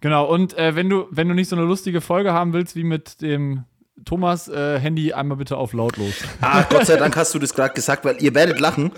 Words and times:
Genau, 0.00 0.26
und 0.32 0.56
äh, 0.56 0.74
wenn, 0.76 0.88
du, 0.88 1.06
wenn 1.10 1.28
du 1.28 1.34
nicht 1.34 1.48
so 1.48 1.56
eine 1.56 1.64
lustige 1.64 2.00
Folge 2.00 2.32
haben 2.32 2.52
willst 2.52 2.74
wie 2.76 2.84
mit 2.84 3.20
dem 3.20 3.64
Thomas, 4.04 4.48
äh, 4.48 4.78
Handy 4.78 5.12
einmal 5.12 5.36
bitte 5.36 5.56
auf 5.56 5.72
lautlos. 5.72 6.14
Ah, 6.40 6.64
Gott 6.68 6.86
sei 6.86 6.96
Dank 6.96 7.16
hast 7.16 7.34
du 7.34 7.38
das 7.38 7.52
gerade 7.52 7.74
gesagt, 7.74 8.04
weil 8.04 8.16
ihr 8.22 8.34
werdet 8.34 8.58
lachen. 8.58 8.92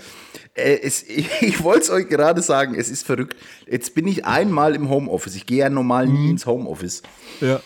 Äh, 0.53 0.79
es, 0.81 1.03
ich, 1.03 1.29
ich 1.41 1.63
wollte 1.63 1.81
es 1.81 1.89
euch 1.89 2.07
gerade 2.07 2.41
sagen, 2.41 2.75
es 2.75 2.89
ist 2.89 3.05
verrückt. 3.05 3.35
Jetzt 3.67 3.95
bin 3.95 4.07
ich 4.07 4.25
einmal 4.25 4.75
im 4.75 4.89
Homeoffice. 4.89 5.35
Ich 5.35 5.45
gehe 5.45 5.59
ja 5.59 5.69
normal 5.69 6.07
nie 6.07 6.29
ins 6.29 6.45
Homeoffice. 6.45 7.03
Ja. 7.41 7.59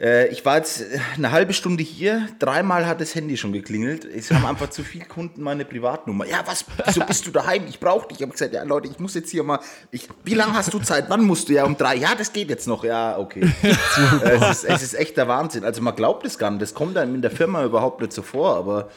Äh, 0.00 0.28
ich 0.28 0.44
war 0.44 0.56
jetzt 0.56 0.84
eine 1.16 1.30
halbe 1.32 1.52
Stunde 1.52 1.82
hier, 1.82 2.28
dreimal 2.38 2.86
hat 2.86 3.00
das 3.00 3.14
Handy 3.14 3.36
schon 3.36 3.52
geklingelt. 3.52 4.04
Es 4.04 4.30
haben 4.30 4.44
einfach 4.46 4.70
zu 4.70 4.82
viele 4.82 5.04
Kunden 5.04 5.42
meine 5.42 5.64
Privatnummer. 5.64 6.26
Ja, 6.26 6.42
was, 6.46 6.64
wieso 6.84 7.00
bist 7.04 7.26
du 7.26 7.30
daheim? 7.30 7.64
Ich 7.68 7.78
brauche 7.78 8.08
dich. 8.08 8.18
Ich 8.18 8.22
habe 8.22 8.32
gesagt, 8.32 8.54
ja 8.54 8.62
Leute, 8.62 8.88
ich 8.88 8.98
muss 8.98 9.14
jetzt 9.14 9.30
hier 9.30 9.42
mal, 9.42 9.60
ich, 9.90 10.08
wie 10.24 10.34
lange 10.34 10.54
hast 10.54 10.72
du 10.72 10.78
Zeit? 10.78 11.06
Wann 11.08 11.24
musst 11.24 11.48
du? 11.48 11.52
Ja, 11.52 11.64
um 11.64 11.76
drei. 11.76 11.96
Ja, 11.96 12.14
das 12.14 12.32
geht 12.32 12.48
jetzt 12.48 12.66
noch. 12.66 12.84
Ja, 12.84 13.18
okay. 13.18 13.42
es, 13.62 14.50
ist, 14.50 14.64
es 14.64 14.82
ist 14.82 14.94
echt 14.94 15.16
der 15.16 15.28
Wahnsinn. 15.28 15.64
Also 15.64 15.82
man 15.82 15.94
glaubt 15.94 16.26
es 16.26 16.38
gar 16.38 16.50
nicht. 16.50 16.62
Das 16.62 16.74
kommt 16.74 16.96
einem 16.96 17.14
in 17.14 17.22
der 17.22 17.30
Firma 17.30 17.64
überhaupt 17.64 18.00
nicht 18.00 18.12
so 18.12 18.22
vor, 18.22 18.56
aber 18.56 18.88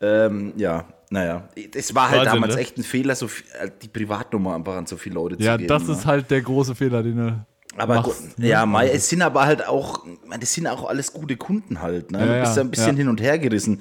ähm, 0.00 0.52
ja, 0.56 0.86
naja, 1.10 1.48
es 1.74 1.94
war 1.94 2.08
halt 2.08 2.20
Wahnsinn, 2.20 2.34
damals 2.34 2.54
ne? 2.54 2.60
echt 2.60 2.78
ein 2.78 2.84
Fehler, 2.84 3.14
so 3.14 3.28
viel, 3.28 3.46
äh, 3.60 3.70
die 3.82 3.88
Privatnummer 3.88 4.54
einfach 4.54 4.76
an 4.76 4.86
so 4.86 4.96
viele 4.96 5.16
Leute 5.16 5.36
ja, 5.42 5.52
zu 5.52 5.58
geben. 5.58 5.70
Ja, 5.70 5.78
das 5.78 5.88
ist 5.88 6.06
halt 6.06 6.30
der 6.30 6.40
große 6.40 6.74
Fehler, 6.74 7.02
den 7.02 7.16
du 7.16 7.46
aber 7.76 7.96
machst, 7.96 8.38
ne? 8.38 8.48
ja, 8.48 8.66
Mai, 8.66 8.88
es 8.88 9.08
sind 9.08 9.22
aber 9.22 9.44
halt 9.44 9.66
auch, 9.66 10.04
das 10.38 10.52
sind 10.52 10.66
auch 10.66 10.88
alles 10.88 11.12
gute 11.12 11.36
Kunden 11.36 11.80
halt. 11.80 12.10
Ne? 12.10 12.18
Ja, 12.18 12.26
du 12.26 12.40
bist 12.40 12.56
ja 12.56 12.62
ein 12.62 12.70
bisschen 12.70 12.96
hin 12.96 13.08
und 13.08 13.20
her 13.20 13.38
gerissen. 13.38 13.80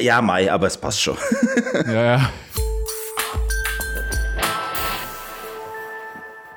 Ja, 0.00 0.22
Mai, 0.22 0.50
aber 0.50 0.66
es 0.66 0.76
passt 0.76 1.00
schon. 1.00 1.16
Ja, 1.86 2.04
ja. 2.04 2.30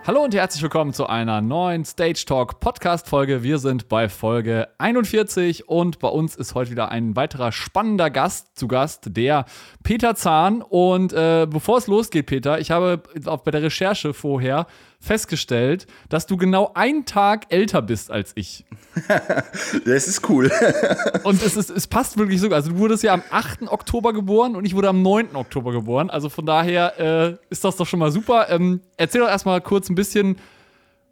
Hallo 0.07 0.23
und 0.23 0.35
herzlich 0.35 0.61
willkommen 0.61 0.93
zu 0.93 1.07
einer 1.07 1.41
neuen 1.41 1.83
Stage 1.83 2.25
Talk 2.27 2.59
Podcast 2.59 3.09
Folge. 3.09 3.41
Wir 3.41 3.57
sind 3.57 3.89
bei 3.89 4.07
Folge 4.07 4.67
41 4.77 5.67
und 5.67 5.97
bei 5.97 6.09
uns 6.09 6.35
ist 6.35 6.53
heute 6.53 6.69
wieder 6.69 6.89
ein 6.89 7.15
weiterer 7.15 7.51
spannender 7.51 8.11
Gast 8.11 8.55
zu 8.55 8.67
Gast, 8.67 9.17
der 9.17 9.45
Peter 9.81 10.13
Zahn. 10.13 10.61
Und 10.61 11.11
äh, 11.11 11.47
bevor 11.49 11.79
es 11.79 11.87
losgeht, 11.87 12.27
Peter, 12.27 12.59
ich 12.59 12.69
habe 12.69 13.01
auch 13.25 13.39
bei 13.41 13.49
der 13.49 13.63
Recherche 13.63 14.13
vorher 14.13 14.67
festgestellt, 15.05 15.87
dass 16.09 16.25
du 16.25 16.35
genau 16.35 16.71
einen 16.73 17.05
Tag 17.05 17.45
älter 17.49 17.81
bist 17.81 18.11
als 18.11 18.31
ich. 18.35 18.65
das 19.85 20.07
ist 20.07 20.27
cool. 20.29 20.51
und 21.23 21.41
es, 21.43 21.55
ist, 21.55 21.69
es 21.69 21.87
passt 21.87 22.17
wirklich 22.17 22.41
so. 22.41 22.49
Also 22.49 22.71
du 22.71 22.77
wurdest 22.77 23.03
ja 23.03 23.13
am 23.13 23.23
8. 23.29 23.63
Oktober 23.67 24.13
geboren 24.13 24.55
und 24.55 24.65
ich 24.65 24.75
wurde 24.75 24.89
am 24.89 25.01
9. 25.01 25.35
Oktober 25.35 25.71
geboren. 25.71 26.09
Also 26.09 26.29
von 26.29 26.45
daher 26.45 26.99
äh, 26.99 27.37
ist 27.49 27.63
das 27.63 27.75
doch 27.75 27.85
schon 27.85 27.99
mal 27.99 28.11
super. 28.11 28.47
Ähm, 28.49 28.81
erzähl 28.97 29.21
doch 29.21 29.29
erstmal 29.29 29.61
kurz 29.61 29.89
ein 29.89 29.95
bisschen, 29.95 30.37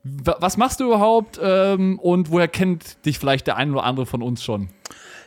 was 0.03 0.57
machst 0.57 0.79
du 0.79 0.85
überhaupt 0.85 1.39
ähm, 1.41 1.99
und 1.99 2.31
woher 2.31 2.47
kennt 2.47 3.05
dich 3.05 3.19
vielleicht 3.19 3.47
der 3.47 3.57
ein 3.57 3.71
oder 3.71 3.83
andere 3.83 4.05
von 4.05 4.21
uns 4.21 4.43
schon? 4.43 4.69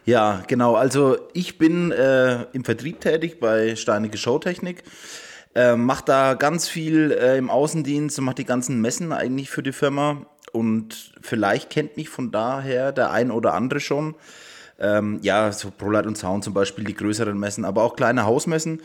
Ja, 0.04 0.42
genau. 0.46 0.74
Also 0.74 1.16
ich 1.32 1.58
bin 1.58 1.90
äh, 1.92 2.44
im 2.52 2.64
Vertrieb 2.64 3.00
tätig 3.00 3.40
bei 3.40 3.74
Steinige 3.74 4.16
Showtechnik. 4.16 4.84
Äh, 5.56 5.74
macht 5.74 6.10
da 6.10 6.34
ganz 6.34 6.68
viel 6.68 7.12
äh, 7.12 7.38
im 7.38 7.48
Außendienst 7.48 8.18
und 8.18 8.26
macht 8.26 8.36
die 8.36 8.44
ganzen 8.44 8.82
Messen 8.82 9.10
eigentlich 9.10 9.48
für 9.48 9.62
die 9.62 9.72
Firma. 9.72 10.26
Und 10.52 11.14
vielleicht 11.22 11.70
kennt 11.70 11.96
mich 11.96 12.10
von 12.10 12.30
daher 12.30 12.92
der 12.92 13.10
ein 13.10 13.30
oder 13.30 13.54
andere 13.54 13.80
schon. 13.80 14.14
Ähm, 14.78 15.18
ja, 15.22 15.50
so 15.52 15.70
ProLight 15.70 16.06
und 16.06 16.18
Sound 16.18 16.44
zum 16.44 16.52
Beispiel, 16.52 16.84
die 16.84 16.92
größeren 16.92 17.38
Messen, 17.38 17.64
aber 17.64 17.84
auch 17.84 17.96
kleine 17.96 18.26
Hausmessen. 18.26 18.82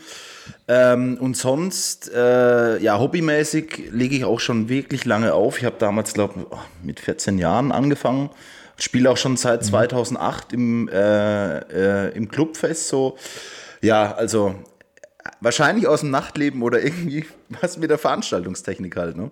Ähm, 0.66 1.18
und 1.20 1.36
sonst, 1.36 2.10
äh, 2.10 2.78
ja, 2.78 2.98
hobbymäßig 2.98 3.90
lege 3.90 4.16
ich 4.16 4.24
auch 4.24 4.40
schon 4.40 4.70
wirklich 4.70 5.04
lange 5.04 5.34
auf. 5.34 5.58
Ich 5.58 5.66
habe 5.66 5.76
damals, 5.78 6.14
glaube 6.14 6.34
ich, 6.38 6.86
mit 6.86 7.00
14 7.00 7.36
Jahren 7.36 7.70
angefangen. 7.70 8.30
Spiele 8.78 9.10
auch 9.10 9.18
schon 9.18 9.36
seit 9.36 9.62
2008 9.62 10.52
mhm. 10.52 10.58
im, 10.58 10.88
äh, 10.88 11.58
äh, 11.58 12.16
im 12.16 12.30
Clubfest 12.30 12.88
so. 12.88 13.18
Ja, 13.82 14.14
also 14.14 14.54
Wahrscheinlich 15.40 15.86
aus 15.86 16.00
dem 16.00 16.10
Nachtleben 16.10 16.62
oder 16.62 16.82
irgendwie 16.82 17.24
was 17.60 17.76
mit 17.76 17.90
der 17.90 17.98
Veranstaltungstechnik 17.98 18.96
halt, 18.96 19.16
ne? 19.16 19.30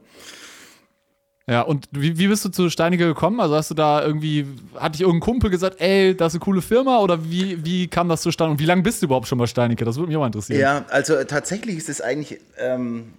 Ja, 1.51 1.63
und 1.63 1.89
wie, 1.91 2.17
wie 2.17 2.29
bist 2.29 2.45
du 2.45 2.49
zu 2.49 2.71
Steinige 2.71 3.07
gekommen? 3.07 3.41
Also 3.41 3.57
hast 3.57 3.71
du 3.71 3.75
da 3.75 4.05
irgendwie, 4.05 4.47
hat 4.77 4.95
dich 4.95 5.01
irgendein 5.01 5.21
Kumpel 5.21 5.51
gesagt, 5.51 5.81
ey, 5.81 6.15
das 6.15 6.33
ist 6.33 6.37
eine 6.37 6.45
coole 6.45 6.63
Firma 6.63 6.99
oder 7.01 7.25
wie, 7.29 7.65
wie 7.65 7.89
kam 7.89 8.09
das 8.09 8.23
zustande 8.23 8.53
und 8.53 8.61
wie 8.61 8.67
lange 8.67 8.83
bist 8.83 9.03
du 9.03 9.07
überhaupt 9.07 9.27
schon 9.27 9.39
bei 9.39 9.49
Steinige? 9.49 9.85
Das 9.85 9.97
würde 9.97 10.09
mich 10.09 10.17
auch 10.17 10.21
mal 10.21 10.27
interessieren. 10.27 10.61
Ja, 10.61 10.85
also 10.91 11.25
tatsächlich 11.25 11.77
ist 11.77 11.89
es 11.89 12.01
eigentlich 12.01 12.39
ähm, 12.57 13.15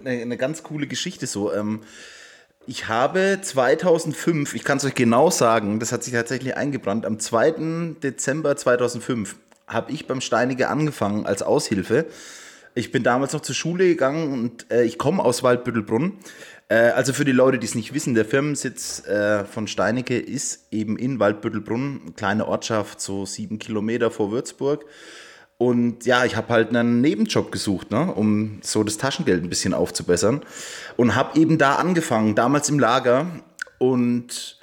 eine, 0.00 0.22
eine, 0.22 0.36
ganz 0.36 0.64
coole 0.64 0.88
Geschichte 0.88 1.28
so. 1.28 1.52
Ähm, 1.52 1.82
ich 2.66 2.88
habe 2.88 3.38
2005, 3.40 4.54
ich 4.54 4.64
kann 4.64 4.78
es 4.78 4.84
euch 4.84 4.96
genau 4.96 5.30
sagen, 5.30 5.78
das 5.78 5.92
hat 5.92 6.02
sich 6.02 6.14
tatsächlich 6.14 6.56
eingebrannt, 6.56 7.06
am 7.06 7.20
2. 7.20 7.94
Dezember 8.02 8.56
2005 8.56 9.36
habe 9.68 9.92
ich 9.92 10.06
beim 10.06 10.20
Steinige 10.20 10.68
angefangen 10.68 11.26
als 11.26 11.42
Aushilfe. 11.42 12.06
Ich 12.74 12.92
bin 12.92 13.02
damals 13.02 13.32
noch 13.32 13.40
zur 13.40 13.54
Schule 13.54 13.86
gegangen 13.86 14.32
und 14.32 14.70
äh, 14.70 14.84
ich 14.84 14.98
komme 14.98 15.24
aus 15.24 15.42
Waldbüttelbrunn. 15.42 16.18
Äh, 16.68 16.90
also 16.90 17.12
für 17.12 17.24
die 17.24 17.32
Leute, 17.32 17.58
die 17.58 17.66
es 17.66 17.74
nicht 17.74 17.94
wissen, 17.94 18.14
der 18.14 18.24
Firmensitz 18.24 19.06
äh, 19.06 19.44
von 19.44 19.66
Steinige 19.66 20.18
ist 20.18 20.66
eben 20.70 20.96
in 20.96 21.18
Waldbüttelbrunn, 21.18 22.00
eine 22.02 22.12
kleine 22.12 22.46
Ortschaft, 22.46 23.00
so 23.00 23.26
sieben 23.26 23.58
Kilometer 23.58 24.10
vor 24.10 24.30
Würzburg. 24.30 24.84
Und 25.56 26.06
ja, 26.06 26.24
ich 26.24 26.36
habe 26.36 26.52
halt 26.52 26.68
einen 26.68 27.00
Nebenjob 27.00 27.50
gesucht, 27.50 27.90
ne, 27.90 28.12
um 28.14 28.60
so 28.62 28.84
das 28.84 28.96
Taschengeld 28.96 29.42
ein 29.42 29.48
bisschen 29.48 29.74
aufzubessern. 29.74 30.42
Und 30.96 31.16
habe 31.16 31.38
eben 31.38 31.58
da 31.58 31.74
angefangen, 31.76 32.36
damals 32.36 32.68
im 32.68 32.78
Lager. 32.78 33.26
Und 33.78 34.57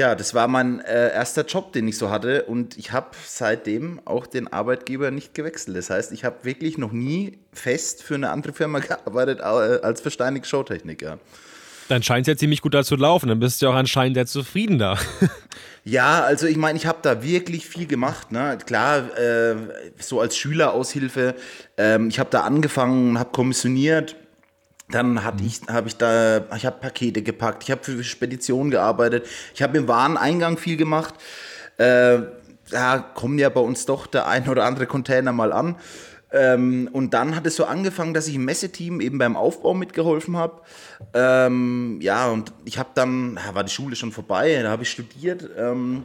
ja, 0.00 0.14
das 0.14 0.32
war 0.32 0.48
mein 0.48 0.80
äh, 0.80 1.12
erster 1.12 1.44
Job, 1.44 1.74
den 1.74 1.86
ich 1.86 1.98
so 1.98 2.08
hatte 2.08 2.44
und 2.44 2.78
ich 2.78 2.90
habe 2.92 3.10
seitdem 3.22 4.00
auch 4.06 4.26
den 4.26 4.50
Arbeitgeber 4.50 5.10
nicht 5.10 5.34
gewechselt. 5.34 5.76
Das 5.76 5.90
heißt, 5.90 6.12
ich 6.12 6.24
habe 6.24 6.36
wirklich 6.42 6.78
noch 6.78 6.90
nie 6.90 7.36
fest 7.52 8.02
für 8.02 8.14
eine 8.14 8.30
andere 8.30 8.54
Firma 8.54 8.78
gearbeitet 8.78 9.40
äh, 9.40 9.42
als 9.42 10.00
für 10.00 10.10
Steinig 10.10 10.46
Showtechniker. 10.46 11.18
Dann 11.88 12.02
scheint 12.02 12.26
es 12.26 12.32
ja 12.32 12.36
ziemlich 12.38 12.62
gut 12.62 12.72
da 12.72 12.82
zu 12.82 12.96
laufen. 12.96 13.28
Dann 13.28 13.40
bist 13.40 13.60
du 13.60 13.68
auch 13.68 13.74
anscheinend 13.74 14.16
sehr 14.16 14.24
zufrieden 14.24 14.78
da. 14.78 14.96
ja, 15.84 16.22
also 16.22 16.46
ich 16.46 16.56
meine, 16.56 16.78
ich 16.78 16.86
habe 16.86 17.00
da 17.02 17.22
wirklich 17.22 17.66
viel 17.66 17.86
gemacht. 17.86 18.32
Ne? 18.32 18.56
Klar, 18.64 19.18
äh, 19.18 19.56
so 19.98 20.18
als 20.18 20.34
Schüleraushilfe. 20.34 21.34
Ähm, 21.76 22.08
ich 22.08 22.18
habe 22.18 22.30
da 22.30 22.40
angefangen, 22.40 23.18
habe 23.18 23.32
kommissioniert 23.32 24.16
dann 24.90 25.24
hatte 25.24 25.44
ich, 25.44 25.60
habe 25.68 25.88
ich 25.88 25.96
da, 25.96 26.44
ich 26.56 26.66
habe 26.66 26.78
Pakete 26.80 27.22
gepackt, 27.22 27.64
ich 27.64 27.70
habe 27.70 27.82
für 27.82 28.02
Speditionen 28.04 28.70
gearbeitet, 28.70 29.26
ich 29.54 29.62
habe 29.62 29.78
im 29.78 29.88
Wareneingang 29.88 30.58
viel 30.58 30.76
gemacht. 30.76 31.14
Äh, 31.76 32.20
da 32.70 32.98
kommen 32.98 33.38
ja 33.38 33.48
bei 33.48 33.60
uns 33.60 33.86
doch 33.86 34.06
der 34.06 34.26
ein 34.26 34.48
oder 34.48 34.64
andere 34.64 34.86
Container 34.86 35.32
mal 35.32 35.52
an. 35.52 35.76
Ähm, 36.32 36.88
und 36.92 37.12
dann 37.12 37.34
hat 37.34 37.46
es 37.46 37.56
so 37.56 37.64
angefangen, 37.64 38.14
dass 38.14 38.28
ich 38.28 38.36
im 38.36 38.44
Messeteam 38.44 39.00
eben 39.00 39.18
beim 39.18 39.36
Aufbau 39.36 39.74
mitgeholfen 39.74 40.36
habe. 40.36 40.62
Ähm, 41.12 41.98
ja, 42.00 42.28
und 42.28 42.52
ich 42.64 42.78
habe 42.78 42.90
dann, 42.94 43.34
da 43.34 43.54
war 43.54 43.64
die 43.64 43.72
Schule 43.72 43.96
schon 43.96 44.12
vorbei, 44.12 44.60
da 44.62 44.70
habe 44.70 44.84
ich 44.84 44.90
studiert 44.90 45.48
ähm, 45.56 46.04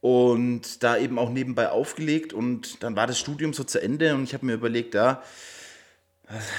und 0.00 0.82
da 0.82 0.96
eben 0.96 1.18
auch 1.18 1.30
nebenbei 1.30 1.68
aufgelegt. 1.68 2.32
Und 2.32 2.82
dann 2.82 2.96
war 2.96 3.06
das 3.06 3.18
Studium 3.18 3.52
so 3.52 3.62
zu 3.62 3.80
Ende 3.80 4.14
und 4.14 4.24
ich 4.24 4.34
habe 4.34 4.44
mir 4.44 4.54
überlegt, 4.54 4.94
ja, 4.94 5.22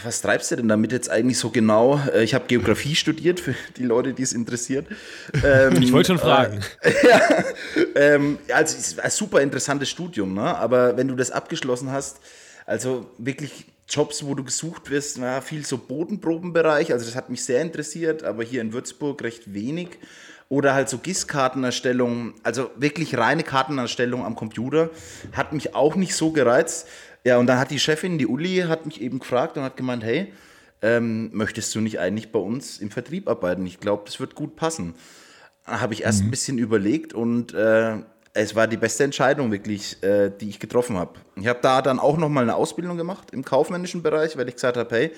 was 0.04 0.22
treibst 0.22 0.52
du 0.52 0.56
denn 0.56 0.68
damit 0.68 0.92
jetzt 0.92 1.10
eigentlich 1.10 1.38
so 1.38 1.50
genau? 1.50 2.00
Äh, 2.14 2.24
ich 2.24 2.34
habe 2.34 2.46
Geografie 2.48 2.96
studiert, 2.96 3.40
für 3.40 3.56
die 3.78 3.84
Leute, 3.84 4.14
die 4.14 4.24
es 4.24 4.34
interessiert. 4.34 4.88
Ähm, 5.44 5.82
ich 5.82 5.92
wollte 5.92 6.08
schon 6.08 6.20
fragen. 6.20 6.62
Äh, 6.82 6.92
ja, 7.08 7.44
ähm, 7.96 8.38
also 8.54 8.78
es 8.78 8.88
ist 8.88 9.00
ein 9.00 9.12
super 9.12 9.42
interessantes 9.42 9.90
Studium, 9.90 10.34
ne? 10.34 10.56
aber 10.56 10.98
wenn 10.98 11.08
du 11.08 11.16
das 11.16 11.30
abgeschlossen 11.30 11.92
hast, 11.92 12.20
also 12.66 13.12
wirklich 13.18 13.66
Jobs, 13.88 14.26
wo 14.26 14.34
du 14.34 14.44
gesucht 14.44 14.90
wirst, 14.90 15.18
na, 15.20 15.42
viel 15.42 15.66
so 15.66 15.78
Bodenprobenbereich, 15.78 16.92
also 16.92 17.06
das 17.06 17.16
hat 17.16 17.30
mich 17.30 17.44
sehr 17.44 17.62
interessiert, 17.62 18.24
aber 18.24 18.44
hier 18.44 18.62
in 18.62 18.74
Würzburg 18.74 19.22
recht 19.24 19.54
wenig. 19.54 20.00
Oder 20.48 20.76
halt 20.76 20.90
so 20.90 21.00
GIS-Kartenerstellung, 21.00 22.36
also 22.44 22.70
wirklich 22.76 23.18
reine 23.18 23.42
Kartenerstellung 23.42 24.24
am 24.24 24.36
Computer, 24.36 24.92
hat 25.32 25.54
mich 25.54 25.74
auch 25.74 25.96
nicht 25.96 26.16
so 26.16 26.32
gereizt. 26.32 26.88
Ja, 27.26 27.40
und 27.40 27.48
dann 27.48 27.58
hat 27.58 27.72
die 27.72 27.80
Chefin, 27.80 28.20
die 28.20 28.28
Uli, 28.28 28.66
hat 28.68 28.86
mich 28.86 29.02
eben 29.02 29.18
gefragt 29.18 29.58
und 29.58 29.64
hat 29.64 29.78
gemeint, 29.78 30.04
hey, 30.04 30.32
ähm, 30.84 31.32
möchtest 31.34 31.74
du 31.74 31.82
nicht 31.82 32.00
eigentlich 32.00 32.32
bei 32.32 32.38
uns 32.38 32.78
im 32.78 32.92
Vertrieb 32.92 33.28
arbeiten? 33.28 33.66
Ich 33.66 33.80
glaube, 33.80 34.04
das 34.06 34.20
wird 34.20 34.36
gut 34.36 34.56
passen. 34.56 34.94
Da 35.66 35.82
habe 35.82 35.96
ich 35.96 36.04
erst 36.04 36.22
mhm. 36.22 36.28
ein 36.28 36.32
bisschen 36.32 36.58
überlegt 36.60 37.14
und 37.14 37.56
äh, 37.56 37.96
es 38.34 38.54
war 38.54 38.68
die 38.68 38.78
beste 38.78 39.04
Entscheidung 39.04 39.52
wirklich, 39.52 40.04
äh, 40.04 40.30
die 40.30 40.50
ich 40.50 40.60
getroffen 40.60 40.98
habe. 40.98 41.20
Ich 41.36 41.48
habe 41.48 41.58
da 41.64 41.82
dann 41.82 41.98
auch 41.98 42.18
nochmal 42.18 42.44
eine 42.44 42.56
Ausbildung 42.56 42.96
gemacht 42.96 43.32
im 43.32 43.44
kaufmännischen 43.44 44.04
Bereich, 44.04 44.38
weil 44.38 44.48
ich 44.48 44.56
gesagt 44.56 44.78
habe, 44.78 44.96
hey, 44.96 45.12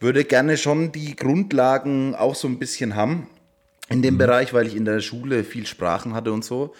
würde 0.00 0.24
gerne 0.24 0.56
schon 0.56 0.92
die 0.92 1.14
Grundlagen 1.14 2.14
auch 2.14 2.36
so 2.36 2.48
ein 2.48 2.58
bisschen 2.58 2.96
haben 2.96 3.28
in 3.90 4.00
dem 4.00 4.14
mhm. 4.14 4.18
Bereich, 4.18 4.54
weil 4.54 4.66
ich 4.66 4.74
in 4.74 4.86
der 4.86 5.00
Schule 5.00 5.44
viel 5.44 5.66
Sprachen 5.66 6.14
hatte 6.14 6.32
und 6.32 6.42
so. 6.42 6.74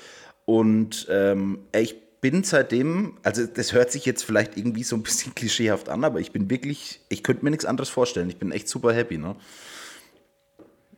Und 0.46 1.06
ähm, 1.10 1.58
ich 1.76 2.07
bin 2.20 2.42
seitdem, 2.42 3.14
also 3.22 3.46
das 3.46 3.72
hört 3.72 3.92
sich 3.92 4.04
jetzt 4.04 4.24
vielleicht 4.24 4.56
irgendwie 4.56 4.82
so 4.82 4.96
ein 4.96 5.02
bisschen 5.02 5.34
klischeehaft 5.36 5.88
an, 5.88 6.04
aber 6.04 6.20
ich 6.20 6.32
bin 6.32 6.50
wirklich, 6.50 7.00
ich 7.08 7.22
könnte 7.22 7.44
mir 7.44 7.50
nichts 7.50 7.64
anderes 7.64 7.88
vorstellen. 7.88 8.28
Ich 8.28 8.38
bin 8.38 8.52
echt 8.52 8.68
super 8.68 8.92
happy, 8.92 9.18
ne? 9.18 9.36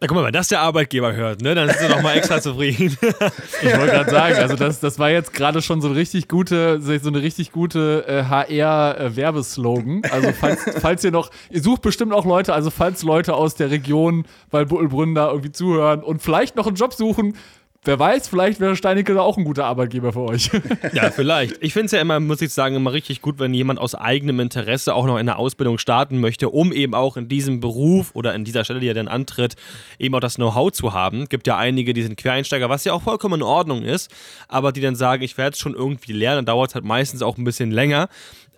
Na 0.02 0.06
guck 0.06 0.17
mal, 0.17 0.25
wenn 0.25 0.32
das 0.32 0.49
der 0.49 0.61
Arbeitgeber 0.61 1.12
hört, 1.12 1.43
ne, 1.43 1.55
dann 1.55 1.69
sind 1.69 1.78
sie 1.81 1.88
doch 1.88 2.00
mal 2.00 2.17
extra 2.17 2.40
zufrieden. 2.43 2.96
ich 3.62 3.76
wollte 3.76 3.93
gerade 3.93 4.11
sagen, 4.11 4.37
also 4.37 4.56
das, 4.56 4.81
das 4.81 4.99
war 4.99 5.11
jetzt 5.11 5.34
gerade 5.34 5.61
schon 5.61 5.82
so 5.82 5.88
eine 5.88 5.96
richtig 5.96 6.26
gute, 6.26 6.81
so 6.81 7.08
eine 7.08 7.20
richtig 7.20 7.52
gute 7.52 8.06
äh, 8.08 8.25
HR-Werbeslogan. 8.25 10.00
also 10.11 10.32
falls, 10.32 10.62
falls 10.81 11.05
ihr 11.05 11.11
noch, 11.11 11.31
ihr 11.50 11.61
sucht 11.61 11.82
bestimmt 11.82 12.14
auch 12.14 12.25
Leute, 12.25 12.55
also 12.55 12.70
falls 12.70 13.02
Leute 13.02 13.34
aus 13.34 13.56
der 13.56 13.70
Region 13.70 14.25
bei 14.50 14.64
Buttelbrunn 14.64 15.14
da 15.14 15.28
irgendwie 15.28 15.52
zuhören 15.52 16.02
und 16.02 16.22
vielleicht 16.22 16.56
noch 16.56 16.67
einen 16.67 16.76
Job 16.76 16.94
suchen, 16.94 17.37
Wer 17.82 17.99
weiß, 17.99 18.29
vielleicht 18.29 18.61
wäre 18.61 18.77
Steinecke 18.77 19.21
auch 19.23 19.38
ein 19.38 19.44
guter 19.44 19.65
Arbeitgeber 19.65 20.12
für 20.12 20.21
euch. 20.21 20.50
Ja, 20.93 21.11
vielleicht. 21.11 21.62
Ich 21.62 21.73
finde 21.73 21.87
es 21.87 21.93
ja 21.93 22.00
immer, 22.00 22.21
muss 22.21 22.43
ich 22.43 22.53
sagen, 22.53 22.75
immer 22.75 22.93
richtig 22.93 23.23
gut, 23.23 23.38
wenn 23.38 23.55
jemand 23.55 23.79
aus 23.79 23.94
eigenem 23.94 24.41
Interesse 24.41 24.94
auch 24.94 25.06
noch 25.06 25.19
in 25.19 25.27
der 25.27 25.38
Ausbildung 25.38 25.79
starten 25.79 26.21
möchte, 26.21 26.50
um 26.50 26.73
eben 26.73 26.94
auch 26.94 27.17
in 27.17 27.29
diesem 27.29 27.61
Beruf 27.61 28.11
oder 28.15 28.35
in 28.35 28.44
dieser 28.44 28.65
Stelle, 28.65 28.81
die 28.81 28.88
er 28.88 28.94
dann 28.94 29.09
antritt, 29.09 29.56
eben 29.99 30.15
auch 30.15 30.21
das 30.21 30.35
Know-how 30.35 30.73
zu 30.73 30.93
haben. 30.93 31.27
Gibt 31.29 31.47
ja 31.47 31.56
einige, 31.56 31.94
die 31.94 32.03
sind 32.03 32.17
Quereinsteiger, 32.17 32.69
was 32.69 32.85
ja 32.85 32.93
auch 32.93 33.03
vollkommen 33.03 33.37
in 33.37 33.43
Ordnung 33.43 33.82
ist, 33.82 34.11
aber 34.49 34.73
die 34.73 34.81
dann 34.81 34.97
sagen, 34.97 35.23
ich 35.23 35.38
werde 35.38 35.55
es 35.55 35.59
schon 35.59 35.75
irgendwie 35.75 36.12
lernen, 36.12 36.38
dann 36.38 36.47
dauert 36.47 36.71
es 36.71 36.75
halt 36.75 36.85
meistens 36.85 37.23
auch 37.23 37.38
ein 37.38 37.44
bisschen 37.44 37.71
länger. 37.71 38.09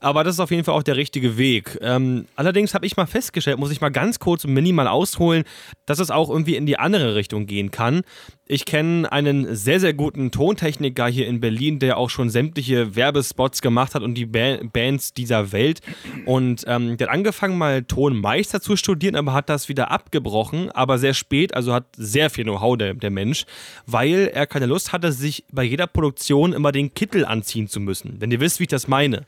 Aber 0.02 0.24
das 0.24 0.34
ist 0.34 0.40
auf 0.40 0.50
jeden 0.50 0.64
Fall 0.64 0.74
auch 0.74 0.82
der 0.82 0.96
richtige 0.96 1.38
Weg. 1.38 1.78
Ähm, 1.80 2.26
allerdings 2.34 2.74
habe 2.74 2.84
ich 2.86 2.96
mal 2.96 3.06
festgestellt, 3.06 3.58
muss 3.58 3.70
ich 3.70 3.80
mal 3.80 3.90
ganz 3.90 4.18
kurz 4.18 4.44
und 4.44 4.52
minimal 4.52 4.88
ausholen, 4.88 5.44
dass 5.86 6.00
es 6.00 6.10
auch 6.10 6.28
irgendwie 6.28 6.56
in 6.56 6.66
die 6.66 6.76
andere 6.76 7.14
Richtung 7.14 7.46
gehen 7.46 7.70
kann. 7.70 8.02
Ich 8.48 8.64
kenne 8.64 9.10
einen 9.12 9.54
sehr, 9.54 9.78
sehr 9.78 9.94
guten 9.94 10.32
Tontechniker 10.32 11.06
hier 11.06 11.28
in 11.28 11.38
Berlin, 11.40 11.78
der 11.78 11.98
auch 11.98 12.10
schon 12.10 12.30
sämtliche 12.30 12.96
Werbespots 12.96 13.62
gemacht 13.62 13.94
hat 13.94 14.02
und 14.02 14.14
die 14.14 14.26
ba 14.26 14.58
Bands 14.72 15.14
dieser 15.14 15.52
Welt. 15.52 15.80
Und 16.26 16.64
ähm, 16.66 16.96
der 16.96 17.06
hat 17.06 17.14
angefangen, 17.14 17.56
mal 17.56 17.84
Tonmeister 17.84 18.60
zu 18.60 18.74
studieren, 18.74 19.14
aber 19.14 19.32
hat 19.32 19.48
das 19.48 19.68
wieder 19.68 19.92
abgebrochen, 19.92 20.72
aber 20.72 20.98
sehr 20.98 21.14
spät, 21.14 21.54
also 21.54 21.72
hat 21.72 21.86
sehr 21.96 22.28
viel 22.28 22.42
Know-how 22.42 22.76
der, 22.76 22.94
der 22.94 23.10
Mensch, 23.10 23.46
weil 23.86 24.28
er 24.34 24.48
keine 24.48 24.66
Lust 24.66 24.92
hatte, 24.92 25.12
sich 25.12 25.44
bei 25.52 25.62
jeder 25.62 25.86
Produktion 25.86 26.52
immer 26.52 26.72
den 26.72 26.92
Kittel 26.92 27.24
anziehen 27.24 27.68
zu 27.68 27.78
müssen. 27.78 28.16
Wenn 28.18 28.32
ihr 28.32 28.40
wisst, 28.40 28.58
wie 28.58 28.64
ich 28.64 28.68
das 28.68 28.88
meine 28.88 29.26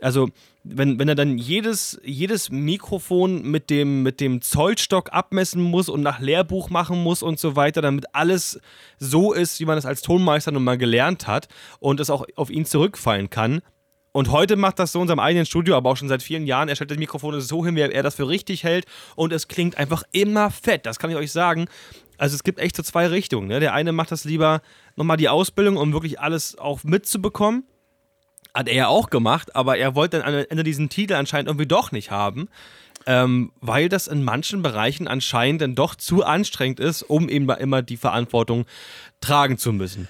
also 0.00 0.28
wenn, 0.62 0.98
wenn 0.98 1.08
er 1.08 1.14
dann 1.14 1.38
jedes, 1.38 2.00
jedes 2.04 2.50
Mikrofon 2.50 3.42
mit 3.42 3.70
dem, 3.70 4.02
mit 4.02 4.20
dem 4.20 4.42
Zollstock 4.42 5.12
abmessen 5.12 5.62
muss 5.62 5.88
und 5.88 6.02
nach 6.02 6.20
Lehrbuch 6.20 6.70
machen 6.70 7.02
muss 7.02 7.22
und 7.22 7.38
so 7.38 7.56
weiter, 7.56 7.82
damit 7.82 8.06
alles 8.14 8.60
so 8.98 9.32
ist, 9.32 9.60
wie 9.60 9.64
man 9.64 9.78
es 9.78 9.86
als 9.86 10.02
Tonmeister 10.02 10.50
nun 10.50 10.64
mal 10.64 10.78
gelernt 10.78 11.26
hat 11.26 11.48
und 11.78 12.00
es 12.00 12.10
auch 12.10 12.26
auf 12.36 12.50
ihn 12.50 12.64
zurückfallen 12.64 13.30
kann. 13.30 13.62
Und 14.12 14.30
heute 14.30 14.56
macht 14.56 14.78
das 14.78 14.92
so 14.92 14.98
in 14.98 15.02
unserem 15.02 15.20
eigenen 15.20 15.44
Studio, 15.44 15.76
aber 15.76 15.90
auch 15.90 15.96
schon 15.96 16.08
seit 16.08 16.22
vielen 16.22 16.46
Jahren. 16.46 16.70
Er 16.70 16.74
stellt 16.74 16.90
das 16.90 16.98
Mikrofon 16.98 17.38
so 17.42 17.64
hin, 17.64 17.76
wie 17.76 17.80
er 17.80 18.02
das 18.02 18.14
für 18.14 18.26
richtig 18.26 18.64
hält. 18.64 18.86
Und 19.14 19.30
es 19.30 19.46
klingt 19.46 19.76
einfach 19.76 20.04
immer 20.10 20.50
fett. 20.50 20.86
Das 20.86 20.98
kann 20.98 21.10
ich 21.10 21.16
euch 21.16 21.32
sagen. 21.32 21.66
Also 22.16 22.34
es 22.34 22.42
gibt 22.42 22.58
echt 22.58 22.76
so 22.76 22.82
zwei 22.82 23.08
Richtungen. 23.08 23.46
Ne? 23.46 23.60
Der 23.60 23.74
eine 23.74 23.92
macht 23.92 24.10
das 24.10 24.24
lieber 24.24 24.62
nochmal 24.96 25.18
die 25.18 25.28
Ausbildung, 25.28 25.76
um 25.76 25.92
wirklich 25.92 26.18
alles 26.18 26.56
auch 26.56 26.82
mitzubekommen 26.82 27.64
hat 28.56 28.68
er 28.68 28.74
ja 28.74 28.86
auch 28.88 29.10
gemacht, 29.10 29.54
aber 29.54 29.76
er 29.76 29.94
wollte 29.94 30.18
dann 30.18 30.34
am 30.34 30.44
Ende 30.48 30.64
diesen 30.64 30.88
Titel 30.88 31.14
anscheinend 31.14 31.48
irgendwie 31.48 31.66
doch 31.66 31.92
nicht 31.92 32.10
haben. 32.10 32.48
Ähm, 33.08 33.52
weil 33.60 33.88
das 33.88 34.08
in 34.08 34.24
manchen 34.24 34.62
Bereichen 34.62 35.06
anscheinend 35.06 35.60
dann 35.60 35.76
doch 35.76 35.94
zu 35.94 36.24
anstrengend 36.24 36.80
ist, 36.80 37.02
um 37.02 37.28
eben 37.28 37.48
immer 37.48 37.80
die 37.80 37.96
Verantwortung 37.96 38.64
tragen 39.20 39.58
zu 39.58 39.72
müssen. 39.72 40.08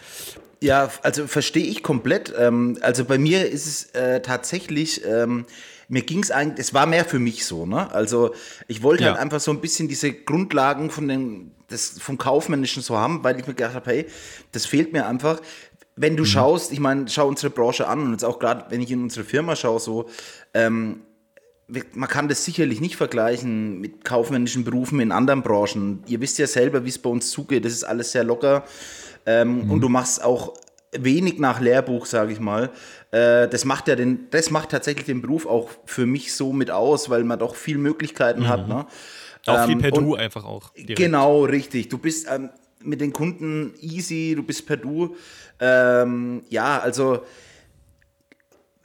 Ja, 0.62 0.90
also 1.02 1.26
verstehe 1.26 1.66
ich 1.66 1.82
komplett. 1.82 2.32
Ähm, 2.38 2.78
also 2.80 3.04
bei 3.04 3.18
mir 3.18 3.50
ist 3.50 3.66
es 3.66 3.84
äh, 3.90 4.22
tatsächlich, 4.22 5.04
ähm, 5.04 5.44
mir 5.88 6.02
ging 6.02 6.22
es 6.22 6.30
eigentlich, 6.30 6.66
es 6.66 6.72
war 6.72 6.86
mehr 6.86 7.04
für 7.04 7.18
mich 7.18 7.44
so, 7.44 7.66
ne? 7.66 7.92
Also 7.92 8.34
ich 8.66 8.82
wollte 8.82 9.04
ja. 9.04 9.10
halt 9.10 9.20
einfach 9.20 9.40
so 9.40 9.50
ein 9.50 9.60
bisschen 9.60 9.88
diese 9.88 10.12
Grundlagen 10.12 10.90
von 10.90 11.06
den, 11.08 11.52
das, 11.68 11.98
vom 12.00 12.16
Kaufmännischen 12.16 12.82
so 12.82 12.96
haben, 12.96 13.22
weil 13.22 13.38
ich 13.38 13.46
mir 13.46 13.54
gedacht 13.54 13.74
habe, 13.74 13.90
hey, 13.90 14.06
das 14.52 14.64
fehlt 14.64 14.94
mir 14.94 15.06
einfach 15.06 15.40
wenn 15.96 16.16
du 16.16 16.22
mhm. 16.22 16.26
schaust, 16.26 16.72
ich 16.72 16.80
meine, 16.80 17.08
schau 17.08 17.26
unsere 17.26 17.50
Branche 17.50 17.88
an 17.88 18.00
und 18.00 18.12
jetzt 18.12 18.24
auch 18.24 18.38
gerade, 18.38 18.66
wenn 18.68 18.80
ich 18.80 18.90
in 18.90 19.02
unsere 19.02 19.24
Firma 19.24 19.56
schaue, 19.56 19.80
so, 19.80 20.06
ähm, 20.54 21.00
man 21.94 22.08
kann 22.08 22.28
das 22.28 22.44
sicherlich 22.44 22.80
nicht 22.80 22.94
vergleichen 22.94 23.80
mit 23.80 24.04
kaufmännischen 24.04 24.62
Berufen 24.62 25.00
in 25.00 25.10
anderen 25.10 25.42
Branchen. 25.42 26.04
Ihr 26.06 26.20
wisst 26.20 26.38
ja 26.38 26.46
selber, 26.46 26.84
wie 26.84 26.90
es 26.90 26.98
bei 26.98 27.10
uns 27.10 27.30
zugeht. 27.30 27.64
Das 27.64 27.72
ist 27.72 27.82
alles 27.82 28.12
sehr 28.12 28.22
locker. 28.22 28.64
Ähm, 29.24 29.64
mhm. 29.64 29.70
Und 29.72 29.80
du 29.80 29.88
machst 29.88 30.22
auch 30.22 30.54
wenig 30.96 31.40
nach 31.40 31.60
Lehrbuch, 31.60 32.06
sage 32.06 32.32
ich 32.32 32.38
mal. 32.38 32.70
Äh, 33.10 33.48
das 33.48 33.64
macht 33.64 33.88
ja 33.88 33.96
den, 33.96 34.28
das 34.30 34.50
macht 34.50 34.70
tatsächlich 34.70 35.06
den 35.06 35.22
Beruf 35.22 35.46
auch 35.46 35.70
für 35.86 36.06
mich 36.06 36.34
so 36.34 36.52
mit 36.52 36.70
aus, 36.70 37.10
weil 37.10 37.24
man 37.24 37.40
doch 37.40 37.56
viel 37.56 37.78
Möglichkeiten 37.78 38.42
mhm. 38.42 38.48
hat. 38.48 38.68
Ne? 38.68 38.86
Auch 39.46 39.64
viel 39.64 39.74
ähm, 39.74 39.80
per 39.80 39.90
Du 39.90 40.14
einfach 40.14 40.44
auch. 40.44 40.72
Direkt. 40.74 40.98
Genau, 40.98 41.44
richtig. 41.44 41.88
Du 41.88 41.98
bist 41.98 42.28
ähm, 42.30 42.50
mit 42.82 43.00
den 43.00 43.12
Kunden 43.12 43.74
easy, 43.80 44.34
du 44.36 44.42
bist 44.42 44.66
per 44.66 44.76
Du. 44.76 45.16
Ähm, 45.60 46.42
ja, 46.48 46.78
also 46.78 47.22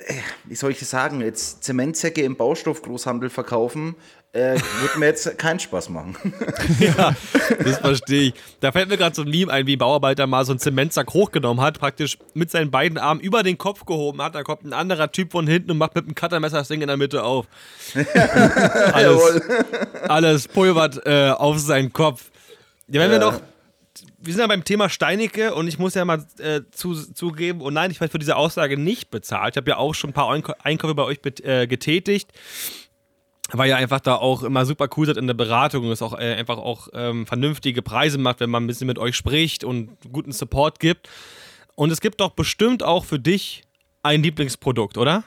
äh, 0.07 0.13
wie 0.45 0.55
soll 0.55 0.71
ich 0.71 0.79
das 0.79 0.89
sagen, 0.89 1.21
jetzt 1.21 1.63
Zementsäcke 1.63 2.21
im 2.21 2.35
Baustoffgroßhandel 2.35 3.29
verkaufen, 3.29 3.95
äh, 4.33 4.57
würde 4.79 4.99
mir 4.99 5.07
jetzt 5.07 5.37
keinen 5.37 5.59
Spaß 5.59 5.89
machen. 5.89 6.15
ja, 6.79 7.13
das 7.61 7.79
verstehe 7.79 8.29
ich. 8.29 8.33
Da 8.61 8.71
fällt 8.71 8.87
mir 8.87 8.97
gerade 8.97 9.13
so 9.13 9.23
ein 9.23 9.29
Meme 9.29 9.51
ein, 9.51 9.67
wie 9.67 9.75
ein 9.75 9.79
Bauarbeiter 9.79 10.25
mal 10.25 10.45
so 10.45 10.53
einen 10.53 10.59
Zementsack 10.59 11.13
hochgenommen 11.13 11.61
hat, 11.63 11.79
praktisch 11.79 12.17
mit 12.33 12.49
seinen 12.49 12.71
beiden 12.71 12.97
Armen 12.97 13.19
über 13.19 13.43
den 13.43 13.57
Kopf 13.57 13.85
gehoben 13.85 14.21
hat. 14.21 14.35
Da 14.35 14.43
kommt 14.43 14.63
ein 14.63 14.73
anderer 14.73 15.11
Typ 15.11 15.33
von 15.33 15.47
hinten 15.47 15.71
und 15.71 15.77
macht 15.77 15.95
mit 15.95 16.07
dem 16.07 16.15
Cuttermesser 16.15 16.59
das 16.59 16.69
Ding 16.69 16.81
in 16.81 16.87
der 16.87 16.97
Mitte 16.97 17.23
auf. 17.23 17.45
alles, 18.93 19.41
alles 20.07 20.47
pulvert 20.47 21.05
äh, 21.05 21.31
auf 21.31 21.59
seinen 21.59 21.91
Kopf. 21.91 22.31
Ja, 22.87 23.01
wenn 23.01 23.11
wir 23.11 23.19
noch 23.19 23.41
wir 24.21 24.33
sind 24.33 24.41
ja 24.41 24.47
beim 24.47 24.63
Thema 24.63 24.89
Steinecke 24.89 25.53
und 25.53 25.67
ich 25.67 25.79
muss 25.79 25.95
ja 25.95 26.05
mal 26.05 26.25
äh, 26.39 26.61
zu, 26.71 26.93
zugeben, 26.93 27.61
und 27.61 27.73
nein, 27.73 27.91
ich 27.91 27.99
werde 27.99 28.11
für 28.11 28.19
diese 28.19 28.35
Aussage 28.35 28.77
nicht 28.77 29.09
bezahlt. 29.09 29.55
Ich 29.55 29.57
habe 29.57 29.71
ja 29.71 29.77
auch 29.77 29.95
schon 29.95 30.11
ein 30.11 30.13
paar 30.13 30.29
Einkäufe 30.63 30.95
bei 30.95 31.03
euch 31.03 31.19
äh, 31.43 31.67
getätigt, 31.67 32.31
weil 33.51 33.69
ihr 33.69 33.77
einfach 33.77 33.99
da 33.99 34.15
auch 34.15 34.43
immer 34.43 34.65
super 34.65 34.87
cool 34.95 35.07
seid 35.07 35.17
in 35.17 35.27
der 35.27 35.33
Beratung 35.33 35.85
und 35.85 35.91
es 35.91 36.01
auch 36.01 36.13
äh, 36.13 36.35
einfach 36.35 36.57
auch 36.57 36.89
ähm, 36.93 37.25
vernünftige 37.25 37.81
Preise 37.81 38.17
macht, 38.17 38.39
wenn 38.39 38.49
man 38.49 38.63
ein 38.63 38.67
bisschen 38.67 38.87
mit 38.87 38.99
euch 38.99 39.15
spricht 39.15 39.63
und 39.63 39.97
guten 40.11 40.31
Support 40.31 40.79
gibt. 40.79 41.09
Und 41.75 41.91
es 41.91 41.99
gibt 41.99 42.21
doch 42.21 42.31
bestimmt 42.31 42.83
auch 42.83 43.05
für 43.05 43.19
dich 43.19 43.63
ein 44.03 44.23
Lieblingsprodukt, 44.23 44.97
oder? 44.97 45.23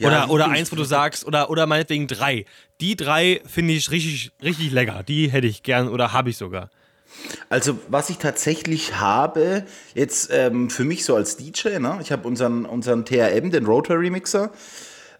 Ja, 0.00 0.08
oder, 0.08 0.30
oder 0.30 0.48
eins, 0.48 0.72
wo 0.72 0.76
du 0.76 0.84
sagst, 0.84 1.26
oder, 1.26 1.50
oder 1.50 1.66
meinetwegen 1.66 2.06
drei. 2.06 2.46
Die 2.80 2.96
drei 2.96 3.42
finde 3.44 3.74
ich 3.74 3.90
richtig, 3.90 4.32
richtig 4.42 4.72
lecker. 4.72 5.02
Die 5.06 5.30
hätte 5.30 5.46
ich 5.46 5.62
gern 5.62 5.88
oder 5.88 6.14
habe 6.14 6.30
ich 6.30 6.38
sogar. 6.38 6.70
Also, 7.50 7.78
was 7.88 8.08
ich 8.08 8.16
tatsächlich 8.16 8.96
habe, 8.96 9.64
jetzt 9.94 10.30
ähm, 10.32 10.70
für 10.70 10.84
mich 10.84 11.04
so 11.04 11.16
als 11.16 11.36
DJ, 11.36 11.78
ne? 11.78 11.98
ich 12.00 12.12
habe 12.12 12.26
unseren, 12.26 12.64
unseren 12.64 13.04
TRM, 13.04 13.50
den 13.50 13.66
Rotary 13.66 14.08
Mixer. 14.08 14.50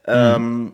Ähm, 0.07 0.63
mhm. 0.63 0.73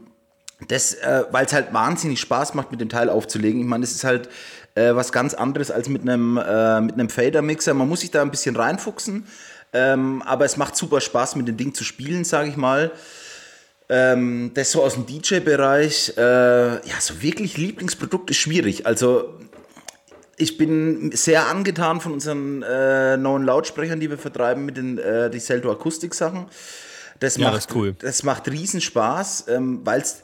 das, 0.69 0.95
äh, 0.95 1.25
weil 1.33 1.47
es 1.47 1.53
halt 1.53 1.75
wahnsinnig 1.75 2.21
Spaß 2.21 2.55
macht, 2.55 2.71
mit 2.71 2.81
dem 2.81 2.89
Teil 2.89 3.11
aufzulegen. 3.11 3.61
Ich 3.61 3.67
meine, 3.67 3.83
das 3.83 3.93
ist 3.93 4.05
halt 4.05 4.29
äh, 4.77 4.95
was 4.95 5.11
ganz 5.11 5.35
anderes 5.35 5.73
als 5.73 5.89
mit 5.89 6.03
einem, 6.03 6.37
äh, 6.37 6.81
mit 6.81 6.95
einem 6.95 7.09
Fader-Mixer. 7.09 7.75
Man 7.75 7.89
muss 7.89 8.01
sich 8.01 8.13
da 8.13 8.23
ein 8.23 8.31
bisschen 8.31 8.55
reinfuchsen, 8.55 9.27
ähm, 9.73 10.23
aber 10.23 10.45
es 10.45 10.57
macht 10.57 10.77
super 10.77 11.01
Spaß, 11.01 11.35
mit 11.35 11.49
dem 11.49 11.57
Ding 11.57 11.75
zu 11.75 11.83
spielen, 11.83 12.23
sage 12.23 12.51
ich 12.51 12.57
mal. 12.57 12.93
Ähm, 13.89 14.51
das 14.55 14.73
so 14.73 14.83
aus 14.83 14.95
dem 14.95 15.07
DJ-Bereich, 15.07 16.15
äh, 16.17 16.21
ja, 16.21 17.01
so 17.01 17.23
wirklich 17.23 17.57
Lieblingsprodukt 17.57 18.31
ist 18.31 18.39
schwierig. 18.39 18.85
Also 18.87 19.39
ich 20.37 20.59
bin 20.59 21.13
sehr 21.13 21.47
angetan 21.47 22.01
von 22.01 22.13
unseren 22.13 22.63
äh, 22.63 23.17
neuen 23.17 23.45
Lautsprechern, 23.45 24.01
die 24.01 24.11
wir 24.11 24.19
vertreiben 24.19 24.65
mit 24.65 24.77
den 24.77 24.99
äh, 24.99 25.31
die 25.31 25.39
Celto 25.39 25.71
Akustik-Sachen. 25.71 26.47
Das, 27.21 27.37
ja, 27.37 27.51
macht, 27.51 27.57
das, 27.69 27.77
cool. 27.77 27.95
das 27.99 28.23
macht 28.25 28.49
riesen 28.51 28.81
Spaß, 28.81 29.47
ähm, 29.49 29.81
weil 29.85 30.01
es 30.01 30.23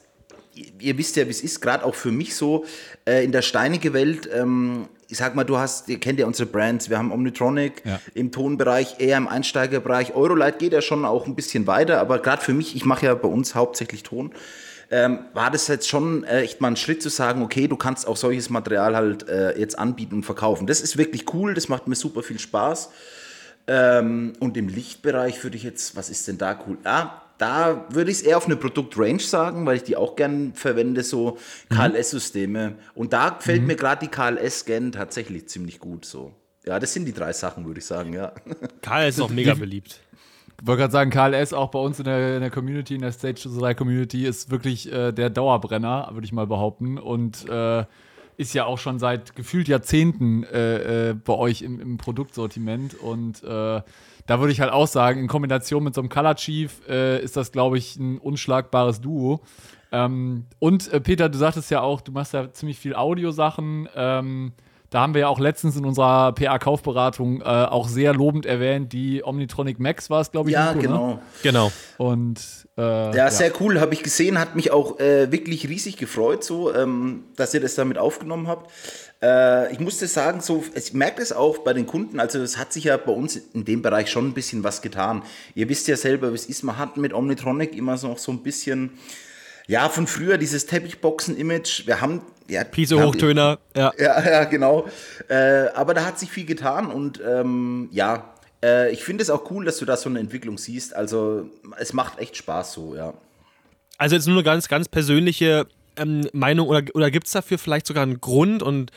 ihr 0.55 0.99
wisst 0.99 1.17
ja, 1.17 1.27
wie 1.27 1.31
es 1.31 1.43
ist, 1.43 1.61
gerade 1.61 1.85
auch 1.85 1.95
für 1.95 2.13
mich 2.13 2.35
so, 2.35 2.65
äh, 3.07 3.25
in 3.25 3.33
der 3.33 3.43
steinige 3.43 3.93
Welt 3.93 4.29
ähm, 4.33 4.89
ich 5.13 5.19
sag 5.19 5.35
mal, 5.35 5.45
du 5.45 5.59
hast, 5.59 5.91
ihr 5.91 6.01
kennt 6.01 6.19
ja 6.19 6.25
unsere 6.25 6.49
Brands, 6.49 6.89
wir 6.89 6.97
haben 6.97 7.13
Omnitronic 7.13 7.83
ja. 7.85 8.01
im 8.15 8.33
Tonbereich, 8.33 8.97
eher 8.99 9.19
im 9.19 9.29
Einsteigerbereich. 9.29 10.15
Eurolight 10.15 10.59
geht 10.59 10.73
ja 10.73 10.81
schon 10.81 11.05
auch 11.05 11.27
ein 11.27 11.35
bisschen 11.35 11.67
weiter, 11.67 12.01
aber 12.01 12.19
gerade 12.19 12.41
für 12.41 12.55
mich, 12.55 12.75
ich 12.75 12.87
mache 12.87 13.05
ja 13.05 13.15
bei 13.15 13.29
uns 13.29 13.55
hauptsächlich 13.55 14.05
Ton, 14.05 14.33
ähm, 14.91 15.19
war 15.35 15.51
das 15.51 15.69
jetzt 15.69 15.87
schon 15.87 16.25
äh, 16.25 16.41
echt 16.41 16.63
mal 16.63 16.69
ein 16.69 16.77
Schritt 16.77 17.03
zu 17.03 17.11
sagen, 17.11 17.43
okay, 17.43 17.69
du 17.69 17.77
kannst 17.77 18.07
auch 18.07 18.17
solches 18.17 18.49
Material 18.49 18.97
halt 18.97 19.29
äh, 19.29 19.59
jetzt 19.59 19.79
anbieten 19.79 20.15
und 20.15 20.23
verkaufen. 20.23 20.67
Das 20.67 20.81
ist 20.81 20.97
wirklich 20.97 21.33
cool, 21.35 21.53
das 21.53 21.69
macht 21.69 21.89
mir 21.89 21.95
super 21.95 22.23
viel 22.23 22.39
Spaß. 22.39 22.89
Ähm, 23.67 24.33
und 24.41 24.57
im 24.57 24.69
Lichtbereich 24.69 25.43
würde 25.45 25.59
ich 25.59 25.63
jetzt, 25.63 25.95
was 25.95 26.09
ist 26.09 26.27
denn 26.27 26.39
da 26.39 26.59
cool? 26.67 26.79
Ah, 26.85 27.22
da 27.39 27.87
würde 27.91 28.11
ich 28.11 28.19
es 28.19 28.23
eher 28.23 28.37
auf 28.37 28.47
eine 28.47 28.57
Produktrange 28.57 29.21
sagen, 29.21 29.67
weil 29.67 29.77
ich 29.77 29.83
die 29.83 29.97
auch 29.97 30.17
gern 30.17 30.55
verwende, 30.55 31.03
so 31.03 31.39
mhm. 31.71 31.75
KLS-Systeme. 31.75 32.75
Und 32.95 33.13
da 33.13 33.31
gefällt 33.31 33.63
mhm. 33.63 33.69
mir 33.69 33.77
gerade 33.77 34.07
die 34.07 34.11
KLS-Scan 34.11 34.93
tatsächlich 34.93 35.49
ziemlich 35.49 35.79
gut. 35.79 36.05
So. 36.05 36.33
Ja, 36.65 36.79
das 36.79 36.93
sind 36.93 37.07
die 37.07 37.13
drei 37.13 37.33
Sachen, 37.33 37.67
würde 37.67 37.81
ich 37.81 37.87
sagen, 37.87 38.13
ja. 38.13 38.33
KLS 38.83 39.17
ist 39.17 39.21
auch 39.21 39.31
mega 39.31 39.55
beliebt. 39.55 40.01
Ich 40.61 40.67
wollte 40.67 40.83
gerade 40.83 40.93
sagen, 40.93 41.11
KLS 41.11 41.53
auch 41.53 41.73
bei 41.73 41.81
uns 41.81 41.99
in 41.99 42.05
der, 42.05 42.37
in 42.37 42.41
der 42.41 42.51
Community, 42.51 42.95
in 42.95 43.01
der 43.01 43.11
Stage 43.11 43.49
3 43.49 43.75
Community, 43.75 44.25
ist 44.25 44.51
wirklich 44.53 44.93
äh, 44.93 45.11
der 45.11 45.29
Dauerbrenner, 45.29 46.11
würde 46.13 46.25
ich 46.25 46.33
mal 46.33 46.47
behaupten. 46.47 46.99
Und 46.99 47.49
äh, 47.49 47.85
ist 48.37 48.55
ja 48.55 48.65
auch 48.65 48.79
schon 48.79 49.01
seit 49.01 49.35
gefühlt 49.35 49.67
Jahrzehnten 49.67 50.45
äh, 50.45 51.11
äh, 51.11 51.15
bei 51.15 51.33
euch 51.33 51.63
im, 51.63 51.81
im 51.81 51.97
Produktsortiment. 51.99 52.95
Und 52.95 53.43
äh, 53.43 53.83
da 54.27 54.41
würde 54.41 54.53
ich 54.53 54.61
halt 54.61 54.73
auch 54.73 54.87
sagen, 54.87 55.21
in 55.21 55.29
Kombination 55.29 55.85
mit 55.85 55.95
so 55.95 56.01
einem 56.01 56.09
Color 56.09 56.37
Chief 56.37 56.81
äh, 56.89 57.23
ist 57.23 57.37
das, 57.37 57.53
glaube 57.53 57.79
ich, 57.79 57.97
ein 57.97 58.19
unschlagbares 58.19 59.01
Duo. 59.01 59.43
Ähm, 59.91 60.47
und 60.59 60.93
äh, 60.93 61.01
Peter, 61.01 61.29
du 61.29 61.39
sagtest 61.39 61.71
ja 61.71 61.83
auch, 61.83 62.01
du 62.01 62.13
machst 62.13 62.33
ja 62.33 62.53
ziemlich 62.53 62.79
viel 62.79 62.95
Audiosachen. 62.95 63.89
Ähm, 63.95 64.53
da 64.93 65.01
haben 65.01 65.15
wir 65.15 65.23
ja 65.23 65.29
auch 65.29 65.41
letztens 65.41 65.75
in 65.75 65.87
unserer 65.87 66.33
PA-Kaufberatung 66.33 67.41
äh, 67.41 67.45
auch 67.45 67.89
sehr 67.89 68.13
lobend 68.13 68.45
erwähnt, 68.45 68.93
die 68.93 69.25
Omnitronic 69.25 69.81
Max 69.81 70.11
war 70.11 70.21
es, 70.21 70.31
glaube 70.31 70.51
ich. 70.51 70.55
Ja, 70.55 70.75
Nico, 70.75 70.83
genau. 70.83 71.09
Ne? 71.09 71.19
Genau. 71.43 71.73
Und 71.97 72.39
äh, 72.77 72.83
Ja, 72.83 73.15
ja, 73.15 73.31
sehr 73.31 73.53
cool, 73.61 73.81
habe 73.81 73.95
ich 73.95 74.03
gesehen, 74.03 74.39
hat 74.39 74.55
mich 74.55 74.71
auch 74.71 75.01
äh, 75.01 75.33
wirklich 75.33 75.67
riesig 75.67 75.97
gefreut, 75.97 76.45
so, 76.45 76.75
ähm, 76.75 77.25
dass 77.37 77.55
ihr 77.55 77.61
das 77.61 77.75
damit 77.75 77.97
aufgenommen 77.97 78.49
habt. 78.49 78.71
Äh, 79.23 79.73
ich 79.73 79.81
musste 79.81 80.07
sagen, 80.07 80.43
so, 80.43 80.63
ich 80.75 80.93
merke 80.93 81.23
es 81.23 81.33
auch 81.33 81.59
bei 81.59 81.73
den 81.73 81.87
Kunden, 81.87 82.21
also 82.21 82.39
es 82.41 82.59
hat 82.59 82.75
sich 82.75 82.85
ja 82.85 82.99
bei 82.99 83.13
uns 83.13 83.37
in 83.37 83.65
dem 83.65 83.81
Bereich 83.81 84.11
schon 84.11 84.27
ein 84.27 84.35
bisschen 84.35 84.63
was 84.63 84.83
getan. 84.83 85.23
Ihr 85.55 85.71
wisst 85.71 85.89
ja 85.89 85.97
selber, 85.97 86.33
wie 86.33 86.35
es 86.35 86.45
ist, 86.45 86.65
man 86.65 86.77
hat 86.77 86.99
mit 86.99 87.15
Omnitronic 87.15 87.75
immer 87.75 87.97
so 87.97 88.09
noch 88.09 88.19
so 88.19 88.31
ein 88.31 88.43
bisschen, 88.43 88.99
ja, 89.69 89.89
von 89.89 90.07
früher 90.07 90.37
dieses 90.37 90.67
Teppichboxen-Image. 90.67 91.87
Wir 91.87 92.03
haben, 92.03 92.21
ja, 92.49 92.65
Piese 92.65 92.95
wir 92.97 93.03
haben- 93.03 93.09
Hochtöner, 93.09 93.59
ja. 93.77 93.93
ja, 93.99 94.25
ja, 94.31 94.45
genau. 94.45 94.87
Äh, 95.29 95.69
aber 95.75 95.95
da 95.95 96.05
hat 96.05 96.19
sich 96.19 96.31
viel 96.31 96.45
getan 96.47 96.91
und 96.91 97.21
ähm, 97.27 97.89
ja, 97.93 98.25
äh, 98.63 98.91
ich 98.93 99.05
finde 99.05 99.23
es 99.23 99.31
auch 99.31 99.51
cool, 99.51 99.65
dass 99.65 99.79
du 99.79 99.85
da 99.85 99.97
so 99.97 100.09
eine 100.09 100.19
Entwicklung 100.21 100.59
siehst. 100.59 100.95
Also 100.95 101.49
es 101.79 101.93
macht 101.93 102.19
echt 102.19 102.37
Spaß 102.37 102.73
so, 102.73 102.95
ja. 102.95 103.15
Also 103.99 104.15
jetzt 104.17 104.27
nur 104.27 104.37
eine 104.37 104.45
ganz, 104.45 104.69
ganz 104.69 104.89
persönliche 104.89 105.67
ähm, 105.97 106.29
Meinung 106.33 106.69
oder, 106.69 106.83
oder 106.95 107.11
gibt 107.11 107.27
es 107.27 107.33
dafür 107.33 107.59
vielleicht 107.59 107.87
sogar 107.87 108.03
einen 108.03 108.21
Grund 108.21 108.63
und 108.63 108.91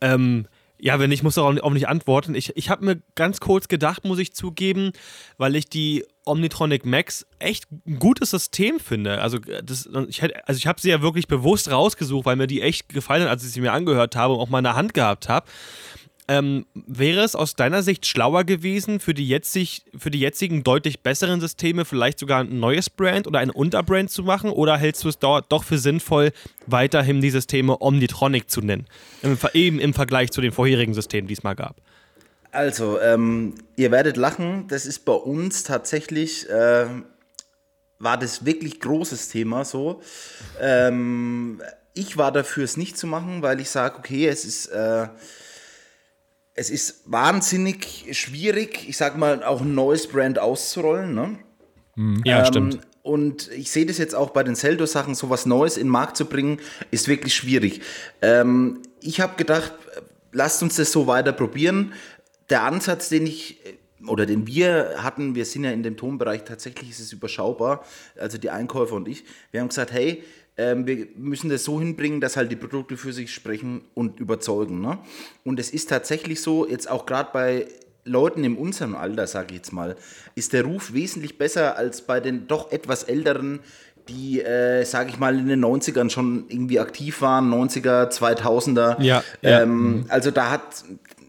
ähm, 0.00 0.46
ja, 0.80 0.98
wenn 0.98 1.10
nicht, 1.10 1.22
muss 1.22 1.36
auch 1.38 1.56
auch 1.58 1.70
nicht 1.72 1.88
antworten. 1.88 2.34
Ich, 2.34 2.56
ich 2.56 2.70
habe 2.70 2.84
mir 2.84 3.02
ganz 3.14 3.40
kurz 3.40 3.68
gedacht, 3.68 4.04
muss 4.04 4.18
ich 4.18 4.32
zugeben, 4.34 4.92
weil 5.36 5.56
ich 5.56 5.68
die 5.68 6.04
Omnitronic 6.24 6.84
Max 6.84 7.26
echt 7.38 7.66
ein 7.86 7.98
gutes 7.98 8.30
System 8.30 8.80
finde. 8.80 9.20
Also, 9.20 9.38
das, 9.38 9.88
ich, 10.08 10.22
hätt- 10.22 10.34
also 10.46 10.58
ich 10.58 10.66
habe 10.66 10.80
sie 10.80 10.90
ja 10.90 11.02
wirklich 11.02 11.26
bewusst 11.28 11.70
rausgesucht, 11.70 12.26
weil 12.26 12.36
mir 12.36 12.46
die 12.46 12.62
echt 12.62 12.88
gefallen 12.88 13.22
hat, 13.22 13.30
als 13.30 13.44
ich 13.44 13.52
sie 13.52 13.60
mir 13.60 13.72
angehört 13.72 14.16
habe 14.16 14.34
und 14.34 14.40
auch 14.40 14.48
mal 14.48 14.58
in 14.58 14.64
der 14.64 14.76
Hand 14.76 14.94
gehabt 14.94 15.28
habe. 15.28 15.46
Ähm, 16.30 16.64
wäre 16.74 17.24
es 17.24 17.34
aus 17.34 17.56
deiner 17.56 17.82
Sicht 17.82 18.06
schlauer 18.06 18.44
gewesen, 18.44 19.00
für 19.00 19.14
die, 19.14 19.26
jetzig, 19.26 19.82
für 19.98 20.12
die 20.12 20.20
jetzigen 20.20 20.62
deutlich 20.62 21.02
besseren 21.02 21.40
Systeme 21.40 21.84
vielleicht 21.84 22.20
sogar 22.20 22.42
ein 22.42 22.60
neues 22.60 22.88
Brand 22.88 23.26
oder 23.26 23.40
ein 23.40 23.50
Unterbrand 23.50 24.12
zu 24.12 24.22
machen? 24.22 24.50
Oder 24.50 24.76
hältst 24.76 25.02
du 25.02 25.08
es 25.08 25.18
doch 25.18 25.64
für 25.64 25.78
sinnvoll, 25.78 26.30
weiterhin 26.68 27.20
die 27.20 27.30
Systeme 27.30 27.80
Omnitronic 27.80 28.48
zu 28.48 28.60
nennen? 28.60 28.86
Im, 29.22 29.36
eben 29.54 29.80
im 29.80 29.92
Vergleich 29.92 30.30
zu 30.30 30.40
den 30.40 30.52
vorherigen 30.52 30.94
Systemen, 30.94 31.26
die 31.26 31.34
es 31.34 31.42
mal 31.42 31.54
gab. 31.54 31.74
Also, 32.52 33.00
ähm, 33.00 33.56
ihr 33.74 33.90
werdet 33.90 34.16
lachen, 34.16 34.68
das 34.68 34.86
ist 34.86 35.04
bei 35.04 35.14
uns 35.14 35.64
tatsächlich, 35.64 36.48
äh, 36.48 36.86
war 37.98 38.16
das 38.16 38.44
wirklich 38.44 38.78
großes 38.78 39.30
Thema 39.30 39.64
so. 39.64 40.00
Ähm, 40.60 41.60
ich 41.94 42.16
war 42.16 42.30
dafür, 42.30 42.62
es 42.62 42.76
nicht 42.76 42.96
zu 42.96 43.08
machen, 43.08 43.42
weil 43.42 43.58
ich 43.58 43.68
sage, 43.68 43.98
okay, 43.98 44.28
es 44.28 44.44
ist, 44.44 44.66
äh, 44.66 45.08
es 46.60 46.68
ist 46.68 47.04
wahnsinnig 47.06 48.04
schwierig, 48.12 48.86
ich 48.86 48.98
sag 48.98 49.16
mal, 49.16 49.42
auch 49.42 49.62
ein 49.62 49.74
neues 49.74 50.06
Brand 50.06 50.38
auszurollen. 50.38 51.14
Ne? 51.14 51.38
Ja, 52.26 52.40
Ähm, 52.40 52.46
stimmt. 52.46 52.80
Und 53.02 53.50
ich 53.52 53.70
sehe 53.70 53.86
das 53.86 53.96
jetzt 53.96 54.14
auch 54.14 54.28
bei 54.28 54.42
den 54.42 54.54
Zeldo-Sachen, 54.54 55.14
so 55.14 55.30
was 55.30 55.46
Neues 55.46 55.78
in 55.78 55.86
den 55.86 55.90
Markt 55.90 56.18
zu 56.18 56.26
bringen, 56.26 56.60
ist 56.90 57.08
wirklich 57.08 57.34
schwierig. 57.34 57.80
Ähm, 58.20 58.82
ich 59.00 59.22
habe 59.22 59.36
gedacht, 59.36 59.72
äh, 59.96 60.02
lasst 60.32 60.62
uns 60.62 60.76
das 60.76 60.92
so 60.92 61.06
weiter 61.06 61.32
probieren. 61.32 61.94
Der 62.50 62.64
Ansatz, 62.64 63.08
den 63.08 63.26
ich 63.26 63.64
äh, 63.64 64.06
oder 64.06 64.26
den 64.26 64.46
wir 64.46 64.96
hatten, 64.98 65.34
wir 65.34 65.46
sind 65.46 65.64
ja 65.64 65.70
in 65.70 65.82
dem 65.82 65.96
Tonbereich, 65.96 66.44
tatsächlich 66.44 66.90
ist 66.90 67.00
es 67.00 67.12
überschaubar, 67.14 67.86
also 68.18 68.36
die 68.36 68.50
Einkäufer 68.50 68.96
und 68.96 69.08
ich, 69.08 69.24
wir 69.50 69.60
haben 69.60 69.68
gesagt, 69.68 69.92
hey, 69.92 70.22
ähm, 70.60 70.86
wir 70.86 71.06
müssen 71.16 71.48
das 71.48 71.64
so 71.64 71.80
hinbringen, 71.80 72.20
dass 72.20 72.36
halt 72.36 72.52
die 72.52 72.56
Produkte 72.56 72.98
für 72.98 73.14
sich 73.14 73.32
sprechen 73.32 73.80
und 73.94 74.20
überzeugen. 74.20 74.82
Ne? 74.82 74.98
Und 75.42 75.58
es 75.58 75.70
ist 75.70 75.88
tatsächlich 75.88 76.42
so, 76.42 76.68
jetzt 76.68 76.90
auch 76.90 77.06
gerade 77.06 77.30
bei 77.32 77.66
Leuten 78.04 78.44
in 78.44 78.56
unserem 78.56 78.94
Alter, 78.94 79.26
sage 79.26 79.48
ich 79.50 79.56
jetzt 79.56 79.72
mal, 79.72 79.96
ist 80.34 80.52
der 80.52 80.64
Ruf 80.64 80.92
wesentlich 80.92 81.38
besser 81.38 81.76
als 81.76 82.02
bei 82.02 82.20
den 82.20 82.46
doch 82.46 82.72
etwas 82.72 83.04
älteren, 83.04 83.60
die, 84.08 84.42
äh, 84.42 84.84
sage 84.84 85.10
ich 85.10 85.18
mal, 85.18 85.38
in 85.38 85.48
den 85.48 85.64
90ern 85.64 86.10
schon 86.10 86.44
irgendwie 86.48 86.78
aktiv 86.78 87.22
waren, 87.22 87.50
90er, 87.50 88.10
2000er. 88.10 89.00
Ja, 89.00 89.24
ja. 89.40 89.62
Ähm, 89.62 90.04
Also 90.08 90.30
da 90.30 90.50
hat, 90.50 90.84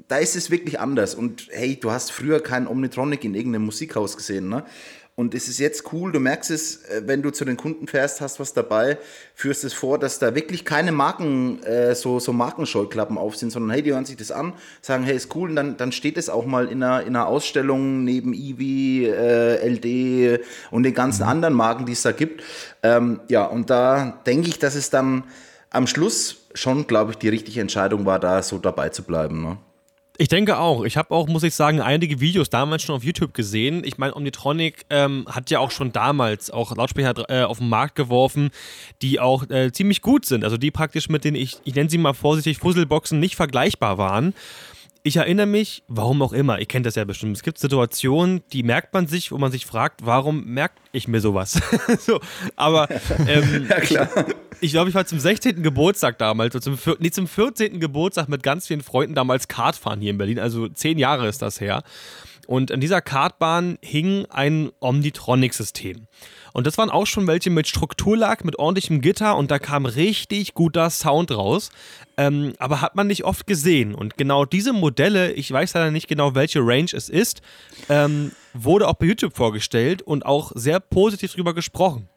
da 0.10 0.18
ist 0.18 0.36
es 0.36 0.52
wirklich 0.52 0.78
anders. 0.80 1.16
Und 1.16 1.48
hey, 1.52 1.80
du 1.80 1.92
hast 1.92 2.12
früher 2.12 2.42
keinen 2.42 2.68
Omnitronic 2.68 3.24
in 3.24 3.36
irgendeinem 3.36 3.66
Musikhaus 3.66 4.18
gesehen, 4.18 4.50
ne? 4.50 4.66
Und 5.16 5.36
es 5.36 5.50
ist 5.50 5.60
jetzt 5.60 5.92
cool, 5.92 6.12
du 6.12 6.20
merkst 6.20 6.52
es, 6.52 6.86
äh, 6.86 7.04
wenn 7.06 7.22
du 7.22 7.32
zu 7.32 7.44
den 7.44 7.58
Kunden 7.58 7.88
fährst, 7.88 8.22
hast 8.22 8.40
was 8.40 8.54
dabei, 8.54 8.98
führst 9.36 9.64
es 9.66 9.74
vor, 9.74 10.00
dass 10.00 10.20
da 10.20 10.36
wirklich 10.36 10.64
keine 10.64 10.94
Marken, 10.94 11.62
äh, 11.64 11.94
so, 11.96 12.20
so 12.20 12.32
Markenscheuklappen 12.32 13.18
auf 13.18 13.36
sind, 13.36 13.52
sondern 13.52 13.72
hey, 13.72 13.84
die 13.84 13.92
hören 13.92 14.06
sich 14.06 14.16
das 14.16 14.32
an, 14.32 14.54
sagen, 14.82 15.04
hey, 15.04 15.16
ist 15.16 15.36
cool, 15.36 15.50
und 15.50 15.58
dann, 15.58 15.76
dann 15.76 15.92
steht 15.92 16.18
es 16.18 16.30
auch 16.30 16.46
mal 16.46 16.68
in 16.68 16.82
einer, 16.82 17.02
in 17.02 17.16
einer 17.16 17.28
Ausstellung 17.28 18.06
neben 18.06 18.34
Iwi, 18.34 19.08
äh, 19.08 19.68
LD 19.68 20.44
und 20.72 20.84
den 20.84 20.94
ganzen 20.94 21.24
anderen 21.24 21.54
Marken, 21.54 21.86
die 21.86 21.92
es 21.92 22.04
da 22.04 22.14
gibt. 22.14 22.42
Ähm, 22.82 23.20
ja, 23.28 23.46
und 23.46 23.70
da 23.70 24.22
denke 24.26 24.48
ich, 24.48 24.60
dass 24.60 24.76
es 24.76 24.90
dann 24.90 25.26
am 25.72 25.88
Schluss 25.88 26.48
schon, 26.54 26.88
glaube 26.88 27.12
ich, 27.12 27.18
die 27.18 27.30
richtige 27.30 27.60
Entscheidung 27.60 28.06
war, 28.06 28.20
da 28.20 28.42
so 28.42 28.58
dabei 28.58 28.90
zu 28.90 29.04
bleiben. 29.04 29.44
Ne? 29.44 29.58
Ich 30.22 30.28
denke 30.28 30.60
auch. 30.60 30.84
Ich 30.84 30.98
habe 30.98 31.10
auch, 31.16 31.28
muss 31.28 31.42
ich 31.42 31.56
sagen, 31.56 31.82
einige 31.82 32.20
Videos 32.20 32.52
damals 32.52 32.84
schon 32.84 32.96
auf 32.96 33.04
YouTube 33.04 33.34
gesehen. 33.34 33.82
Ich 33.84 33.98
meine, 33.98 34.16
Omnitronic 34.16 34.86
ähm, 34.92 35.26
hat 35.28 35.50
ja 35.50 35.58
auch 35.58 35.72
schon 35.72 35.94
damals 35.94 36.52
auch 36.52 36.76
Lautsprecher 36.76 37.28
äh, 37.28 37.42
auf 37.42 37.58
den 37.58 37.70
Markt 37.70 37.96
geworfen, 37.96 38.52
die 39.02 39.20
auch 39.20 39.50
äh, 39.50 39.72
ziemlich 39.72 40.04
gut 40.04 40.28
sind. 40.28 40.44
Also 40.44 40.58
die 40.58 40.70
praktisch 40.70 41.10
mit 41.10 41.24
den, 41.24 41.34
ich, 41.34 41.58
ich 41.64 41.74
nenne 41.74 41.90
sie 41.90 41.98
mal 41.98 42.14
vorsichtig, 42.14 42.60
Fusselboxen 42.60 43.20
nicht 43.20 43.36
vergleichbar 43.36 43.98
waren. 43.98 44.36
Ich 45.04 45.18
erinnere 45.18 45.48
mich, 45.48 45.84
warum 45.88 46.22
auch 46.22 46.32
immer, 46.32 46.60
ihr 46.60 46.68
kennt 46.68 46.86
das 46.86 46.94
ja 46.94 47.04
bestimmt, 47.06 47.36
es 47.36 47.42
gibt 47.42 47.58
Situationen, 47.58 48.44
die 48.54 48.62
merkt 48.62 48.94
man 48.94 49.08
sich, 49.08 49.32
wo 49.32 49.40
man 49.40 49.52
sich 49.52 49.66
fragt, 49.66 50.06
warum 50.06 50.46
merke 50.46 50.76
ich 50.92 51.08
mir 51.08 51.22
sowas? 51.22 51.60
so, 52.00 52.20
aber 52.56 52.88
ähm, 53.28 53.66
Ja, 53.70 53.80
klar. 53.80 54.10
ich 54.60 54.72
glaube, 54.72 54.90
ich 54.90 54.96
war 54.96 55.06
zum 55.08 55.20
16. 55.20 55.64
Geburtstag 55.64 56.20
damals, 56.20 56.54
oder 56.54 56.62
zum, 56.62 56.78
nee, 57.00 57.10
zum 57.10 57.28
14. 57.28 57.80
Geburtstag 57.80 58.30
mit 58.30 58.44
ganz 58.44 58.68
vielen 58.68 58.84
Freunden 58.84 59.16
damals 59.16 59.48
Kart 59.48 59.76
fahren 59.76 60.02
hier 60.02 60.12
in 60.12 60.20
Berlin. 60.20 60.38
Also 60.38 60.68
zehn 60.68 61.00
Jahre 61.00 61.28
ist 61.28 61.42
das 61.42 61.60
her. 61.60 61.82
Und 62.46 62.72
an 62.72 62.80
dieser 62.80 63.02
Kartbahn 63.02 63.80
hing 63.82 64.26
ein 64.30 64.72
Omnitronic-System. 64.82 66.08
Und 66.54 66.68
das 66.68 66.78
waren 66.78 66.90
auch 66.90 67.08
schon 67.08 67.28
welche 67.28 67.50
mit 67.50 67.68
Strukturlack, 67.68 68.44
mit 68.46 68.60
ordentlichem 68.60 69.02
Gitter 69.02 69.38
und 69.38 69.52
da 69.52 69.60
kam 69.60 69.86
richtig 69.86 70.54
guter 70.54 70.90
Sound 70.90 71.32
raus. 71.32 71.72
Ähm, 72.18 72.54
aber 72.60 72.82
hat 72.82 72.96
man 72.96 73.08
nicht 73.08 73.24
oft 73.24 73.48
gesehen. 73.48 73.96
Und 73.96 74.18
genau 74.18 74.46
diese 74.46 74.74
Modelle, 74.74 75.32
ich 75.32 75.52
weiß 75.52 75.74
leider 75.74 75.92
nicht 75.92 76.08
genau, 76.08 76.36
welche 76.36 76.60
Range 76.60 76.90
es 76.94 77.10
ist, 77.10 77.42
ähm, 77.90 78.32
wurde 78.54 78.88
auch 78.88 78.96
bei 78.96 79.06
YouTube 79.06 79.36
vorgestellt 79.36 80.02
und 80.02 80.26
auch 80.26 80.52
sehr 80.56 80.80
positiv 80.80 81.34
drüber 81.34 81.54
gesprochen. 81.54 82.10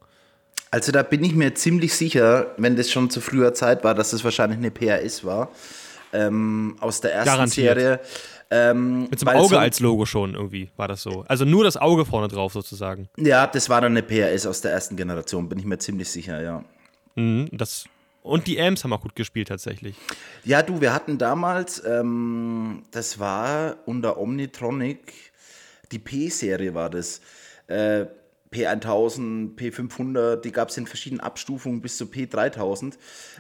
Also 0.70 0.90
da 0.90 1.04
bin 1.04 1.22
ich 1.22 1.34
mir 1.34 1.54
ziemlich 1.54 1.94
sicher, 1.94 2.52
wenn 2.56 2.74
das 2.74 2.90
schon 2.90 3.08
zu 3.08 3.20
früher 3.20 3.54
Zeit 3.54 3.84
war, 3.84 3.94
dass 3.94 4.12
es 4.12 4.24
wahrscheinlich 4.24 4.58
eine 4.58 4.72
PRS 4.72 5.24
war. 5.24 5.52
Ähm, 6.12 6.76
aus 6.80 7.00
der 7.00 7.12
ersten 7.12 7.30
Garantiert. 7.30 7.78
Serie. 7.78 8.00
Ähm, 8.50 9.08
Mit 9.10 9.18
so 9.18 9.26
einem 9.26 9.38
Auge 9.40 9.54
so- 9.54 9.58
als 9.58 9.80
Logo 9.80 10.06
schon 10.06 10.34
irgendwie 10.34 10.70
war 10.76 10.86
das 10.88 11.02
so. 11.02 11.24
Also 11.28 11.44
nur 11.44 11.64
das 11.64 11.76
Auge 11.76 12.04
vorne 12.04 12.28
drauf 12.28 12.52
sozusagen. 12.52 13.08
Ja, 13.16 13.46
das 13.46 13.68
war 13.68 13.80
dann 13.80 13.92
eine 13.92 14.02
PRS 14.02 14.46
aus 14.46 14.60
der 14.60 14.72
ersten 14.72 14.96
Generation, 14.96 15.48
bin 15.48 15.58
ich 15.58 15.64
mir 15.64 15.78
ziemlich 15.78 16.08
sicher, 16.10 16.40
ja. 16.42 16.64
Mhm, 17.16 17.48
das, 17.52 17.84
und 18.22 18.46
die 18.46 18.60
Amps 18.60 18.84
haben 18.84 18.92
auch 18.92 19.00
gut 19.02 19.16
gespielt 19.16 19.48
tatsächlich. 19.48 19.96
Ja, 20.44 20.62
du, 20.62 20.80
wir 20.80 20.92
hatten 20.92 21.18
damals, 21.18 21.82
ähm, 21.86 22.82
das 22.90 23.18
war 23.18 23.76
unter 23.86 24.18
Omnitronic, 24.18 25.12
die 25.92 25.98
P-Serie 25.98 26.74
war 26.74 26.90
das. 26.90 27.20
Äh, 27.66 28.06
P1000, 28.52 29.56
P500, 29.56 30.36
die 30.36 30.52
gab 30.52 30.68
es 30.68 30.76
in 30.76 30.86
verschiedenen 30.86 31.20
Abstufungen 31.20 31.80
bis 31.80 31.96
zu 31.96 32.04
P3000. 32.04 32.94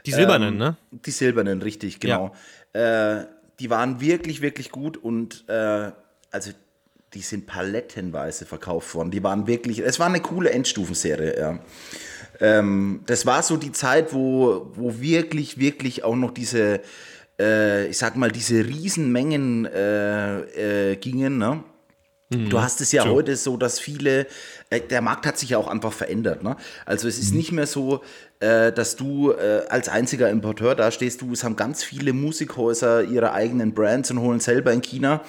Die 0.06 0.10
silbernen, 0.12 0.54
Ähm, 0.54 0.58
ne? 0.58 0.76
Die 0.90 1.10
silbernen, 1.12 1.62
richtig, 1.62 2.00
genau. 2.00 2.32
Äh, 2.72 3.24
die 3.60 3.70
waren 3.70 4.00
wirklich, 4.00 4.40
wirklich 4.40 4.70
gut 4.70 4.96
und 4.96 5.44
äh, 5.48 5.92
also 6.30 6.50
die 7.14 7.20
sind 7.20 7.46
palettenweise 7.46 8.44
verkauft 8.44 8.94
worden. 8.94 9.10
Die 9.10 9.22
waren 9.22 9.46
wirklich, 9.46 9.78
es 9.78 10.00
war 10.00 10.06
eine 10.06 10.20
coole 10.20 10.50
Endstufenserie, 10.50 11.38
ja. 11.38 11.58
Ähm, 12.40 13.02
das 13.06 13.26
war 13.26 13.42
so 13.44 13.56
die 13.56 13.70
Zeit, 13.70 14.12
wo, 14.12 14.72
wo 14.74 15.00
wirklich, 15.00 15.58
wirklich 15.58 16.02
auch 16.02 16.16
noch 16.16 16.32
diese, 16.32 16.80
äh, 17.38 17.86
ich 17.86 17.98
sag 17.98 18.16
mal, 18.16 18.32
diese 18.32 18.64
Riesenmengen 18.64 19.66
äh, 19.66 20.92
äh, 20.92 20.96
gingen, 20.96 21.38
ne? 21.38 21.62
Du 22.30 22.60
hast 22.60 22.80
es 22.80 22.90
ja 22.90 23.04
heute 23.04 23.36
so, 23.36 23.56
dass 23.56 23.78
viele, 23.78 24.26
äh, 24.70 24.80
der 24.80 25.02
Markt 25.02 25.26
hat 25.26 25.38
sich 25.38 25.50
ja 25.50 25.58
auch 25.58 25.68
einfach 25.68 25.92
verändert. 25.92 26.42
Ne? 26.42 26.56
Also 26.86 27.06
es 27.06 27.18
ist 27.18 27.34
nicht 27.34 27.52
mehr 27.52 27.66
so, 27.66 28.02
äh, 28.40 28.72
dass 28.72 28.96
du 28.96 29.32
äh, 29.32 29.62
als 29.68 29.88
einziger 29.88 30.30
Importeur 30.30 30.74
da 30.74 30.90
stehst. 30.90 31.20
Du, 31.20 31.32
es 31.32 31.44
haben 31.44 31.56
ganz 31.56 31.84
viele 31.84 32.12
Musikhäuser 32.12 33.04
ihre 33.04 33.32
eigenen 33.32 33.74
Brands 33.74 34.10
und 34.10 34.20
holen 34.20 34.40
selber 34.40 34.72
in 34.72 34.80
China. 34.80 35.22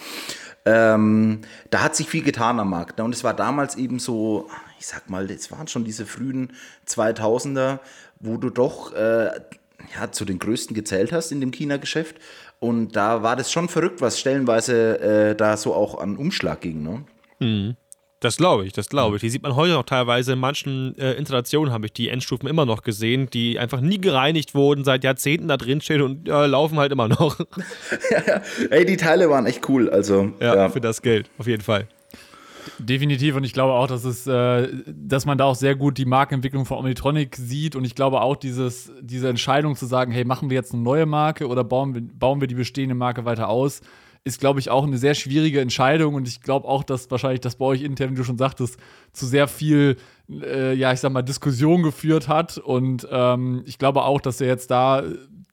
Ähm, 0.64 1.42
da 1.70 1.84
hat 1.84 1.96
sich 1.96 2.10
viel 2.10 2.24
getan 2.24 2.60
am 2.60 2.70
Markt. 2.70 2.98
Ne? 2.98 3.04
Und 3.04 3.14
es 3.14 3.24
war 3.24 3.36
damals 3.36 3.76
eben 3.76 4.00
so, 4.00 4.50
ich 4.80 4.88
sag 4.88 5.10
mal, 5.10 5.30
es 5.30 5.52
waren 5.52 5.68
schon 5.68 5.84
diese 5.84 6.06
frühen 6.06 6.54
2000er, 6.88 7.80
wo 8.20 8.38
du 8.38 8.50
doch 8.50 8.94
äh, 8.94 9.32
ja, 9.94 10.12
zu 10.12 10.26
den 10.26 10.40
größten 10.40 10.74
gezählt 10.74 11.12
hast 11.12 11.32
in 11.32 11.42
dem 11.42 11.52
China-Geschäft. 11.52 12.16
Und 12.60 12.96
da 12.96 13.22
war 13.22 13.36
das 13.36 13.52
schon 13.52 13.70
verrückt, 13.70 14.02
was 14.02 14.20
stellenweise 14.20 15.00
äh, 15.00 15.36
da 15.36 15.58
so 15.58 15.74
auch 15.74 16.00
an 16.00 16.18
Umschlag 16.18 16.62
ging. 16.62 16.84
Ne? 16.84 17.76
Das 18.26 18.38
glaube 18.38 18.66
ich, 18.66 18.74
das 18.74 18.90
glaube 18.90 19.18
ich. 19.18 19.22
Die 19.22 19.30
sieht 19.30 19.44
man 19.44 19.56
heute 19.56 19.74
noch 19.74 19.84
teilweise. 19.84 20.34
In 20.34 20.40
manchen 20.40 20.98
äh, 20.98 21.14
Installationen 21.14 21.72
habe 21.72 21.86
ich 21.86 21.94
die 21.94 22.10
Endstufen 22.10 22.50
immer 22.50 22.66
noch 22.66 22.82
gesehen, 22.82 23.30
die 23.30 23.60
einfach 23.60 23.82
nie 23.82 24.00
gereinigt 24.00 24.56
wurden, 24.56 24.84
seit 24.84 25.04
Jahrzehnten 25.04 25.48
da 25.48 25.58
drin 25.58 25.82
stehen 25.82 26.02
und 26.02 26.28
äh, 26.28 26.48
laufen 26.48 26.80
halt 26.80 26.92
immer 26.92 27.08
noch. 27.08 27.40
ja, 28.12 28.24
ja. 28.26 28.42
Ey, 28.72 28.86
die 28.86 28.98
Teile 28.98 29.30
waren 29.30 29.46
echt 29.46 29.68
cool. 29.70 29.90
Also, 29.90 30.32
ja, 30.40 30.56
ja. 30.56 30.70
für 30.70 30.82
das 30.82 31.02
Geld, 31.02 31.30
auf 31.38 31.46
jeden 31.48 31.62
Fall. 31.62 31.88
Definitiv. 32.80 33.36
Und 33.36 33.44
ich 33.44 33.54
glaube 33.54 33.74
auch, 33.74 33.88
dass 33.88 34.04
es, 34.04 34.28
äh, 34.28 34.70
dass 34.88 35.26
man 35.26 35.38
da 35.38 35.46
auch 35.46 35.56
sehr 35.56 35.76
gut 35.76 35.98
die 35.98 36.06
Markenentwicklung 36.06 36.66
von 36.66 36.78
Omnitronic 36.78 37.36
sieht. 37.36 37.76
Und 37.76 37.86
ich 37.86 37.96
glaube 37.96 38.22
auch 38.22 38.36
dieses, 38.36 38.92
diese 39.02 39.30
Entscheidung 39.30 39.76
zu 39.76 39.86
sagen, 39.86 40.12
hey, 40.12 40.26
machen 40.26 40.50
wir 40.50 40.56
jetzt 40.56 40.74
eine 40.74 40.84
neue 40.84 41.06
Marke 41.06 41.48
oder 41.48 41.64
bauen 41.64 41.94
wir, 41.94 42.02
bauen 42.02 42.42
wir 42.42 42.48
die 42.48 42.56
bestehende 42.56 42.96
Marke 42.96 43.26
weiter 43.26 43.50
aus, 43.50 43.82
ist, 44.24 44.40
glaube 44.40 44.60
ich, 44.60 44.72
auch 44.72 44.86
eine 44.86 44.98
sehr 44.98 45.14
schwierige 45.14 45.62
Entscheidung. 45.62 46.16
Und 46.16 46.28
ich 46.28 46.42
glaube 46.42 46.68
auch, 46.68 46.84
dass 46.84 47.10
wahrscheinlich 47.12 47.42
das 47.42 47.58
bei 47.58 47.66
euch 47.66 47.84
intern, 47.84 48.12
wie 48.12 48.16
du 48.16 48.24
schon 48.24 48.40
sagtest, 48.40 48.78
zu 49.14 49.26
sehr 49.28 49.48
viel, 49.48 49.98
äh, 50.30 50.74
ja, 50.74 50.92
ich 50.92 51.00
sag 51.00 51.12
mal, 51.12 51.22
Diskussion 51.22 51.84
geführt 51.84 52.28
hat. 52.28 52.58
Und 52.58 53.08
ähm, 53.12 53.64
ich 53.66 53.78
glaube 53.78 54.04
auch, 54.04 54.20
dass 54.20 54.42
er 54.42 54.48
jetzt 54.48 54.72
da 54.72 55.04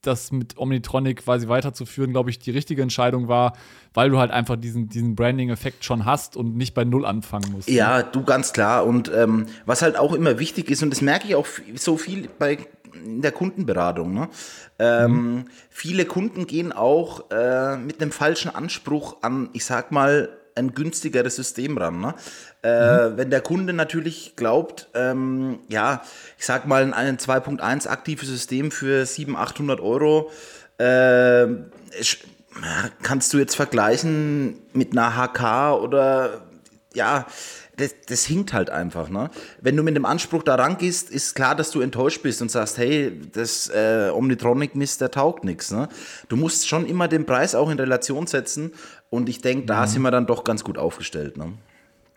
das 0.02 0.32
mit 0.32 0.58
Omnitronic 0.58 1.24
quasi 1.24 1.48
weiterzuführen, 1.48 2.12
glaube 2.12 2.30
ich, 2.30 2.38
die 2.38 2.50
richtige 2.50 2.82
Entscheidung 2.82 3.28
war, 3.28 3.54
weil 3.94 4.10
du 4.10 4.18
halt 4.18 4.30
einfach 4.30 4.56
diesen, 4.56 4.88
diesen 4.88 5.14
Branding-Effekt 5.14 5.84
schon 5.84 6.04
hast 6.04 6.36
und 6.36 6.56
nicht 6.56 6.74
bei 6.74 6.84
Null 6.84 7.06
anfangen 7.06 7.52
musst. 7.52 7.68
Ja, 7.68 8.02
du 8.02 8.24
ganz 8.24 8.52
klar. 8.52 8.84
Und 8.86 9.10
ähm, 9.14 9.46
was 9.66 9.82
halt 9.82 9.96
auch 9.96 10.12
immer 10.12 10.38
wichtig 10.38 10.70
ist, 10.70 10.82
und 10.82 10.90
das 10.90 11.00
merke 11.00 11.28
ich 11.28 11.34
auch 11.34 11.46
so 11.76 11.96
viel 11.96 12.28
bei 12.38 12.58
in 12.94 13.22
der 13.22 13.32
Kundenberatung. 13.32 14.12
Ne? 14.12 14.28
Ähm, 14.78 15.12
mhm. 15.12 15.44
Viele 15.70 16.04
Kunden 16.04 16.46
gehen 16.46 16.72
auch 16.72 17.30
äh, 17.30 17.76
mit 17.76 18.00
einem 18.00 18.12
falschen 18.12 18.54
Anspruch 18.54 19.16
an, 19.22 19.48
ich 19.52 19.64
sag 19.64 19.92
mal, 19.92 20.28
ein 20.54 20.74
günstigeres 20.74 21.36
System 21.36 21.78
ran. 21.78 22.00
Ne? 22.00 22.14
Äh, 22.62 23.08
mhm. 23.08 23.16
Wenn 23.16 23.30
der 23.30 23.40
Kunde 23.40 23.72
natürlich 23.72 24.36
glaubt, 24.36 24.88
ähm, 24.94 25.60
ja, 25.68 26.02
ich 26.38 26.46
sag 26.46 26.66
mal, 26.66 26.92
ein 26.92 27.18
2.1 27.18 27.88
aktives 27.88 28.28
System 28.28 28.70
für 28.70 29.06
700, 29.06 29.50
800 29.50 29.80
Euro, 29.80 30.30
äh, 30.78 31.46
kannst 33.02 33.32
du 33.32 33.38
jetzt 33.38 33.54
vergleichen 33.54 34.60
mit 34.72 34.92
einer 34.92 35.16
HK 35.16 35.74
oder 35.82 36.42
ja, 36.94 37.26
das, 37.76 37.94
das 38.06 38.24
hinkt 38.24 38.52
halt 38.52 38.70
einfach. 38.70 39.08
Ne? 39.08 39.30
Wenn 39.60 39.76
du 39.76 39.82
mit 39.82 39.96
dem 39.96 40.04
Anspruch 40.04 40.42
da 40.42 40.56
rangehst, 40.56 41.10
ist 41.10 41.34
klar, 41.34 41.54
dass 41.54 41.70
du 41.70 41.80
enttäuscht 41.80 42.22
bist 42.22 42.42
und 42.42 42.50
sagst, 42.50 42.78
hey, 42.78 43.18
das 43.32 43.68
äh, 43.70 44.10
Omnitronic-Mist, 44.12 45.00
der 45.00 45.10
taugt 45.10 45.44
nichts. 45.44 45.70
Ne? 45.70 45.88
Du 46.28 46.36
musst 46.36 46.68
schon 46.68 46.86
immer 46.86 47.08
den 47.08 47.24
Preis 47.24 47.54
auch 47.54 47.70
in 47.70 47.78
Relation 47.78 48.26
setzen 48.26 48.72
und 49.12 49.28
ich 49.28 49.42
denke, 49.42 49.66
da 49.66 49.82
mhm. 49.82 49.86
sind 49.86 50.02
wir 50.02 50.10
dann 50.10 50.26
doch 50.26 50.42
ganz 50.42 50.64
gut 50.64 50.78
aufgestellt. 50.78 51.36
Ne? 51.36 51.52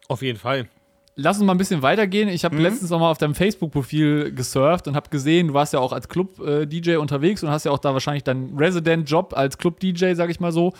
Auf 0.07 0.21
jeden 0.21 0.39
Fall. 0.39 0.69
Lass 1.17 1.37
uns 1.37 1.45
mal 1.45 1.53
ein 1.53 1.57
bisschen 1.57 1.81
weitergehen. 1.81 2.29
Ich 2.29 2.45
habe 2.45 2.55
mhm. 2.55 2.61
letztens 2.61 2.89
noch 2.89 2.99
mal 2.99 3.11
auf 3.11 3.17
deinem 3.17 3.35
Facebook-Profil 3.35 4.33
gesurft 4.33 4.87
und 4.87 4.95
habe 4.95 5.09
gesehen, 5.09 5.49
du 5.49 5.53
warst 5.53 5.73
ja 5.73 5.79
auch 5.79 5.91
als 5.91 6.07
Club-DJ 6.07 6.95
unterwegs 6.95 7.43
und 7.43 7.49
hast 7.49 7.65
ja 7.65 7.71
auch 7.71 7.79
da 7.79 7.91
wahrscheinlich 7.91 8.23
deinen 8.23 8.57
Resident-Job 8.57 9.33
als 9.35 9.57
Club-DJ, 9.57 10.13
sag 10.13 10.29
ich 10.29 10.39
mal 10.39 10.53
so. 10.53 10.73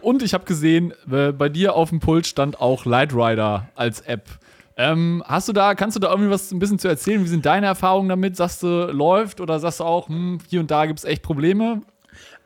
Und 0.00 0.24
ich 0.24 0.34
habe 0.34 0.44
gesehen, 0.44 0.94
äh, 1.10 1.30
bei 1.30 1.48
dir 1.48 1.76
auf 1.76 1.90
dem 1.90 2.00
Pult 2.00 2.26
stand 2.26 2.60
auch 2.60 2.84
Lightrider 2.84 3.68
als 3.76 4.00
App. 4.00 4.28
Ähm, 4.76 5.22
hast 5.26 5.48
du 5.48 5.52
da, 5.52 5.76
kannst 5.76 5.94
du 5.94 6.00
da 6.00 6.10
irgendwie 6.10 6.30
was 6.30 6.50
ein 6.50 6.58
bisschen 6.58 6.80
zu 6.80 6.88
erzählen? 6.88 7.22
Wie 7.22 7.28
sind 7.28 7.46
deine 7.46 7.66
Erfahrungen 7.66 8.08
damit? 8.08 8.36
Sagst 8.36 8.64
du, 8.64 8.90
läuft 8.90 9.40
oder 9.40 9.60
sagst 9.60 9.78
du 9.78 9.84
auch, 9.84 10.08
hm, 10.08 10.40
hier 10.48 10.58
und 10.58 10.72
da 10.72 10.86
gibt 10.86 10.98
es 10.98 11.04
echt 11.04 11.22
Probleme? 11.22 11.82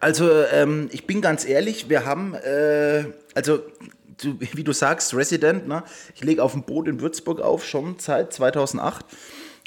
Also, 0.00 0.30
ähm, 0.52 0.88
ich 0.92 1.06
bin 1.06 1.20
ganz 1.20 1.46
ehrlich, 1.46 1.88
wir 1.88 2.04
haben, 2.04 2.35
äh, 2.35 3.04
also 3.35 3.61
du, 4.22 4.38
wie 4.38 4.64
du 4.64 4.72
sagst, 4.72 5.14
Resident, 5.14 5.66
ne? 5.68 5.82
ich 6.14 6.22
lege 6.22 6.42
auf 6.42 6.52
dem 6.52 6.62
Boot 6.62 6.88
in 6.88 7.00
Würzburg 7.00 7.40
auf, 7.40 7.64
schon 7.64 7.96
seit 7.98 8.32
2008 8.32 9.04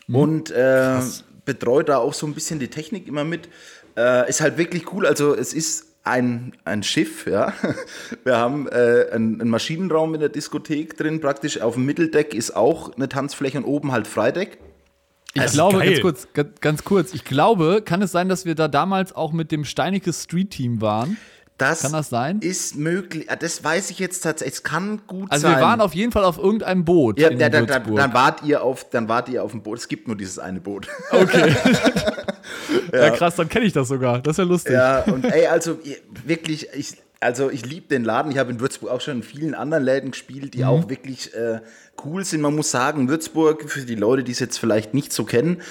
mhm. 0.08 0.15
und 0.15 0.52
äh, 0.52 1.00
betreue 1.46 1.84
da 1.84 1.98
auch 1.98 2.13
so 2.13 2.28
ein 2.28 2.34
bisschen 2.34 2.60
die 2.60 2.68
Technik 2.68 3.08
immer 3.08 3.24
mit. 3.24 3.50
Äh, 3.98 4.30
ist 4.30 4.42
halt 4.42 4.58
wirklich 4.58 4.94
cool, 4.94 5.06
also 5.06 5.36
es 5.36 5.54
ist 5.54 5.88
ein, 6.04 6.54
ein 6.63 6.84
Schiff, 6.84 7.26
ja. 7.28 7.54
Wir 8.24 8.38
haben 8.38 8.68
äh, 8.68 9.08
einen, 9.12 9.42
einen, 9.42 9.50
Maschinenraum 9.50 10.13
in 10.13 10.20
der 10.20 10.30
Diskothek 10.30 10.98
drin, 10.98 11.20
praktisch 11.20 11.62
auf 11.62 11.74
dem 11.74 11.86
Mitteldeck 11.86 12.34
ist 12.34 12.56
auch 12.56 12.96
eine 12.96 13.10
Tanzfläche 13.10 13.58
und 13.58 13.65
oben 13.65 13.92
halt 13.92 14.08
Freideck. 14.08 14.60
Ich 15.34 15.42
das 15.44 15.54
glaube, 15.54 15.80
ganz 15.80 16.02
kurz, 16.02 16.28
ganz 16.60 16.84
kurz, 16.84 17.13
ich 17.13 17.24
glaube, 17.24 17.84
kann 17.84 18.02
es 18.02 18.12
sein, 18.12 18.30
dass 18.30 18.46
wir 18.46 18.56
da 18.56 18.68
damals 18.68 19.13
auch 19.13 19.32
mit 19.32 19.52
dem 19.52 19.63
Steinecke 19.63 20.12
Street 20.12 20.50
Team 20.50 20.82
waren? 20.82 21.18
Das 21.60 21.82
kann 21.82 21.92
das 21.92 22.10
sein? 22.10 22.39
Ist 22.39 22.78
möglich. 22.78 23.28
Das 23.39 23.63
weiß 23.63 23.92
ich 23.92 24.00
jetzt 24.00 24.22
tatsächlich. 24.22 24.56
Es 24.56 24.63
kann 24.63 25.02
gut 25.08 25.30
also 25.30 25.42
sein. 25.42 25.52
Also 25.52 25.62
wir 25.62 25.68
waren 25.68 25.82
auf 25.82 25.94
jeden 25.94 26.13
Fall 26.13 26.24
auf 26.24 26.38
irgendeinem 26.38 26.86
Boot. 26.86 27.20
Ja, 27.20 27.30
da, 27.30 27.50
da, 27.50 27.62
da, 27.62 27.80
dann 27.80 28.13
wart 28.13 28.44
ihr 28.44 28.63
auf, 28.63 28.89
dann 28.89 29.10
wart 29.10 29.28
ihr 29.28 29.44
auf 29.44 29.52
dem 29.52 29.62
Boot. 29.62 29.78
Es 29.78 29.88
gibt 29.89 30.08
nur 30.08 30.15
dieses 30.15 30.39
eine 30.39 30.62
Boot. 30.62 30.88
Okay. 31.12 31.54
ja. 32.94 33.06
ja. 33.06 33.10
krass, 33.12 33.36
dann 33.36 33.50
kenne 33.50 33.65
ich 33.65 33.74
das 33.74 33.89
sogar. 33.89 34.22
Das 34.22 34.34
ist 34.34 34.38
ja 34.38 34.44
lustig. 34.46 34.74
Ja, 34.74 35.02
und 35.02 35.26
ey, 35.26 35.48
also 35.48 35.78
wirklich, 36.26 36.68
ich, 36.74 36.94
also 37.20 37.50
ich 37.50 37.66
liebe 37.66 37.88
den 37.88 38.04
Laden. 38.04 38.32
Ich 38.32 38.38
habe 38.38 38.52
in 38.52 38.60
Würzburg 38.60 38.92
auch 38.92 39.02
schon 39.02 39.18
in 39.18 39.24
vielen 39.24 39.54
anderen 39.54 39.84
Läden 39.84 40.12
gespielt, 40.12 40.54
die 40.54 40.60
mhm. 40.60 40.66
auch 40.66 40.90
wirklich 40.90 41.34
äh, 41.34 41.60
cool 42.06 42.24
sind. 42.24 42.42
Man 42.42 42.56
muss 42.56 42.72
sagen, 42.72 43.10
Würzburg, 43.10 43.70
für 43.70 43.82
die 43.82 43.96
Leute, 43.96 44.24
die 44.24 44.32
es 44.32 44.40
jetzt 44.40 44.58
vielleicht 44.58 44.94
nicht 44.94 45.12
so 45.12 45.26
kennen, 45.26 45.62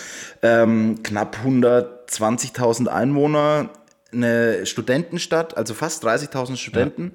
ähm, 0.43 1.03
knapp 1.03 1.39
120.000 1.45 2.89
Einwohner, 2.89 3.71
eine 4.13 4.67
Studentenstadt, 4.67 5.57
also 5.57 5.75
fast 5.75 6.05
30.000 6.05 6.57
Studenten. 6.57 7.13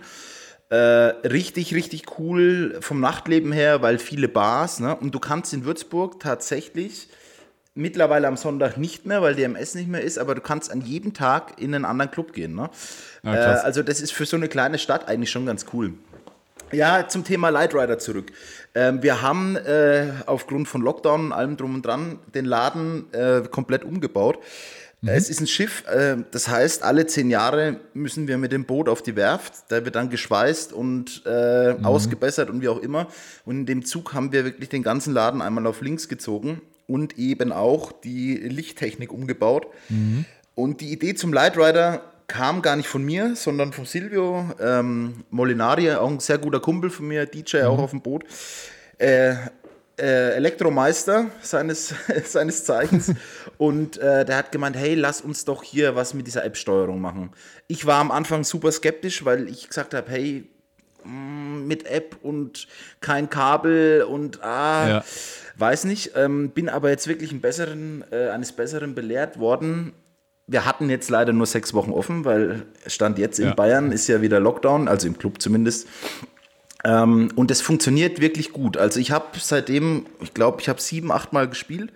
Ja. 0.72 0.78
Äh, 0.78 1.28
richtig, 1.28 1.76
richtig 1.76 2.18
cool 2.18 2.78
vom 2.82 3.00
Nachtleben 3.00 3.52
her, 3.52 3.84
weil 3.84 4.00
viele 4.00 4.28
Bars. 4.28 4.80
Ne? 4.80 4.96
Und 4.96 5.14
du 5.14 5.20
kannst 5.20 5.54
in 5.54 5.66
Würzburg 5.66 6.20
tatsächlich 6.20 7.10
mittlerweile 7.76 8.28
am 8.28 8.38
Sonntag 8.38 8.78
nicht 8.78 9.06
mehr, 9.06 9.22
weil 9.22 9.36
DMS 9.36 9.76
nicht 9.76 9.88
mehr 9.88 10.02
ist, 10.02 10.18
aber 10.18 10.36
du 10.36 10.42
kannst 10.42 10.72
an 10.72 10.82
jedem 10.82 11.14
Tag 11.14 11.60
in 11.60 11.74
einen 11.74 11.86
anderen 11.86 12.12
Club 12.12 12.34
gehen. 12.34 12.56
Ne? 12.56 12.70
Ja, 13.24 13.34
äh, 13.34 13.60
also 13.60 13.84
das 13.84 14.02
ist 14.02 14.14
für 14.14 14.26
so 14.26 14.38
eine 14.38 14.48
kleine 14.48 14.78
Stadt 14.78 15.08
eigentlich 15.08 15.32
schon 15.32 15.46
ganz 15.46 15.66
cool. 15.74 15.94
Ja, 16.72 17.08
zum 17.08 17.24
Thema 17.24 17.50
Lightrider 17.50 18.00
zurück. 18.00 18.32
Ähm, 18.74 19.04
wir 19.04 19.22
haben 19.22 19.56
äh, 19.58 20.08
aufgrund 20.26 20.68
von 20.68 20.82
Lockdown 20.82 21.26
und 21.28 21.32
allem 21.32 21.56
drum 21.56 21.76
und 21.76 21.86
dran 21.86 22.20
den 22.34 22.46
Laden 22.46 23.14
äh, 23.14 23.42
komplett 23.50 23.84
umgebaut. 23.84 24.40
Mhm. 25.02 25.10
Es 25.10 25.30
ist 25.30 25.40
ein 25.40 25.46
Schiff, 25.46 25.84
äh, 25.88 26.18
das 26.32 26.48
heißt, 26.48 26.82
alle 26.82 27.06
zehn 27.06 27.30
Jahre 27.30 27.80
müssen 27.94 28.28
wir 28.28 28.40
mit 28.40 28.52
dem 28.52 28.66
Boot 28.66 28.90
auf 28.90 29.04
die 29.04 29.16
Werft. 29.16 29.54
Da 29.70 29.86
wird 29.86 29.96
dann 29.96 30.10
geschweißt 30.10 30.74
und 30.74 31.22
äh, 31.28 31.74
mhm. 31.74 31.86
ausgebessert 31.86 32.50
und 32.50 32.62
wie 32.62 32.70
auch 32.70 32.80
immer. 32.80 33.08
Und 33.46 33.60
in 33.60 33.66
dem 33.68 33.86
Zug 33.86 34.14
haben 34.14 34.32
wir 34.32 34.44
wirklich 34.44 34.70
den 34.70 34.82
ganzen 34.82 35.14
Laden 35.14 35.44
einmal 35.44 35.68
auf 35.68 35.82
links 35.82 36.08
gezogen 36.08 36.62
und 36.94 37.18
eben 37.18 37.52
auch 37.52 37.92
die 37.92 38.36
Lichttechnik 38.36 39.12
umgebaut. 39.12 39.66
Mhm. 39.90 40.26
Und 40.54 40.80
die 40.80 40.92
Idee 40.92 41.16
zum 41.16 41.34
Lightrider 41.34 42.04
kam 42.28 42.62
gar 42.62 42.76
nicht 42.76 42.88
von 42.88 43.04
mir, 43.04 43.36
sondern 43.36 43.74
von 43.74 43.86
Silvio 43.86 44.46
ähm, 44.62 45.24
Molinari, 45.32 45.92
auch 45.92 46.08
ein 46.08 46.20
sehr 46.20 46.38
guter 46.38 46.60
Kumpel 46.60 46.92
von 46.92 47.08
mir, 47.08 47.26
DJ 47.26 47.62
mhm. 47.62 47.64
auch 47.66 47.80
auf 47.80 47.90
dem 47.90 48.02
Boot. 48.02 48.26
Äh, 49.00 49.34
äh, 50.00 50.36
Elektromeister 50.36 51.32
seines, 51.42 51.96
seines 52.26 52.64
Zeichens 52.64 53.12
und 53.58 53.98
äh, 53.98 54.24
der 54.24 54.38
hat 54.38 54.52
gemeint, 54.52 54.78
hey, 54.78 54.94
lass 54.94 55.20
uns 55.22 55.46
doch 55.46 55.64
hier 55.64 55.96
was 55.96 56.14
mit 56.14 56.28
dieser 56.28 56.46
App-Steuerung 56.46 57.02
machen. 57.02 57.32
Ich 57.68 57.88
war 57.88 58.00
am 58.00 58.12
Anfang 58.12 58.44
super 58.44 58.72
skeptisch, 58.72 59.26
weil 59.26 59.50
ich 59.50 59.68
gesagt 59.68 59.96
habe, 59.96 60.12
hey, 60.12 60.48
mit 61.06 61.86
App 61.86 62.18
und 62.22 62.68
kein 63.02 63.30
Kabel 63.30 64.04
und 64.04 64.44
ah, 64.44 64.88
ja. 64.88 65.04
weiß 65.58 65.86
nicht, 65.86 66.12
ähm, 66.16 66.50
bin 66.50 66.70
aber 66.70 66.90
jetzt 66.90 67.08
wirklich 67.08 67.32
einen 67.32 67.42
besseren, 67.42 68.04
äh, 68.12 68.30
eines 68.30 68.52
Besseren 68.52 68.96
belehrt 68.96 69.40
worden. 69.40 69.94
Wir 70.48 70.66
hatten 70.66 70.90
jetzt 70.90 71.10
leider 71.10 71.32
nur 71.32 71.46
sechs 71.46 71.74
Wochen 71.74 71.92
offen, 71.92 72.26
weil 72.26 72.64
Stand 72.88 73.18
jetzt 73.18 73.40
in 73.40 73.48
ja. 73.48 73.54
Bayern 73.54 73.92
ist 73.92 74.08
ja 74.08 74.22
wieder 74.22 74.40
Lockdown, 74.40 74.88
also 74.88 75.08
im 75.08 75.18
Club 75.18 75.42
zumindest. 75.42 75.88
Ähm, 76.84 77.32
und 77.36 77.50
es 77.50 77.62
funktioniert 77.62 78.20
wirklich 78.20 78.52
gut. 78.52 78.78
Also 78.78 79.00
ich 79.00 79.12
habe 79.12 79.28
seitdem, 79.40 80.06
ich 80.22 80.34
glaube, 80.34 80.62
ich 80.62 80.68
habe 80.68 80.82
sieben, 80.82 81.12
acht 81.12 81.32
Mal 81.32 81.48
gespielt. 81.48 81.92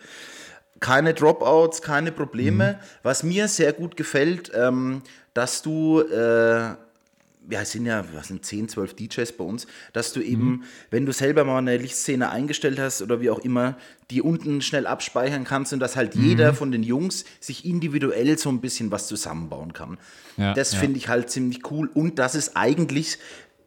Keine 0.80 1.14
Dropouts, 1.14 1.82
keine 1.82 2.12
Probleme. 2.12 2.74
Mhm. 2.74 2.86
Was 3.04 3.24
mir 3.24 3.48
sehr 3.48 3.74
gut 3.74 3.98
gefällt, 3.98 4.52
ähm, 4.56 5.02
dass 5.34 5.62
du, 5.62 6.02
äh, 6.02 6.76
wir 7.48 7.64
sind 7.66 7.86
ja, 7.86 8.04
was 8.14 8.28
sind 8.28 8.46
10, 8.46 8.70
12 8.70 8.96
DJs 8.96 9.32
bei 9.34 9.44
uns, 9.44 9.68
dass 9.94 10.14
du 10.14 10.22
eben, 10.22 10.50
mhm. 10.50 10.64
wenn 10.92 11.06
du 11.06 11.14
selber 11.14 11.46
mal 11.46 11.58
eine 11.58 11.78
Lichtszene 11.78 12.30
eingestellt 12.30 12.80
hast 12.80 13.02
oder 13.02 13.22
wie 13.22 13.30
auch 13.30 13.40
immer, 13.40 13.78
die 14.12 14.22
unten 14.22 14.62
schnell 14.62 14.86
abspeichern 14.86 15.44
kannst 15.44 15.74
und 15.74 15.80
dass 15.80 15.96
halt 15.96 16.16
mhm. 16.16 16.24
jeder 16.24 16.54
von 16.54 16.72
den 16.72 16.84
Jungs 16.84 17.26
sich 17.40 17.66
individuell 17.66 18.38
so 18.38 18.50
ein 18.50 18.62
bisschen 18.62 18.92
was 18.92 19.08
zusammenbauen 19.08 19.74
kann. 19.74 19.98
Ja, 20.36 20.54
das 20.54 20.74
ja. 20.74 20.80
finde 20.80 20.98
ich 20.98 21.08
halt 21.08 21.30
ziemlich 21.30 21.72
cool 21.72 21.90
und 21.94 22.20
dass 22.20 22.36
es 22.36 22.56
eigentlich 22.56 23.18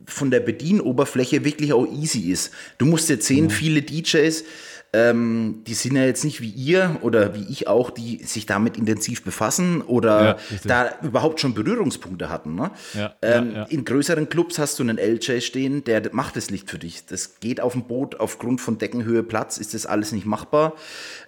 von 0.06 0.30
der 0.30 0.40
Bedienoberfläche 0.40 1.44
wirklich 1.44 1.72
auch 1.72 1.86
easy 1.86 2.30
ist. 2.30 2.52
Du 2.78 2.86
musst 2.86 3.08
jetzt 3.08 3.26
sehen, 3.26 3.44
mhm. 3.44 3.50
viele 3.50 3.82
DJs, 3.82 4.44
ähm, 4.92 5.62
die 5.66 5.74
sind 5.74 5.94
ja 5.94 6.04
jetzt 6.04 6.24
nicht 6.24 6.40
wie 6.40 6.50
ihr 6.50 6.96
oder 7.02 7.34
wie 7.34 7.46
ich 7.48 7.68
auch, 7.68 7.90
die 7.90 8.24
sich 8.24 8.46
damit 8.46 8.76
intensiv 8.76 9.22
befassen 9.22 9.82
oder 9.82 10.24
ja, 10.24 10.36
da 10.64 10.98
überhaupt 11.02 11.40
schon 11.40 11.54
Berührungspunkte 11.54 12.28
hatten. 12.28 12.56
Ne? 12.56 12.72
Ja, 12.94 13.14
ähm, 13.22 13.52
ja, 13.54 13.62
in 13.64 13.84
größeren 13.84 14.28
Clubs 14.28 14.58
hast 14.58 14.80
du 14.80 14.82
einen 14.82 14.98
LJ 14.98 15.42
stehen, 15.42 15.84
der 15.84 16.12
macht 16.12 16.34
das 16.34 16.50
Licht 16.50 16.68
für 16.68 16.78
dich. 16.78 17.06
Das 17.06 17.38
geht 17.38 17.60
auf 17.60 17.74
dem 17.74 17.84
Boot 17.84 18.18
aufgrund 18.18 18.60
von 18.60 18.78
Deckenhöhe, 18.78 19.22
Platz, 19.22 19.58
ist 19.58 19.74
das 19.74 19.86
alles 19.86 20.10
nicht 20.10 20.26
machbar. 20.26 20.74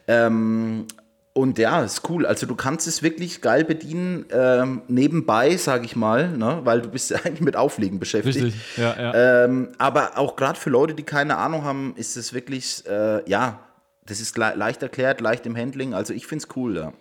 Ähm, 0.09 0.87
und 1.35 1.59
ja, 1.59 1.83
ist 1.83 2.09
cool. 2.11 2.27
Also 2.27 2.47
du 2.47 2.55
kannst 2.55 2.87
es 2.87 3.03
wirklich 3.03 3.40
geil 3.40 3.64
bedienen, 3.64 4.27
ähm, 4.31 4.83
nebenbei, 4.88 5.57
sage 5.57 5.87
ich 5.87 5.97
mal, 5.97 6.37
ne? 6.37 6.61
weil 6.64 6.83
du 6.83 6.90
bist 6.90 7.11
ja 7.11 7.18
eigentlich 7.25 7.40
mit 7.40 7.57
Auflegen 7.57 7.99
beschäftigt. 7.99 8.47
Richtig, 8.47 8.77
ja, 8.77 8.95
ja. 8.99 9.45
Ähm, 9.45 9.68
aber 9.79 10.18
auch 10.18 10.37
gerade 10.37 10.59
für 10.59 10.71
Leute, 10.71 10.95
die 10.95 11.05
keine 11.05 11.38
Ahnung 11.38 11.64
haben, 11.64 11.95
ist 11.97 12.16
es 12.16 12.35
wirklich, 12.35 12.85
äh, 12.87 13.29
ja, 13.29 13.61
das 14.05 14.21
ist 14.21 14.37
le 14.37 14.53
leicht 14.57 14.83
erklärt, 14.83 15.21
leicht 15.21 15.47
im 15.47 15.57
Handling. 15.57 15.95
Also 15.95 16.12
ich 16.12 16.27
finde 16.27 16.45
es 16.45 16.57
cool, 16.57 16.77
ja. 16.77 16.92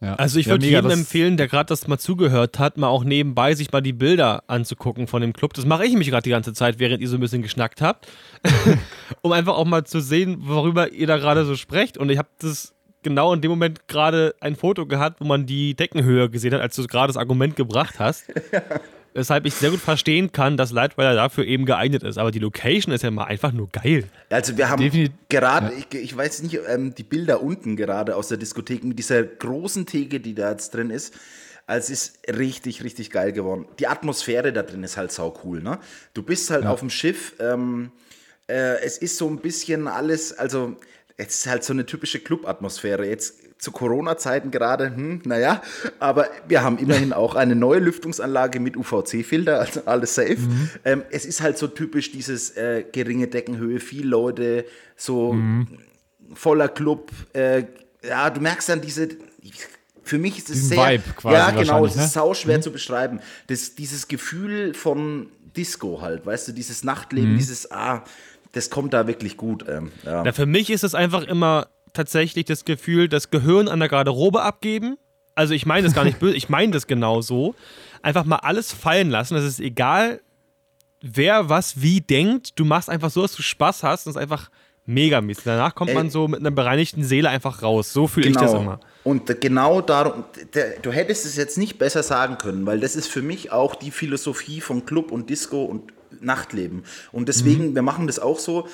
Ja. 0.00 0.14
Also 0.16 0.38
ich 0.38 0.46
würde 0.46 0.66
ja, 0.66 0.78
jedem 0.78 0.90
empfehlen, 0.90 1.38
der 1.38 1.48
gerade 1.48 1.68
das 1.68 1.88
mal 1.88 1.98
zugehört 1.98 2.58
hat, 2.58 2.76
mal 2.76 2.88
auch 2.88 3.02
nebenbei 3.02 3.54
sich 3.54 3.72
mal 3.72 3.80
die 3.80 3.94
Bilder 3.94 4.44
anzugucken 4.46 5.06
von 5.06 5.22
dem 5.22 5.32
Club. 5.32 5.54
Das 5.54 5.64
mache 5.64 5.86
ich 5.86 5.94
mich 5.94 6.10
gerade 6.10 6.22
die 6.22 6.30
ganze 6.30 6.52
Zeit, 6.52 6.78
während 6.78 7.00
ihr 7.00 7.08
so 7.08 7.16
ein 7.16 7.20
bisschen 7.20 7.40
geschnackt 7.40 7.80
habt, 7.80 8.06
um 9.22 9.32
einfach 9.32 9.56
auch 9.56 9.64
mal 9.64 9.84
zu 9.84 10.00
sehen, 10.00 10.42
worüber 10.42 10.92
ihr 10.92 11.06
da 11.06 11.16
gerade 11.16 11.46
so 11.46 11.56
sprecht. 11.56 11.96
Und 11.96 12.10
ich 12.10 12.18
habe 12.18 12.28
das 12.38 12.75
genau 13.06 13.32
in 13.32 13.40
dem 13.40 13.52
Moment 13.52 13.86
gerade 13.86 14.34
ein 14.40 14.56
Foto 14.56 14.84
gehabt, 14.84 15.20
wo 15.20 15.24
man 15.24 15.46
die 15.46 15.74
Deckenhöhe 15.74 16.28
gesehen 16.28 16.52
hat, 16.54 16.60
als 16.60 16.74
du 16.74 16.84
gerade 16.88 17.06
das 17.06 17.16
Argument 17.16 17.54
gebracht 17.54 18.00
hast. 18.00 18.24
Weshalb 19.14 19.46
ich 19.46 19.54
sehr 19.54 19.70
gut 19.70 19.80
verstehen 19.80 20.32
kann, 20.32 20.56
dass 20.56 20.72
Lightweiler 20.72 21.14
dafür 21.14 21.46
eben 21.46 21.64
geeignet 21.64 22.02
ist. 22.02 22.18
Aber 22.18 22.32
die 22.32 22.40
Location 22.40 22.92
ist 22.92 23.02
ja 23.02 23.10
mal 23.10 23.24
einfach 23.24 23.52
nur 23.52 23.68
geil. 23.70 24.04
Also 24.28 24.58
wir 24.58 24.68
haben 24.68 24.90
gerade, 25.28 25.66
ja. 25.68 25.72
ich, 25.78 25.98
ich, 25.98 26.16
weiß 26.16 26.42
nicht, 26.42 26.58
ähm, 26.68 26.94
die 26.94 27.04
Bilder 27.04 27.42
unten 27.42 27.76
gerade 27.76 28.16
aus 28.16 28.28
der 28.28 28.36
Diskothek 28.38 28.84
mit 28.84 28.98
dieser 28.98 29.22
großen 29.22 29.86
Theke, 29.86 30.20
die 30.20 30.34
da 30.34 30.50
jetzt 30.50 30.74
drin 30.74 30.90
ist. 30.90 31.14
Also 31.66 31.92
es 31.92 32.08
ist 32.08 32.36
richtig, 32.36 32.84
richtig 32.84 33.10
geil 33.10 33.32
geworden. 33.32 33.66
Die 33.78 33.86
Atmosphäre 33.86 34.52
da 34.52 34.62
drin 34.62 34.82
ist 34.82 34.96
halt 34.96 35.12
sau 35.12 35.32
cool. 35.44 35.62
Ne? 35.62 35.78
Du 36.12 36.22
bist 36.22 36.50
halt 36.50 36.64
ja. 36.64 36.70
auf 36.70 36.80
dem 36.80 36.90
Schiff. 36.90 37.34
Ähm, 37.38 37.92
äh, 38.48 38.80
es 38.82 38.98
ist 38.98 39.16
so 39.16 39.28
ein 39.28 39.38
bisschen 39.38 39.88
alles, 39.88 40.32
also 40.32 40.76
es 41.16 41.38
ist 41.38 41.46
halt 41.46 41.64
so 41.64 41.72
eine 41.72 41.86
typische 41.86 42.20
Club-Atmosphäre. 42.20 43.06
Jetzt 43.06 43.34
zu 43.58 43.72
Corona-Zeiten 43.72 44.50
gerade, 44.50 44.94
hm, 44.94 45.22
naja, 45.24 45.62
aber 45.98 46.28
wir 46.46 46.62
haben 46.62 46.78
immerhin 46.78 47.12
auch 47.12 47.34
eine 47.34 47.56
neue 47.56 47.78
Lüftungsanlage 47.78 48.60
mit 48.60 48.76
UVC-Filter, 48.76 49.60
also 49.60 49.82
alles 49.86 50.14
safe. 50.14 50.36
Mhm. 50.36 50.70
Ähm, 50.84 51.02
es 51.10 51.24
ist 51.24 51.40
halt 51.40 51.56
so 51.56 51.66
typisch 51.66 52.12
dieses 52.12 52.50
äh, 52.56 52.84
geringe 52.92 53.28
Deckenhöhe, 53.28 53.80
viele 53.80 54.08
Leute, 54.08 54.66
so 54.94 55.32
mhm. 55.32 55.66
voller 56.34 56.68
Club. 56.68 57.10
Äh, 57.32 57.64
ja, 58.06 58.28
du 58.28 58.42
merkst 58.42 58.68
dann 58.68 58.82
diese, 58.82 59.08
für 60.02 60.18
mich 60.18 60.36
ist 60.36 60.50
es 60.50 60.68
sehr, 60.68 60.78
Vibe 60.78 61.04
quasi 61.16 61.34
ja 61.34 61.50
genau, 61.50 61.86
es 61.86 61.92
ist 61.92 62.00
ne? 62.00 62.08
sau 62.08 62.34
schwer 62.34 62.58
mhm. 62.58 62.62
zu 62.62 62.72
beschreiben. 62.72 63.20
Das, 63.46 63.74
dieses 63.74 64.06
Gefühl 64.06 64.74
von 64.74 65.28
Disco 65.56 66.02
halt, 66.02 66.26
weißt 66.26 66.48
du, 66.48 66.52
dieses 66.52 66.84
Nachtleben, 66.84 67.32
mhm. 67.32 67.38
dieses, 67.38 67.72
ah, 67.72 68.04
das 68.56 68.70
kommt 68.70 68.94
da 68.94 69.06
wirklich 69.06 69.36
gut. 69.36 69.64
Ähm, 69.68 69.92
ja. 70.04 70.22
Na, 70.24 70.32
für 70.32 70.46
mich 70.46 70.70
ist 70.70 70.82
es 70.82 70.94
einfach 70.94 71.22
immer 71.22 71.68
tatsächlich 71.92 72.46
das 72.46 72.64
Gefühl, 72.64 73.08
das 73.08 73.30
Gehirn 73.30 73.68
an 73.68 73.80
der 73.80 73.88
Garderobe 73.88 74.42
abgeben. 74.42 74.96
Also 75.34 75.52
ich 75.52 75.66
meine 75.66 75.86
das 75.86 75.94
gar 75.94 76.04
nicht 76.04 76.18
böse, 76.20 76.34
ich 76.34 76.48
meine 76.48 76.72
das 76.72 76.86
genau 76.86 77.20
so. 77.20 77.54
Einfach 78.02 78.24
mal 78.24 78.36
alles 78.36 78.72
fallen 78.72 79.10
lassen. 79.10 79.36
Es 79.36 79.44
ist 79.44 79.60
egal, 79.60 80.20
wer 81.02 81.48
was 81.48 81.82
wie 81.82 82.00
denkt. 82.00 82.58
Du 82.58 82.64
machst 82.64 82.88
einfach 82.88 83.10
so, 83.10 83.22
dass 83.22 83.34
du 83.34 83.42
Spaß 83.42 83.82
hast 83.82 84.06
und 84.06 84.10
es 84.10 84.16
ist 84.16 84.22
einfach 84.22 84.50
mega 84.86 85.20
mies. 85.20 85.40
Danach 85.44 85.74
kommt 85.74 85.90
Ey, 85.90 85.96
man 85.96 86.10
so 86.10 86.28
mit 86.28 86.40
einer 86.40 86.50
bereinigten 86.50 87.04
Seele 87.04 87.28
einfach 87.28 87.62
raus. 87.62 87.92
So 87.92 88.06
fühle 88.06 88.28
genau. 88.28 88.40
ich 88.40 88.44
das 88.44 88.52
genau. 88.52 88.62
immer. 88.62 88.80
Und 89.04 89.40
genau 89.40 89.80
darum, 89.82 90.24
du 90.82 90.92
hättest 90.92 91.26
es 91.26 91.36
jetzt 91.36 91.58
nicht 91.58 91.78
besser 91.78 92.02
sagen 92.02 92.38
können, 92.38 92.64
weil 92.64 92.80
das 92.80 92.96
ist 92.96 93.08
für 93.08 93.22
mich 93.22 93.52
auch 93.52 93.74
die 93.74 93.90
Philosophie 93.90 94.60
von 94.60 94.86
Club 94.86 95.12
und 95.12 95.28
Disco 95.28 95.64
und 95.64 95.92
Nachtleben. 96.20 96.84
Und 97.12 97.28
deswegen, 97.28 97.70
mhm. 97.70 97.74
wir 97.74 97.82
machen 97.82 98.06
das 98.06 98.18
auch 98.18 98.38
so. 98.38 98.68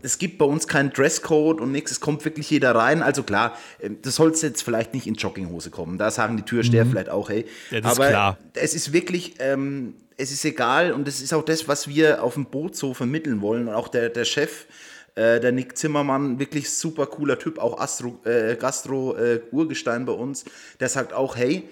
Es 0.00 0.18
gibt 0.18 0.38
bei 0.38 0.44
uns 0.44 0.68
keinen 0.68 0.92
Dresscode 0.92 1.60
und 1.60 1.72
nichts, 1.72 1.90
es 1.90 2.00
kommt 2.00 2.24
wirklich 2.24 2.48
jeder 2.50 2.74
rein. 2.74 3.02
Also 3.02 3.22
klar, 3.22 3.56
ähm, 3.80 3.98
das 4.02 4.14
soll 4.14 4.32
jetzt 4.34 4.62
vielleicht 4.62 4.94
nicht 4.94 5.06
in 5.06 5.14
Jogginghose 5.14 5.70
kommen. 5.70 5.98
Da 5.98 6.10
sagen 6.10 6.36
die 6.36 6.44
Türsteher 6.44 6.84
mhm. 6.84 6.90
vielleicht 6.90 7.08
auch, 7.10 7.30
hey. 7.30 7.46
Ja, 7.70 7.78
Aber 7.84 8.04
ist 8.04 8.10
klar. 8.10 8.38
es 8.54 8.74
ist 8.74 8.92
wirklich, 8.92 9.34
ähm, 9.38 9.94
es 10.16 10.32
ist 10.32 10.44
egal 10.44 10.92
und 10.92 11.08
es 11.08 11.20
ist 11.20 11.32
auch 11.32 11.44
das, 11.44 11.68
was 11.68 11.88
wir 11.88 12.22
auf 12.22 12.34
dem 12.34 12.46
Boot 12.46 12.76
so 12.76 12.92
vermitteln 12.92 13.40
wollen. 13.40 13.68
Und 13.68 13.74
auch 13.74 13.88
der, 13.88 14.08
der 14.08 14.24
Chef, 14.24 14.66
äh, 15.14 15.40
der 15.40 15.52
Nick 15.52 15.76
Zimmermann, 15.78 16.38
wirklich 16.38 16.70
super 16.70 17.06
cooler 17.06 17.38
Typ, 17.38 17.58
auch 17.58 17.80
Astro, 17.80 18.20
äh, 18.24 18.56
Gastro-Urgestein 18.58 20.02
äh, 20.02 20.04
bei 20.04 20.12
uns, 20.12 20.44
der 20.80 20.88
sagt 20.88 21.12
auch, 21.12 21.36
hey, 21.36 21.68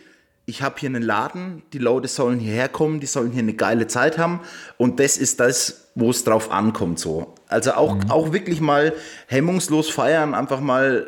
ich 0.46 0.62
habe 0.62 0.76
hier 0.78 0.88
einen 0.88 1.02
Laden, 1.02 1.62
die 1.72 1.78
Leute 1.78 2.06
sollen 2.06 2.38
hierher 2.38 2.68
kommen, 2.68 3.00
die 3.00 3.06
sollen 3.06 3.32
hier 3.32 3.42
eine 3.42 3.54
geile 3.54 3.88
Zeit 3.88 4.16
haben 4.16 4.40
und 4.78 5.00
das 5.00 5.16
ist 5.16 5.40
das, 5.40 5.88
wo 5.96 6.10
es 6.10 6.22
drauf 6.22 6.52
ankommt 6.52 7.00
so. 7.00 7.34
Also 7.48 7.72
auch, 7.72 7.96
mhm. 7.96 8.10
auch 8.10 8.32
wirklich 8.32 8.60
mal 8.60 8.92
hemmungslos 9.26 9.90
feiern, 9.90 10.34
einfach 10.34 10.60
mal 10.60 11.06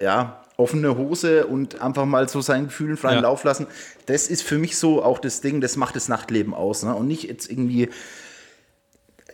äh, 0.00 0.02
ja, 0.02 0.42
offene 0.56 0.96
Hose 0.96 1.46
und 1.46 1.82
einfach 1.82 2.06
mal 2.06 2.28
so 2.28 2.40
seinen 2.40 2.66
Gefühlen 2.68 2.96
freien 2.96 3.16
ja. 3.16 3.22
Lauf 3.22 3.44
lassen. 3.44 3.66
Das 4.06 4.28
ist 4.28 4.42
für 4.42 4.58
mich 4.58 4.78
so 4.78 5.02
auch 5.02 5.18
das 5.18 5.42
Ding, 5.42 5.60
das 5.60 5.76
macht 5.76 5.94
das 5.94 6.08
Nachtleben 6.08 6.54
aus. 6.54 6.82
Ne? 6.82 6.94
Und 6.94 7.08
nicht 7.08 7.24
jetzt 7.24 7.50
irgendwie 7.50 7.90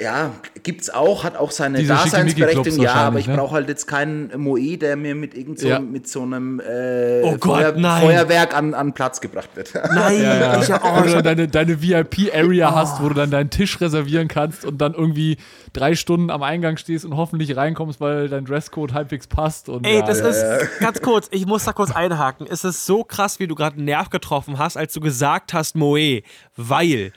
ja, 0.01 0.33
gibt's 0.63 0.91
auch, 0.91 1.25
hat 1.25 1.37
auch 1.37 1.51
seine 1.51 1.79
Diese 1.79 1.93
Daseinsberechtigung, 1.93 2.81
ja, 2.81 2.95
aber 2.95 3.19
ich 3.19 3.27
ne? 3.27 3.37
brauche 3.37 3.55
halt 3.55 3.69
jetzt 3.69 3.87
keinen 3.87 4.31
Moe, 4.41 4.77
der 4.77 4.97
mir 4.97 5.15
mit 5.15 5.35
irgend 5.35 5.59
so, 5.59 5.67
ja. 5.67 5.81
mit 5.81 6.09
so 6.09 6.23
einem 6.23 6.61
äh, 6.61 7.23
oh 7.23 7.37
Gott, 7.39 7.75
Feuer, 7.75 8.01
Feuerwerk 8.01 8.57
an, 8.57 8.75
an 8.75 8.93
Platz 8.93 9.21
gebracht 9.21 9.51
wird. 9.55 9.73
Nein, 9.75 10.23
ja, 10.23 10.39
ja. 10.39 10.63
Ich, 10.63 10.73
oh, 10.73 10.79
wo 10.83 11.03
du 11.03 11.23
deine, 11.23 11.49
deine 11.49 11.83
VIP-Area 11.83 12.71
oh. 12.71 12.77
hast, 12.77 13.03
wo 13.03 13.09
du 13.09 13.15
dann 13.15 13.31
deinen 13.31 13.51
Tisch 13.51 13.81
reservieren 13.81 14.29
kannst 14.29 14.65
und 14.65 14.79
dann 14.79 14.95
irgendwie 14.95 15.37
drei 15.73 15.97
Stunden 15.97 16.31
am 16.31 16.43
Eingang 16.45 16.77
stehst 16.77 17.05
und 17.05 17.17
hoffentlich 17.17 17.57
reinkommst, 17.57 18.01
weil 18.01 18.29
dein 18.29 18.45
Dresscode 18.45 18.95
halbwegs 18.95 19.27
passt. 19.27 19.69
Und 19.69 19.85
Ey, 19.85 20.03
das 20.07 20.21
ist 20.21 20.45
ganz 20.79 21.03
kurz, 21.03 21.29
ich 21.33 21.45
muss 21.47 21.65
da 21.65 21.73
kurz 21.73 21.91
einhaken. 21.91 22.47
Es 22.49 22.63
ist 22.63 22.87
so 22.87 23.03
krass, 23.03 23.41
wie 23.41 23.49
du 23.49 23.57
gerade 23.57 23.77
einen 23.77 23.87
Nerv 23.87 24.11
getroffen 24.11 24.59
hast, 24.59 24.77
als 24.77 24.93
du 24.93 25.01
gesagt 25.01 25.53
hast, 25.55 25.75
Moe, 25.75 26.23
weil 26.57 27.13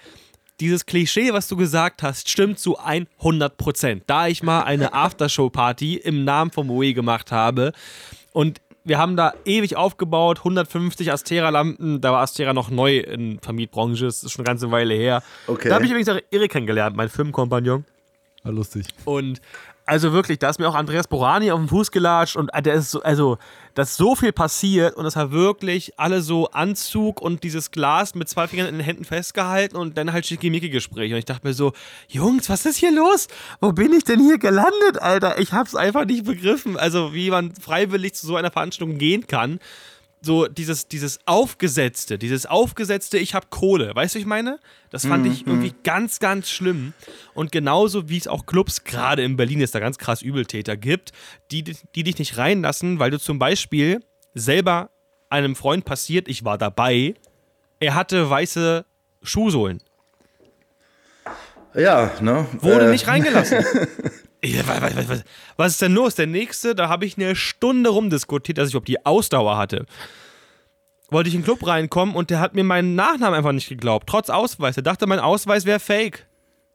dieses 0.61 0.85
Klischee, 0.85 1.33
was 1.33 1.47
du 1.47 1.57
gesagt 1.57 2.03
hast, 2.03 2.29
stimmt 2.29 2.59
zu 2.59 2.77
100 2.77 3.57
Prozent. 3.57 4.03
Da 4.07 4.27
ich 4.27 4.43
mal 4.43 4.61
eine 4.61 4.93
Aftershow-Party 4.93 5.95
im 5.97 6.23
Namen 6.23 6.51
vom 6.51 6.67
Moe 6.67 6.93
gemacht 6.93 7.31
habe 7.31 7.73
und 8.31 8.61
wir 8.83 8.97
haben 8.97 9.15
da 9.15 9.33
ewig 9.45 9.75
aufgebaut, 9.75 10.39
150 10.39 11.11
Astera-Lampen. 11.11 12.01
Da 12.01 12.13
war 12.13 12.21
Astera 12.21 12.53
noch 12.53 12.71
neu 12.71 12.97
in 12.97 13.39
Vermietbranche, 13.39 14.05
das 14.05 14.23
ist 14.23 14.31
schon 14.31 14.43
eine 14.43 14.51
ganze 14.51 14.71
Weile 14.71 14.93
her. 14.93 15.21
Okay. 15.47 15.69
Da 15.69 15.75
habe 15.75 15.85
ich 15.85 15.91
übrigens 15.91 16.09
auch 16.09 16.19
Erik 16.31 16.51
kennengelernt, 16.51 16.95
mein 16.95 17.09
Filmkompagnon. 17.09 17.85
War 18.43 18.51
lustig. 18.51 18.87
Und 19.05 19.39
also 19.85 20.13
wirklich, 20.13 20.39
da 20.39 20.49
ist 20.49 20.59
mir 20.59 20.69
auch 20.69 20.75
Andreas 20.75 21.07
Borani 21.07 21.51
auf 21.51 21.59
den 21.59 21.67
Fuß 21.67 21.91
gelatscht 21.91 22.35
und 22.35 22.51
der 22.63 22.73
ist 22.75 22.91
so, 22.91 23.01
also, 23.01 23.37
dass 23.73 23.97
so 23.97 24.15
viel 24.15 24.31
passiert 24.31 24.95
und 24.95 25.05
es 25.05 25.15
war 25.15 25.31
wirklich 25.31 25.97
alle 25.97 26.21
so 26.21 26.49
Anzug 26.49 27.21
und 27.21 27.43
dieses 27.43 27.71
Glas 27.71 28.15
mit 28.15 28.29
zwei 28.29 28.47
Fingern 28.47 28.67
in 28.67 28.75
den 28.75 28.83
Händen 28.83 29.05
festgehalten 29.05 29.75
und 29.77 29.97
dann 29.97 30.13
halt 30.13 30.25
Schickimicki-Gespräch. 30.25 31.11
Und 31.11 31.17
ich 31.17 31.25
dachte 31.25 31.47
mir 31.47 31.53
so, 31.53 31.73
Jungs, 32.07 32.49
was 32.49 32.65
ist 32.65 32.77
hier 32.77 32.91
los? 32.91 33.27
Wo 33.59 33.71
bin 33.71 33.93
ich 33.93 34.03
denn 34.03 34.19
hier 34.19 34.37
gelandet, 34.37 35.01
Alter? 35.01 35.39
Ich 35.39 35.53
hab's 35.53 35.75
einfach 35.75 36.05
nicht 36.05 36.25
begriffen. 36.25 36.77
Also, 36.77 37.13
wie 37.13 37.29
man 37.29 37.55
freiwillig 37.55 38.13
zu 38.13 38.27
so 38.27 38.35
einer 38.35 38.51
Veranstaltung 38.51 38.97
gehen 38.97 39.27
kann 39.27 39.59
so 40.21 40.47
dieses, 40.47 40.87
dieses 40.87 41.19
Aufgesetzte, 41.25 42.19
dieses 42.19 42.45
Aufgesetzte, 42.45 43.17
ich 43.17 43.33
habe 43.33 43.47
Kohle, 43.49 43.93
weißt 43.95 44.15
du, 44.15 44.19
ich 44.19 44.25
meine? 44.25 44.59
Das 44.91 45.05
fand 45.05 45.25
mm, 45.25 45.31
ich 45.31 45.47
irgendwie 45.47 45.71
mm. 45.71 45.83
ganz, 45.83 46.19
ganz 46.19 46.49
schlimm. 46.49 46.93
Und 47.33 47.51
genauso 47.51 48.07
wie 48.07 48.17
es 48.17 48.27
auch 48.27 48.45
Clubs, 48.45 48.83
gerade 48.83 49.23
in 49.23 49.35
Berlin 49.35 49.61
ist 49.61 49.73
da 49.73 49.79
ganz 49.79 49.97
krass 49.97 50.21
Übeltäter 50.21 50.77
gibt, 50.77 51.11
die, 51.49 51.63
die 51.63 52.03
dich 52.03 52.19
nicht 52.19 52.37
reinlassen, 52.37 52.99
weil 52.99 53.09
du 53.09 53.19
zum 53.19 53.39
Beispiel 53.39 54.01
selber 54.35 54.91
einem 55.29 55.55
Freund 55.55 55.85
passiert, 55.85 56.27
ich 56.27 56.45
war 56.45 56.57
dabei, 56.57 57.15
er 57.79 57.95
hatte 57.95 58.29
weiße 58.29 58.85
Schuhsohlen. 59.23 59.81
Ja, 61.73 62.11
ne? 62.21 62.45
Wurde 62.59 62.87
äh. 62.87 62.91
nicht 62.91 63.07
reingelassen. 63.07 63.65
was, 64.43 64.95
was, 64.95 65.09
was, 65.09 65.23
was, 65.55 65.71
ist 65.73 65.81
denn 65.81 65.93
los? 65.93 66.15
Der 66.15 66.27
nächste, 66.27 66.75
da 66.75 66.89
habe 66.89 67.05
ich 67.05 67.17
eine 67.17 67.35
Stunde 67.35 67.89
rumdiskutiert, 67.89 68.57
dass 68.57 68.69
ich 68.69 68.75
ob 68.75 68.85
die 68.85 69.05
Ausdauer 69.05 69.57
hatte. 69.57 69.85
wollte 71.09 71.29
ich 71.29 71.35
in 71.35 71.41
den 71.41 71.45
Club 71.45 71.65
reinkommen 71.65 72.15
und 72.15 72.29
der 72.29 72.39
hat 72.39 72.55
mir 72.55 72.63
meinen 72.63 72.95
Nachnamen 72.95 73.35
einfach 73.35 73.51
nicht 73.51 73.69
geglaubt, 73.69 74.07
trotz 74.07 74.29
Ausweis. 74.29 74.77
Er 74.77 74.83
dachte, 74.83 75.07
mein 75.07 75.19
Ausweis 75.19 75.65
wäre 75.65 75.79
fake. 75.79 76.27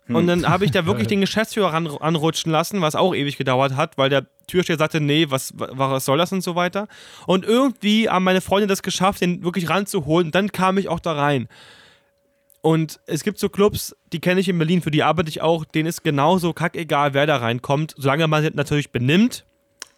Und 0.09 0.29
dann 0.29 0.48
habe 0.48 0.64
ich 0.64 0.70
da 0.70 0.87
wirklich 0.87 1.09
den 1.09 1.20
Geschäftsführer 1.20 1.72
ran, 1.72 1.88
anrutschen 1.88 2.52
lassen, 2.52 2.81
was 2.81 2.94
auch 2.94 3.14
ewig 3.14 3.37
gedauert 3.37 3.74
hat, 3.74 3.98
weil 3.98 4.09
der 4.09 4.26
Türsteher 4.46 4.79
sagte, 4.79 5.00
nee, 5.00 5.26
was, 5.31 5.52
was 5.57 6.05
soll 6.05 6.18
das 6.18 6.31
und 6.33 6.42
so 6.42 6.55
weiter. 6.55 6.87
Und 7.26 7.44
irgendwie 7.44 8.09
haben 8.09 8.24
meine 8.24 8.40
Freunde 8.40 8.68
das 8.68 8.83
geschafft, 8.83 9.20
den 9.20 9.42
wirklich 9.42 9.68
ranzuholen. 9.68 10.29
Und 10.29 10.35
dann 10.35 10.52
kam 10.52 10.79
ich 10.79 10.88
auch 10.88 11.00
da 11.00 11.12
rein. 11.12 11.48
Und 12.66 12.98
es 13.07 13.22
gibt 13.22 13.38
so 13.38 13.48
Clubs, 13.48 13.94
die 14.12 14.20
kenne 14.20 14.40
ich 14.40 14.48
in 14.48 14.59
Berlin, 14.59 14.83
für 14.83 14.90
die 14.90 15.05
arbeite 15.05 15.29
ich 15.29 15.40
auch, 15.40 15.64
denen 15.64 15.88
ist 15.88 16.02
genauso 16.02 16.52
kackegal, 16.52 17.14
wer 17.14 17.24
da 17.24 17.37
reinkommt, 17.37 17.94
solange 17.96 18.26
man 18.26 18.42
sich 18.42 18.55
natürlich 18.55 18.90
benimmt. 18.90 19.44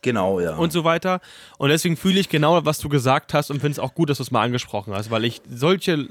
Genau, 0.02 0.38
ja. 0.38 0.54
Und 0.54 0.70
so 0.70 0.85
weiter. 0.85 1.22
Und 1.57 1.70
deswegen 1.70 1.96
fühle 1.96 2.20
ich 2.20 2.28
genau, 2.28 2.62
was 2.66 2.78
du 2.78 2.90
gesagt 2.90 3.33
hast 3.33 3.50
und 3.50 3.61
finde 3.61 3.72
es 3.72 3.78
auch 3.78 3.94
gut, 3.94 4.11
dass 4.11 4.18
du 4.18 4.22
es 4.22 4.31
mal 4.31 4.42
angesprochen 4.42 4.92
hast, 4.92 5.11
weil 5.11 5.24
ich 5.24 5.40
solche 5.50 6.09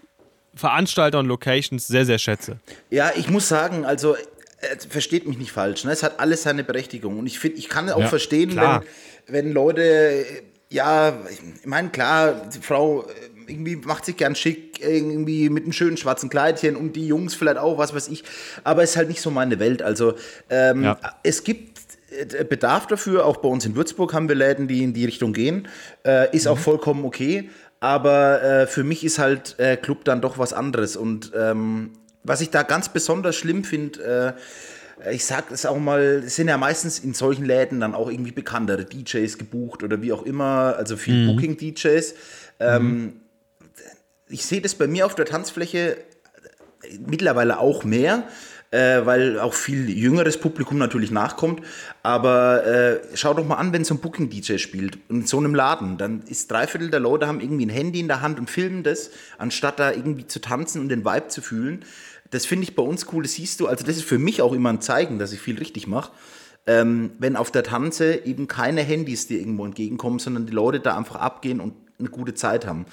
Veranstalter 0.55 1.19
und 1.19 1.27
Locations 1.27 1.85
sehr, 1.85 2.07
sehr 2.07 2.17
schätze. 2.17 2.57
Ja, 2.89 3.11
ich 3.15 3.29
muss 3.29 3.47
sagen, 3.47 3.85
also 3.85 4.15
äh, 4.15 4.79
versteht 4.89 5.27
mich 5.27 5.37
nicht 5.37 5.51
falsch, 5.51 5.83
ne? 5.83 5.91
es 5.91 6.01
hat 6.01 6.19
alles 6.19 6.41
seine 6.41 6.63
Berechtigung 6.63 7.19
und 7.19 7.27
ich 7.27 7.37
finde, 7.37 7.59
ich 7.59 7.69
kann 7.69 7.87
auch 7.91 7.99
Ja, 7.99 8.07
verstehen, 8.07 8.55
wenn, 8.55 8.81
wenn 9.27 9.51
Leute, 9.53 9.83
äh, 9.83 10.25
ja, 10.69 11.19
ich 11.29 11.67
meine, 11.67 11.89
klar, 11.89 12.49
die 12.51 12.61
Frau 12.61 13.03
äh, 13.03 13.36
irgendwie 13.47 13.75
macht 13.75 14.05
sich 14.05 14.17
gern 14.17 14.35
schick, 14.35 14.79
irgendwie 14.81 15.49
mit 15.49 15.63
einem 15.63 15.73
schönen 15.73 15.97
schwarzen 15.97 16.29
Kleidchen 16.29 16.75
und 16.75 16.95
die 16.95 17.07
Jungs 17.07 17.35
vielleicht 17.35 17.57
auch, 17.57 17.77
was 17.77 17.93
weiß 17.93 18.07
ich, 18.09 18.23
aber 18.63 18.83
es 18.83 18.91
ist 18.91 18.97
halt 18.97 19.07
nicht 19.09 19.21
so 19.21 19.31
meine 19.31 19.59
Welt, 19.59 19.81
also 19.81 20.13
ähm, 20.49 20.83
Ja. 20.83 20.99
es 21.23 21.43
gibt 21.43 21.79
äh, 22.11 22.43
Bedarf 22.43 22.87
dafür, 22.87 23.25
auch 23.25 23.37
bei 23.37 23.49
uns 23.49 23.65
in 23.65 23.75
Würzburg 23.75 24.13
haben 24.13 24.27
wir 24.29 24.35
Läden, 24.35 24.67
die 24.67 24.83
in 24.83 24.93
die 24.93 25.05
Richtung 25.05 25.33
gehen, 25.33 25.67
äh, 26.05 26.35
ist 26.35 26.47
auch 26.47 26.57
vollkommen 26.57 27.05
okay, 27.05 27.49
aber 27.79 28.41
äh, 28.41 28.67
für 28.67 28.83
mich 28.83 29.03
ist 29.03 29.19
halt 29.19 29.55
äh, 29.59 29.77
Club 29.77 30.03
dann 30.05 30.19
doch 30.21 30.37
was 30.39 30.51
anderes. 30.51 30.95
Und 30.95 31.31
ähm, 31.37 31.91
was 32.23 32.41
ich 32.41 32.49
da 32.49 32.63
ganz 32.63 32.89
besonders 32.89 33.35
schlimm 33.35 33.63
finde, 33.63 34.35
äh, 35.05 35.13
ich 35.13 35.25
sag 35.25 35.51
es 35.51 35.63
auch 35.65 35.77
mal, 35.77 36.23
es 36.25 36.35
sind 36.37 36.47
ja 36.47 36.57
meistens 36.57 36.97
in 36.97 37.13
solchen 37.13 37.45
Läden 37.45 37.79
dann 37.79 37.93
auch 37.93 38.09
irgendwie 38.09 38.31
bekanntere 38.31 38.83
DJs 38.83 39.37
gebucht 39.37 39.83
oder 39.83 40.01
wie 40.01 40.11
auch 40.11 40.23
immer, 40.23 40.73
also 40.75 40.97
viel 40.97 41.27
Booking-DJs. 41.27 42.15
Ähm, 42.59 43.13
Ich 44.29 44.45
sehe 44.45 44.61
das 44.61 44.75
bei 44.75 44.87
mir 44.87 45.05
auf 45.05 45.15
der 45.15 45.25
Tanzfläche 45.25 45.97
mittlerweile 47.05 47.59
auch 47.59 47.83
mehr, 47.83 48.27
äh, 48.71 49.05
weil 49.05 49.39
auch 49.39 49.53
viel 49.53 49.89
jüngeres 49.89 50.37
Publikum 50.37 50.77
natürlich 50.77 51.11
nachkommt. 51.11 51.61
Aber 52.03 52.65
äh, 52.65 52.99
schau 53.13 53.33
doch 53.33 53.45
mal 53.45 53.55
an, 53.55 53.73
wenn 53.73 53.85
so 53.85 53.93
ein 53.93 53.99
Booking-DJ 53.99 54.57
spielt 54.57 54.97
in 55.09 55.25
so 55.25 55.37
einem 55.37 55.55
Laden, 55.55 55.97
dann 55.97 56.23
ist 56.23 56.51
drei 56.51 56.67
Viertel 56.67 56.89
der 56.89 56.99
Leute 56.99 57.27
haben 57.27 57.39
irgendwie 57.39 57.65
ein 57.65 57.69
Handy 57.69 57.99
in 57.99 58.07
der 58.07 58.21
Hand 58.21 58.39
und 58.39 58.49
filmen 58.49 58.83
das, 58.83 59.11
anstatt 59.37 59.79
da 59.79 59.91
irgendwie 59.91 60.27
zu 60.27 60.39
tanzen 60.39 60.81
und 60.81 60.89
den 60.89 61.05
Vibe 61.05 61.27
zu 61.29 61.41
fühlen. 61.41 61.85
Das 62.29 62.45
finde 62.45 62.63
ich 62.63 62.75
bei 62.75 62.83
uns 62.83 63.07
cool, 63.13 63.23
das 63.23 63.33
siehst 63.33 63.59
du. 63.59 63.67
Also 63.67 63.85
das 63.85 63.95
ist 63.95 64.05
für 64.05 64.19
mich 64.19 64.41
auch 64.41 64.53
immer 64.53 64.69
ein 64.69 64.81
Zeichen, 64.81 65.17
dass 65.17 65.31
ich 65.31 65.39
viel 65.39 65.57
richtig 65.57 65.87
mache. 65.87 66.11
Ähm, 66.65 67.11
wenn 67.19 67.37
auf 67.37 67.49
der 67.49 67.63
Tanze 67.63 68.25
eben 68.25 68.47
keine 68.47 68.81
Handys 68.81 69.27
dir 69.27 69.39
irgendwo 69.39 69.65
entgegenkommen, 69.65 70.19
sondern 70.19 70.45
die 70.45 70.51
Leute 70.51 70.81
da 70.81 70.97
einfach 70.97 71.15
abgehen 71.15 71.61
und 71.61 71.73
eine 71.97 72.09
gute 72.09 72.33
Zeit 72.33 72.67
haben. 72.67 72.85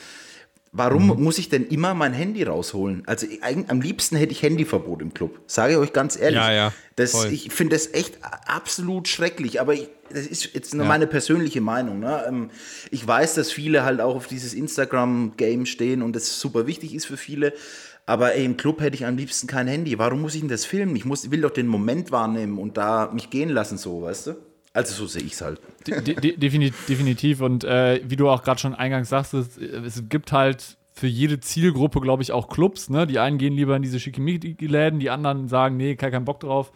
Warum 0.77 1.07
Mhm. 1.07 1.23
muss 1.23 1.39
ich 1.39 1.49
denn 1.49 1.67
immer 1.69 1.95
mein 1.95 2.13
Handy 2.13 2.43
rausholen? 2.43 3.05
Also 3.07 3.27
ich- 3.29 3.45
eigentlich, 3.45 3.71
am 3.71 3.81
liebsten 3.81 4.17
hätte 4.17 4.33
ich 4.33 4.43
Handyverbot 4.43 5.03
im 5.03 5.15
Club. 5.15 5.39
Sage 5.47 5.75
ich 5.75 5.79
euch 5.79 5.93
ganz 5.93 6.19
ehrlich. 6.19 6.35
Ja, 6.41 6.53
ja, 6.53 6.73
Das, 6.97 7.25
ich 7.27 7.53
finde 7.53 7.77
das 7.77 7.95
echt 7.95 8.19
absolut 8.47 9.07
schrecklich. 9.07 9.61
Aber 9.61 9.73
ich, 9.75 9.89
das 10.11 10.27
ist 10.27 10.53
jetzt 10.53 10.75
nur 10.75 10.85
meine 10.85 11.07
persönliche 11.07 11.61
Meinung. 11.61 12.01
Ne? 12.01 12.25
Ähm, 12.27 12.51
Ich 12.91 13.07
weiß, 13.07 13.35
dass 13.35 13.53
viele 13.53 13.85
halt 13.85 14.01
auch 14.01 14.17
auf 14.17 14.27
dieses 14.27 14.53
Instagram-Game 14.53 15.67
stehen 15.67 16.03
und 16.03 16.15
das 16.17 16.41
super 16.41 16.67
wichtig 16.67 16.93
ist 16.95 17.07
für 17.07 17.17
viele. 17.17 17.53
Aber 18.07 18.35
ey, 18.35 18.45
im 18.45 18.57
Club 18.57 18.81
hätte 18.81 18.97
ich 18.97 19.07
am 19.07 19.17
liebsten 19.17 19.47
kein 19.47 19.67
Handy. 19.67 19.99
Warum 19.99 20.21
muss 20.23 20.35
ich 20.35 20.41
denn 20.41 20.49
das 20.51 20.65
filmen? 20.65 20.95
Ich 20.97 21.05
muss, 21.05 21.31
will 21.31 21.41
doch 21.41 21.51
den 21.53 21.67
Moment 21.69 22.11
wahrnehmen 22.13 22.59
und 22.59 22.77
da 22.77 23.11
mich 23.15 23.31
gehen 23.31 23.49
lassen, 23.49 23.79
so, 23.79 24.03
weißt 24.03 24.27
du? 24.27 24.33
Also 24.75 24.93
so 24.93 25.07
sehe 25.07 25.23
ich 25.23 25.33
es 25.33 25.41
halt. 25.41 25.61
De 25.87 26.03
de 26.03 26.37
defini- 26.37 26.73
definitiv. 26.89 27.41
Und 27.41 27.65
äh, 27.65 28.01
wie 28.05 28.17
du 28.17 28.29
auch 28.29 28.43
gerade 28.43 28.61
schon 28.61 28.75
eingangs 28.75 29.09
sagtest, 29.09 29.57
es 29.59 30.09
gibt 30.09 30.33
halt 30.33 30.77
für 30.93 31.07
jede 31.07 31.41
Zielgruppe, 31.41 32.01
glaube 32.01 32.23
ich, 32.23 32.33
auch 32.33 32.49
Clubs. 32.49 32.91
Ne? 32.91 33.07
Die 33.07 33.19
einen 33.19 33.39
gehen 33.39 33.55
lieber 33.55 33.75
in 33.77 33.83
diese 33.83 33.99
Schickimicki-Läden, 33.99 35.01
die 35.01 35.11
anderen 35.11 35.49
sagen, 35.49 35.77
nee, 35.77 35.97
kein, 35.97 36.11
keinen 36.11 36.25
Bock 36.25 36.41
drauf. 36.41 36.73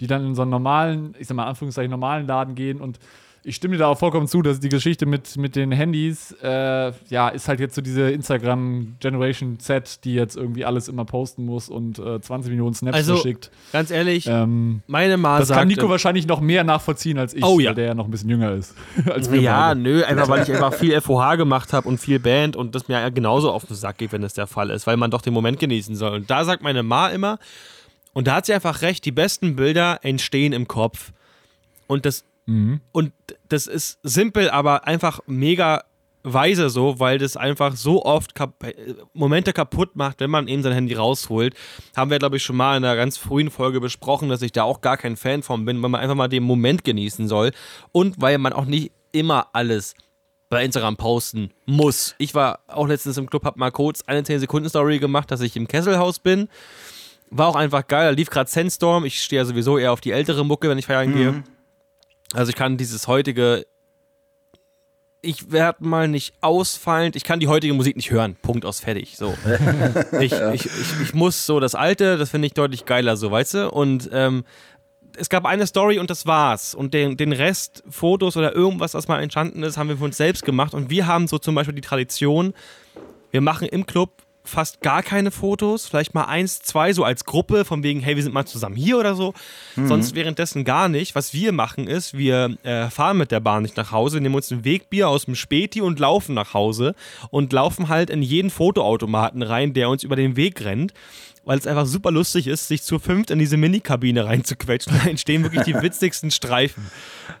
Die 0.00 0.06
dann 0.06 0.26
in 0.26 0.34
so 0.34 0.42
einen 0.42 0.50
normalen, 0.50 1.14
ich 1.18 1.28
sag 1.28 1.36
mal, 1.36 1.46
Anführungszeichen, 1.46 1.90
normalen 1.90 2.26
Laden 2.26 2.54
gehen. 2.54 2.80
Und 2.80 2.98
ich 3.44 3.56
stimme 3.56 3.74
dir 3.74 3.80
da 3.80 3.86
auch 3.88 3.98
vollkommen 3.98 4.28
zu, 4.28 4.40
dass 4.42 4.60
die 4.60 4.68
Geschichte 4.68 5.04
mit, 5.06 5.36
mit 5.36 5.56
den 5.56 5.72
Handys, 5.72 6.32
äh, 6.42 6.92
ja, 7.08 7.28
ist 7.28 7.48
halt 7.48 7.58
jetzt 7.60 7.74
so 7.74 7.82
diese 7.82 8.10
Instagram-Generation 8.10 9.58
Z, 9.58 10.04
die 10.04 10.14
jetzt 10.14 10.36
irgendwie 10.36 10.64
alles 10.64 10.88
immer 10.88 11.04
posten 11.04 11.44
muss 11.44 11.68
und 11.68 11.98
äh, 11.98 12.20
20 12.20 12.50
Millionen 12.50 12.74
Snaps 12.74 12.96
Also, 12.96 13.14
verschickt. 13.14 13.50
ganz 13.72 13.90
ehrlich, 13.90 14.26
Ähm, 14.26 14.82
meine 14.86 15.16
Ma 15.16 15.38
das 15.38 15.48
kann 15.48 15.56
sagte, 15.56 15.68
Nico 15.68 15.88
wahrscheinlich 15.88 16.26
noch 16.26 16.40
mehr 16.40 16.64
nachvollziehen 16.64 17.18
als 17.18 17.34
ich, 17.34 17.44
Oh 17.44 17.58
ja. 17.60 17.70
weil 17.70 17.74
der 17.74 17.86
ja 17.86 17.94
noch 17.94 18.04
ein 18.06 18.10
bisschen 18.10 18.30
jünger 18.30 18.52
ist. 18.52 18.74
als 19.10 19.30
wir 19.30 19.40
Ja, 19.40 19.68
beide. 19.68 19.80
nö, 19.80 20.04
einfach 20.04 20.28
weil 20.28 20.42
ich 20.42 20.52
einfach 20.52 20.74
viel 20.74 21.00
FOH 21.00 21.36
gemacht 21.36 21.72
habe 21.72 21.88
und 21.88 21.98
viel 21.98 22.18
Band 22.20 22.56
und 22.56 22.74
das 22.74 22.88
mir 22.88 23.00
ja 23.00 23.08
genauso 23.08 23.50
auf 23.50 23.64
den 23.66 23.76
Sack 23.76 23.98
geht, 23.98 24.12
wenn 24.12 24.22
das 24.22 24.34
der 24.34 24.46
Fall 24.46 24.70
ist, 24.70 24.86
weil 24.86 24.96
man 24.96 25.10
doch 25.10 25.22
den 25.22 25.32
Moment 25.34 25.58
genießen 25.58 25.96
soll. 25.96 26.12
Und 26.14 26.30
da 26.30 26.44
sagt 26.44 26.62
meine 26.62 26.82
Ma 26.82 27.08
immer, 27.08 27.38
und 28.14 28.26
da 28.26 28.36
hat 28.36 28.46
sie 28.46 28.52
einfach 28.52 28.82
recht, 28.82 29.04
die 29.06 29.12
besten 29.12 29.56
Bilder 29.56 29.98
entstehen 30.02 30.52
im 30.52 30.68
Kopf. 30.68 31.12
Und 31.86 32.04
das, 32.04 32.24
und 32.92 33.12
das 33.48 33.66
ist 33.66 33.98
simpel, 34.02 34.50
aber 34.50 34.86
einfach 34.86 35.20
mega 35.26 35.84
weise 36.24 36.70
so, 36.70 37.00
weil 37.00 37.18
das 37.18 37.36
einfach 37.36 37.76
so 37.76 38.04
oft 38.04 38.34
kap 38.34 38.62
äh, 38.64 38.94
Momente 39.12 39.52
kaputt 39.52 39.96
macht, 39.96 40.20
wenn 40.20 40.30
man 40.30 40.48
eben 40.48 40.62
sein 40.62 40.72
Handy 40.72 40.94
rausholt. 40.94 41.54
Haben 41.96 42.10
wir, 42.10 42.18
glaube 42.18 42.36
ich, 42.36 42.42
schon 42.42 42.56
mal 42.56 42.76
in 42.76 42.84
einer 42.84 42.96
ganz 42.96 43.16
frühen 43.16 43.50
Folge 43.50 43.80
besprochen, 43.80 44.28
dass 44.28 44.42
ich 44.42 44.52
da 44.52 44.62
auch 44.62 44.80
gar 44.80 44.96
kein 44.96 45.16
Fan 45.16 45.42
von 45.42 45.64
bin, 45.64 45.82
weil 45.82 45.90
man 45.90 46.00
einfach 46.00 46.14
mal 46.14 46.28
den 46.28 46.42
Moment 46.44 46.84
genießen 46.84 47.28
soll 47.28 47.52
und 47.92 48.20
weil 48.20 48.38
man 48.38 48.52
auch 48.52 48.64
nicht 48.64 48.92
immer 49.12 49.48
alles 49.52 49.94
bei 50.48 50.64
Instagram 50.64 50.96
posten 50.96 51.50
muss. 51.64 52.14
Ich 52.18 52.34
war 52.34 52.60
auch 52.66 52.86
letztens 52.86 53.16
im 53.16 53.28
Club, 53.28 53.44
hab 53.44 53.56
mal 53.56 53.70
kurz 53.70 54.02
eine 54.02 54.20
10-Sekunden-Story 54.20 54.98
gemacht, 54.98 55.30
dass 55.30 55.40
ich 55.40 55.56
im 55.56 55.66
Kesselhaus 55.66 56.18
bin. 56.18 56.48
War 57.30 57.48
auch 57.48 57.56
einfach 57.56 57.86
geil. 57.86 58.04
Da 58.04 58.10
lief 58.10 58.28
gerade 58.28 58.50
Sandstorm. 58.50 59.06
Ich 59.06 59.22
stehe 59.22 59.40
ja 59.40 59.46
sowieso 59.46 59.78
eher 59.78 59.92
auf 59.92 60.02
die 60.02 60.10
ältere 60.10 60.44
Mucke, 60.44 60.68
wenn 60.68 60.76
ich 60.76 60.84
feiern 60.84 61.14
gehe. 61.14 61.42
Also 62.32 62.50
ich 62.50 62.56
kann 62.56 62.76
dieses 62.76 63.08
heutige. 63.08 63.66
Ich 65.24 65.52
werde 65.52 65.84
mal 65.84 66.08
nicht 66.08 66.34
ausfallend. 66.40 67.14
Ich 67.14 67.22
kann 67.22 67.38
die 67.38 67.46
heutige 67.46 67.74
Musik 67.74 67.94
nicht 67.94 68.10
hören. 68.10 68.36
Punkt 68.42 68.64
aus 68.64 68.80
fertig. 68.80 69.16
So. 69.16 69.34
ich, 70.20 70.32
ich, 70.32 70.66
ich, 70.66 71.00
ich 71.00 71.14
muss 71.14 71.46
so 71.46 71.60
das 71.60 71.76
alte, 71.76 72.16
das 72.16 72.30
finde 72.30 72.46
ich 72.46 72.54
deutlich 72.54 72.86
geiler, 72.86 73.16
so, 73.16 73.30
weißt 73.30 73.54
du? 73.54 73.70
Und 73.70 74.10
ähm, 74.12 74.44
es 75.16 75.28
gab 75.28 75.44
eine 75.44 75.66
Story 75.66 76.00
und 76.00 76.10
das 76.10 76.26
war's. 76.26 76.74
Und 76.74 76.92
den, 76.92 77.16
den 77.16 77.32
Rest, 77.32 77.84
Fotos 77.88 78.36
oder 78.36 78.54
irgendwas, 78.54 78.94
was 78.94 79.06
mal 79.06 79.22
entstanden 79.22 79.62
ist, 79.62 79.76
haben 79.76 79.88
wir 79.88 79.98
für 79.98 80.04
uns 80.04 80.16
selbst 80.16 80.44
gemacht. 80.44 80.74
Und 80.74 80.90
wir 80.90 81.06
haben 81.06 81.28
so 81.28 81.38
zum 81.38 81.54
Beispiel 81.54 81.74
die 81.74 81.82
Tradition, 81.82 82.52
wir 83.30 83.40
machen 83.40 83.68
im 83.68 83.86
Club 83.86 84.22
fast 84.44 84.80
gar 84.80 85.02
keine 85.02 85.30
Fotos, 85.30 85.86
vielleicht 85.86 86.14
mal 86.14 86.24
eins, 86.24 86.62
zwei 86.62 86.92
so 86.92 87.04
als 87.04 87.24
Gruppe, 87.24 87.64
von 87.64 87.82
wegen, 87.82 88.00
hey, 88.00 88.16
wir 88.16 88.22
sind 88.22 88.34
mal 88.34 88.44
zusammen 88.46 88.76
hier 88.76 88.98
oder 88.98 89.14
so. 89.14 89.34
Sonst 89.86 90.14
währenddessen 90.14 90.64
gar 90.64 90.88
nicht. 90.88 91.14
Was 91.14 91.32
wir 91.32 91.52
machen 91.52 91.86
ist, 91.86 92.16
wir 92.16 92.56
äh, 92.62 92.90
fahren 92.90 93.18
mit 93.18 93.30
der 93.30 93.40
Bahn 93.40 93.62
nicht 93.62 93.76
nach 93.76 93.92
Hause, 93.92 94.20
nehmen 94.20 94.34
uns 94.34 94.50
ein 94.50 94.64
Wegbier 94.64 95.08
aus 95.08 95.26
dem 95.26 95.34
Späti 95.34 95.80
und 95.80 95.98
laufen 95.98 96.34
nach 96.34 96.54
Hause 96.54 96.94
und 97.30 97.52
laufen 97.52 97.88
halt 97.88 98.10
in 98.10 98.22
jeden 98.22 98.50
Fotoautomaten 98.50 99.42
rein, 99.42 99.74
der 99.74 99.88
uns 99.88 100.02
über 100.02 100.16
den 100.16 100.36
Weg 100.36 100.64
rennt. 100.64 100.92
Weil 101.44 101.58
es 101.58 101.66
einfach 101.66 101.86
super 101.86 102.12
lustig 102.12 102.46
ist, 102.46 102.68
sich 102.68 102.82
zu 102.84 103.00
fünft 103.00 103.30
in 103.32 103.38
diese 103.40 103.56
Minikabine 103.56 104.24
reinzuquetschen. 104.26 104.92
Da 105.02 105.08
entstehen 105.10 105.42
wirklich 105.42 105.64
die 105.64 105.74
witzigsten 105.74 106.30
Streifen. 106.30 106.86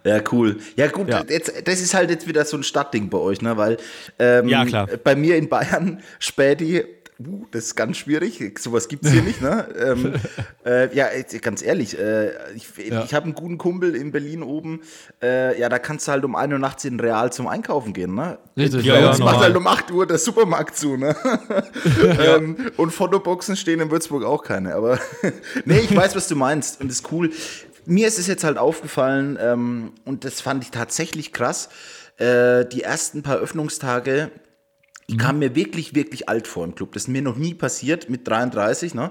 Ja, 0.04 0.20
cool. 0.32 0.58
Ja, 0.76 0.88
gut, 0.88 1.08
Ja. 1.08 1.24
Jetzt, 1.28 1.52
das 1.66 1.80
ist 1.80 1.94
halt 1.94 2.10
jetzt 2.10 2.26
wieder 2.26 2.44
so 2.44 2.56
ein 2.56 2.64
Stadtding 2.64 3.08
bei 3.10 3.18
euch, 3.18 3.40
ne? 3.42 3.56
Weil 3.56 3.76
ähm, 4.18 4.48
Ja, 4.48 4.64
klar. 4.64 4.88
bei 5.04 5.14
mir 5.14 5.36
in 5.36 5.48
Bayern, 5.48 6.02
Späti, 6.18 6.82
uh, 7.26 7.46
das 7.50 7.64
ist 7.64 7.74
ganz 7.74 7.96
schwierig. 7.96 8.58
Sowas 8.58 8.88
gibt 8.88 9.04
es 9.04 9.12
hier 9.12 9.22
nicht, 9.22 9.40
ne? 9.40 9.66
ähm, 9.78 10.14
äh, 10.64 10.94
ja, 10.94 11.08
ganz 11.40 11.62
ehrlich, 11.62 11.98
äh, 11.98 12.30
ich, 12.54 12.66
Ja. 12.88 13.04
ich 13.04 13.14
habe 13.14 13.24
einen 13.24 13.34
guten 13.34 13.58
Kumpel 13.58 13.94
in 13.94 14.12
Berlin 14.12 14.42
oben. 14.42 14.80
Äh, 15.22 15.58
ja, 15.60 15.68
da 15.68 15.78
kannst 15.78 16.08
du 16.08 16.12
halt 16.12 16.24
um 16.24 16.36
1 16.36 16.52
Uhr 16.52 16.58
nachts 16.58 16.84
in 16.84 17.00
Real 17.00 17.32
zum 17.32 17.46
Einkaufen 17.46 17.92
gehen, 17.92 18.14
ne? 18.14 18.38
Richtig, 18.56 18.86
Bei 18.88 19.00
ja, 19.00 19.08
uns 19.08 19.18
ja, 19.18 19.24
macht 19.24 19.34
normal. 19.34 19.40
halt 19.40 19.56
um 19.56 19.66
8 19.66 19.90
Uhr 19.90 20.06
der 20.06 20.18
Supermarkt 20.18 20.76
zu, 20.76 20.96
ne? 20.96 21.16
ähm, 22.18 22.56
und 22.76 22.90
Fotoboxen 22.92 23.56
stehen 23.56 23.80
in 23.80 23.90
Würzburg 23.90 24.24
auch 24.24 24.42
keine. 24.44 24.74
Aber 24.74 24.98
nee, 25.64 25.80
ich 25.80 25.94
weiß, 25.94 26.14
was 26.16 26.28
du 26.28 26.36
meinst. 26.36 26.80
Und 26.80 26.88
das 26.88 26.98
ist 27.00 27.12
cool. 27.12 27.30
Mir 27.84 28.06
ist 28.06 28.18
es 28.18 28.26
jetzt 28.28 28.44
halt 28.44 28.58
aufgefallen, 28.58 29.38
ähm, 29.40 29.92
und 30.04 30.24
das 30.24 30.40
fand 30.40 30.62
ich 30.62 30.70
tatsächlich 30.70 31.32
krass. 31.32 31.68
Äh, 32.18 32.64
die 32.66 32.82
ersten 32.82 33.22
paar 33.22 33.38
Öffnungstage, 33.38 34.30
ich 35.06 35.18
kam 35.18 35.40
mir 35.40 35.54
wirklich, 35.54 35.94
wirklich 35.94 36.28
alt 36.28 36.46
vor 36.46 36.64
im 36.64 36.74
Club. 36.74 36.92
Das 36.92 37.04
ist 37.04 37.08
mir 37.08 37.22
noch 37.22 37.36
nie 37.36 37.54
passiert 37.54 38.08
mit 38.08 38.26
33, 38.26 38.94
ne? 38.94 39.10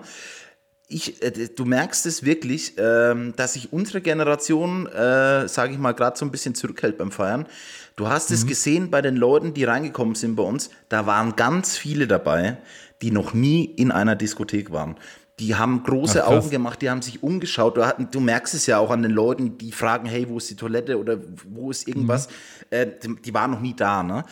ich, 0.91 1.21
äh, 1.23 1.31
du 1.31 1.65
merkst 1.65 2.05
es 2.05 2.23
wirklich, 2.23 2.73
ähm, 2.77 3.33
dass 3.35 3.53
sich 3.53 3.71
unsere 3.73 4.01
Generation, 4.01 4.87
äh, 4.87 5.47
sage 5.47 5.73
ich 5.73 5.79
mal, 5.79 5.93
gerade 5.93 6.17
so 6.17 6.25
ein 6.25 6.31
bisschen 6.31 6.55
zurückhält 6.55 6.97
beim 6.97 7.11
Feiern. 7.11 7.47
Du 7.95 8.07
hast 8.07 8.29
mhm. 8.29 8.35
es 8.35 8.45
gesehen 8.45 8.91
bei 8.91 9.01
den 9.01 9.15
Leuten, 9.15 9.53
die 9.53 9.63
reingekommen 9.63 10.15
sind 10.15 10.35
bei 10.35 10.43
uns. 10.43 10.69
Da 10.89 11.05
waren 11.05 11.35
ganz 11.35 11.77
viele 11.77 12.07
dabei, 12.07 12.57
die 13.01 13.11
noch 13.11 13.33
nie 13.33 13.65
in 13.65 13.91
einer 13.91 14.15
Diskothek 14.15 14.71
waren. 14.71 14.95
Die 15.39 15.55
haben 15.55 15.81
große 15.81 16.23
Ach, 16.23 16.29
Augen 16.29 16.51
gemacht, 16.51 16.81
die 16.81 16.89
haben 16.89 17.01
sich 17.01 17.23
umgeschaut. 17.23 17.77
Du, 17.77 17.83
du, 18.11 18.19
merkst 18.19 18.53
es 18.53 18.67
ja 18.67 18.77
auch 18.77 18.91
an 18.91 19.01
den 19.01 19.11
Leuten, 19.11 19.57
die 19.57 19.71
fragen, 19.71 20.05
hey, 20.05 20.29
wo 20.29 20.37
ist 20.37 20.49
die 20.51 20.55
Toilette 20.55 20.99
oder 20.99 21.17
wo 21.49 21.71
ist 21.71 21.87
irgendwas? 21.87 22.27
Mhm. 22.27 22.33
Äh, 22.69 22.87
die, 23.01 23.15
die, 23.21 23.33
waren 23.33 23.51
noch 23.51 23.61
nie 23.61 23.75
da. 23.75 24.03
Ne? 24.03 24.23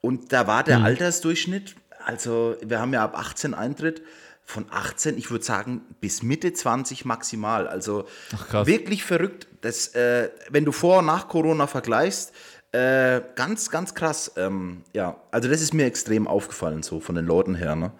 Und 0.00 0.32
da 0.32 0.46
war 0.46 0.64
der 0.64 0.78
mhm. 0.78 0.84
Altersdurchschnitt, 0.86 1.76
also 2.04 2.56
wir 2.62 2.80
haben 2.80 2.92
ja 2.92 3.04
ab 3.04 3.18
18 3.18 3.54
Eintritt, 3.54 4.02
von 4.44 4.64
18, 4.70 5.18
ich 5.18 5.30
würde 5.30 5.44
sagen, 5.44 5.82
bis 6.00 6.22
Mitte 6.22 6.54
20 6.54 7.04
maximal. 7.04 7.68
Also 7.68 8.06
Ach, 8.34 8.64
wirklich 8.66 9.04
verrückt. 9.04 9.46
Das, 9.60 9.88
äh, 9.88 10.30
wenn 10.48 10.64
du 10.64 10.72
vor 10.72 11.00
und 11.00 11.06
nach 11.06 11.28
Corona 11.28 11.66
vergleichst, 11.66 12.32
äh, 12.72 13.20
ganz, 13.34 13.68
ganz 13.68 13.94
krass. 13.94 14.32
Ähm, 14.36 14.84
ja, 14.94 15.20
also 15.30 15.50
das 15.50 15.60
ist 15.60 15.74
mir 15.74 15.84
extrem 15.84 16.26
aufgefallen, 16.26 16.82
so 16.82 16.98
von 16.98 17.14
den 17.14 17.26
Leuten 17.26 17.54
her. 17.56 17.76
Ne? 17.76 17.92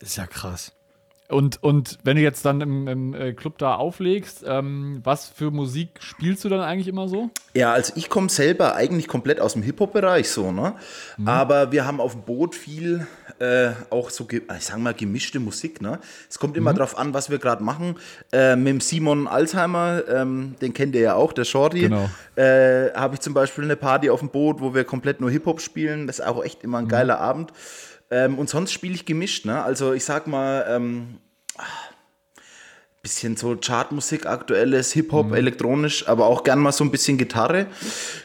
Das 0.00 0.10
ist 0.10 0.16
ja 0.16 0.26
krass. 0.26 0.72
Und, 1.30 1.62
und 1.62 1.98
wenn 2.04 2.16
du 2.16 2.22
jetzt 2.22 2.44
dann 2.46 2.62
im, 2.62 2.88
im 2.88 3.14
äh, 3.14 3.32
Club 3.34 3.58
da 3.58 3.74
auflegst, 3.74 4.44
ähm, 4.46 5.00
was 5.04 5.28
für 5.28 5.50
Musik 5.50 5.90
spielst 6.00 6.42
du 6.44 6.48
dann 6.48 6.60
eigentlich 6.60 6.88
immer 6.88 7.06
so? 7.06 7.28
Ja, 7.52 7.72
also 7.72 7.92
ich 7.96 8.08
komme 8.08 8.30
selber 8.30 8.74
eigentlich 8.74 9.08
komplett 9.08 9.38
aus 9.38 9.52
dem 9.52 9.62
Hip-Hop-Bereich 9.62 10.30
so, 10.30 10.52
ne? 10.52 10.74
Mhm. 11.18 11.28
Aber 11.28 11.70
wir 11.70 11.84
haben 11.84 12.00
auf 12.00 12.12
dem 12.12 12.22
Boot 12.22 12.54
viel 12.54 13.06
äh, 13.40 13.72
auch 13.90 14.08
so, 14.08 14.26
ich 14.30 14.42
sag 14.60 14.78
mal, 14.78 14.94
gemischte 14.94 15.38
Musik, 15.38 15.82
ne? 15.82 15.98
Es 16.30 16.38
kommt 16.38 16.56
immer 16.56 16.72
mhm. 16.72 16.78
drauf 16.78 16.96
an, 16.96 17.12
was 17.12 17.28
wir 17.28 17.38
gerade 17.38 17.62
machen. 17.62 17.96
Äh, 18.32 18.56
mit 18.56 18.68
dem 18.68 18.80
Simon 18.80 19.28
Alzheimer, 19.28 20.04
ähm, 20.08 20.54
den 20.62 20.72
kennt 20.72 20.94
ihr 20.94 21.02
ja 21.02 21.14
auch, 21.14 21.34
der 21.34 21.44
Shorty. 21.44 21.80
Genau. 21.80 22.08
Äh, 22.36 22.90
Habe 22.94 23.16
ich 23.16 23.20
zum 23.20 23.34
Beispiel 23.34 23.64
eine 23.64 23.76
Party 23.76 24.08
auf 24.08 24.20
dem 24.20 24.30
Boot, 24.30 24.62
wo 24.62 24.74
wir 24.74 24.84
komplett 24.84 25.20
nur 25.20 25.30
Hip-Hop 25.30 25.60
spielen. 25.60 26.06
Das 26.06 26.20
ist 26.20 26.24
auch 26.24 26.42
echt 26.42 26.64
immer 26.64 26.78
ein 26.78 26.84
mhm. 26.84 26.88
geiler 26.88 27.20
Abend. 27.20 27.52
Ähm, 28.10 28.38
und 28.38 28.48
sonst 28.48 28.72
spiele 28.72 28.94
ich 28.94 29.04
gemischt, 29.04 29.44
ne? 29.44 29.62
Also 29.62 29.92
ich 29.92 30.04
sag 30.04 30.26
mal, 30.26 30.64
ähm, 30.68 31.18
bisschen 33.02 33.36
so 33.36 33.56
Chartmusik, 33.56 34.26
aktuelles 34.26 34.92
Hip-Hop, 34.92 35.28
mhm. 35.28 35.34
elektronisch, 35.34 36.08
aber 36.08 36.26
auch 36.26 36.42
gern 36.42 36.58
mal 36.58 36.72
so 36.72 36.84
ein 36.84 36.90
bisschen 36.90 37.16
Gitarre. 37.16 37.66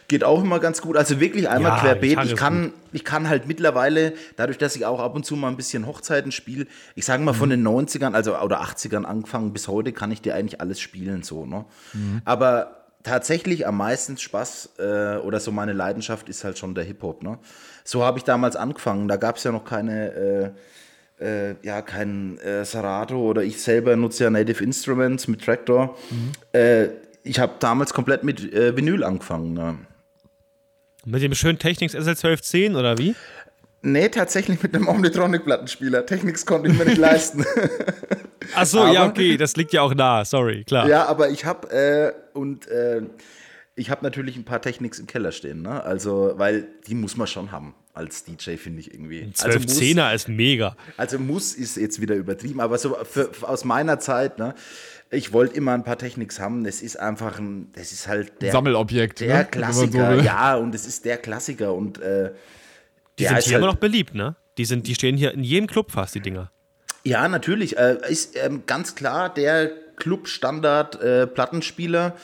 Geht 0.08 0.24
auch 0.24 0.42
immer 0.42 0.60
ganz 0.60 0.82
gut. 0.82 0.98
Also 0.98 1.20
wirklich 1.20 1.48
einmal 1.48 1.74
ja, 1.74 1.80
querbeet. 1.80 2.20
Ich 2.26 2.36
kann, 2.36 2.74
ich 2.92 3.04
kann 3.06 3.30
halt 3.30 3.48
mittlerweile, 3.48 4.14
dadurch, 4.36 4.58
dass 4.58 4.76
ich 4.76 4.86
auch 4.86 5.00
ab 5.00 5.16
und 5.16 5.26
zu 5.26 5.36
mal 5.36 5.48
ein 5.48 5.58
bisschen 5.58 5.86
Hochzeiten 5.86 6.32
spiele, 6.32 6.66
ich 6.96 7.06
sage 7.06 7.24
mal 7.24 7.34
mhm. 7.34 7.38
von 7.38 7.50
den 7.52 7.68
90ern, 7.68 8.14
also 8.14 8.38
oder 8.38 8.62
80ern 8.62 9.04
angefangen 9.04 9.54
bis 9.54 9.68
heute, 9.68 9.94
kann 9.94 10.12
ich 10.12 10.22
dir 10.22 10.36
eigentlich 10.36 10.60
alles 10.60 10.80
spielen, 10.80 11.24
so, 11.24 11.46
ne? 11.46 11.66
Mhm. 11.94 12.22
Aber 12.26 12.83
tatsächlich 13.04 13.68
am 13.68 13.78
meisten 13.78 14.18
Spaß 14.18 14.72
äh, 14.80 15.18
oder 15.18 15.40
so 15.40 15.52
meine 15.52 15.74
Leidenschaft 15.74 16.30
ist 16.30 16.44
halt 16.44 16.58
schon 16.58 16.74
der 16.74 16.84
Hip-Hop, 16.84 17.22
ne? 17.24 17.38
So 17.84 18.04
habe 18.04 18.18
ich 18.18 18.24
damals 18.24 18.56
angefangen. 18.56 19.08
Da 19.08 19.18
gab 19.18 19.36
es 19.36 19.44
ja 19.44 19.52
noch 19.52 19.66
keine, 19.66 20.54
äh, 21.20 21.50
äh, 21.50 21.56
ja, 21.62 21.82
kein 21.82 22.38
äh, 22.40 22.64
Serato 22.64 23.18
oder 23.18 23.44
ich 23.44 23.62
selber 23.62 23.96
nutze 23.96 24.24
ja 24.24 24.30
Native 24.30 24.64
Instruments 24.64 25.28
mit 25.28 25.44
Tractor. 25.44 25.98
Mhm. 26.10 26.32
Äh, 26.54 26.88
ich 27.24 27.40
habe 27.40 27.54
damals 27.60 27.94
komplett 27.94 28.24
mit 28.24 28.54
äh, 28.54 28.76
Vinyl 28.76 29.04
angefangen. 29.04 29.54
Ne? 29.54 29.78
Mit 31.06 31.22
dem 31.22 31.34
schönen 31.34 31.60
Technics 31.60 31.96
SL1210 31.96 32.78
oder 32.78 32.98
wie? 32.98 33.16
Nee, 33.86 34.08
tatsächlich 34.08 34.64
mit 34.64 34.74
einem 34.74 34.88
Omnitronic-Plattenspieler. 34.88 36.06
Technics 36.06 36.46
konnte 36.46 36.70
ich 36.70 36.78
mir 36.78 36.86
nicht 36.86 36.98
leisten. 36.98 37.46
Ach 38.56 38.66
so, 38.66 38.80
aber, 38.80 38.94
ja, 38.94 39.06
okay, 39.06 39.36
das 39.36 39.58
liegt 39.58 39.74
ja 39.74 39.82
auch 39.82 39.94
nah, 39.94 40.24
sorry, 40.24 40.64
klar. 40.64 40.88
Ja, 40.88 41.06
aber 41.06 41.30
ich 41.30 41.44
habe 41.44 41.70
äh, 41.70 42.38
und 42.38 42.66
äh, 42.68 43.02
ich 43.76 43.90
habe 43.90 44.02
natürlich 44.04 44.38
ein 44.38 44.46
paar 44.46 44.62
Techniks 44.62 45.00
im 45.00 45.08
Keller 45.08 45.34
stehen, 45.34 45.62
ne? 45.62 45.84
Also, 45.84 46.34
weil 46.38 46.68
die 46.88 46.96
muss 46.96 47.18
man 47.18 47.28
schon 47.28 47.52
haben 47.52 47.76
als 47.94 48.24
DJ, 48.24 48.56
finde 48.56 48.80
ich 48.80 48.94
irgendwie. 48.94 49.22
Ein 49.22 49.36
12 49.36 49.98
er 49.98 50.14
ist 50.14 50.30
mega. 50.30 50.78
Also 50.96 51.20
muss 51.20 51.54
ist 51.54 51.76
jetzt 51.76 52.00
wieder 52.00 52.16
übertrieben, 52.16 52.62
aber 52.62 52.78
so 52.78 52.96
für, 53.04 53.32
aus 53.42 53.66
meiner 53.66 54.00
Zeit, 54.00 54.40
ne? 54.40 54.56
Ich 55.10 55.34
wollte 55.34 55.56
immer 55.56 55.74
ein 55.74 55.84
paar 55.84 55.98
Techniks 55.98 56.40
haben. 56.40 56.64
Das 56.64 56.82
ist 56.82 56.98
einfach 57.00 57.38
ein, 57.38 57.70
das 57.74 57.92
ist 57.92 58.08
halt 58.08 58.42
der 58.42 58.54
Sammelobjekt, 58.54 59.20
der 59.20 59.40
ne? 59.40 59.46
Klassiker. 59.46 60.18
So 60.18 60.24
ja, 60.24 60.56
und 60.56 60.74
es 60.74 60.88
ist 60.88 61.04
der 61.04 61.18
Klassiker 61.18 61.74
und 61.74 62.00
äh, 62.02 62.32
die 63.20 63.24
sind 63.24 63.38
hier 63.44 63.54
halt 63.54 63.64
immer 63.64 63.68
noch 63.68 63.76
beliebt, 63.80 64.16
ne? 64.16 64.36
Die 64.58 64.66
sind, 64.66 64.88
die 64.88 64.96
stehen 64.96 65.18
hier 65.18 65.34
in 65.34 65.44
jedem 65.44 65.68
Club 65.68 65.92
fast 65.92 66.16
die 66.16 66.20
Dinger. 66.20 66.52
Ja, 67.04 67.28
natürlich. 67.28 67.78
Äh, 67.78 67.98
ist 68.08 68.36
ähm, 68.38 68.64
ganz 68.66 68.96
klar 68.96 69.34
der 69.34 69.72
Club-Standard 69.98 71.02
äh, 71.02 71.28
Plattenspieler 71.28 72.16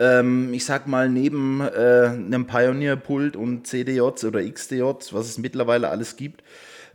ähm, 0.00 0.54
ich 0.54 0.64
sag 0.64 0.88
mal, 0.88 1.08
neben 1.10 1.60
äh, 1.60 2.06
einem 2.08 2.46
Pioneer-Pult 2.46 3.36
und 3.36 3.66
CDJs 3.66 4.24
oder 4.24 4.42
XDJs, 4.42 5.12
was 5.12 5.28
es 5.28 5.38
mittlerweile 5.38 5.90
alles 5.90 6.16
gibt, 6.16 6.42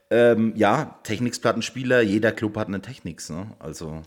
ähm, 0.10 0.54
ja, 0.56 1.00
Technics-Plattenspieler, 1.04 2.02
jeder 2.02 2.32
Club 2.32 2.58
hat 2.58 2.68
eine 2.68 2.82
Technics, 2.82 3.30
ne? 3.30 3.52
Also. 3.60 4.02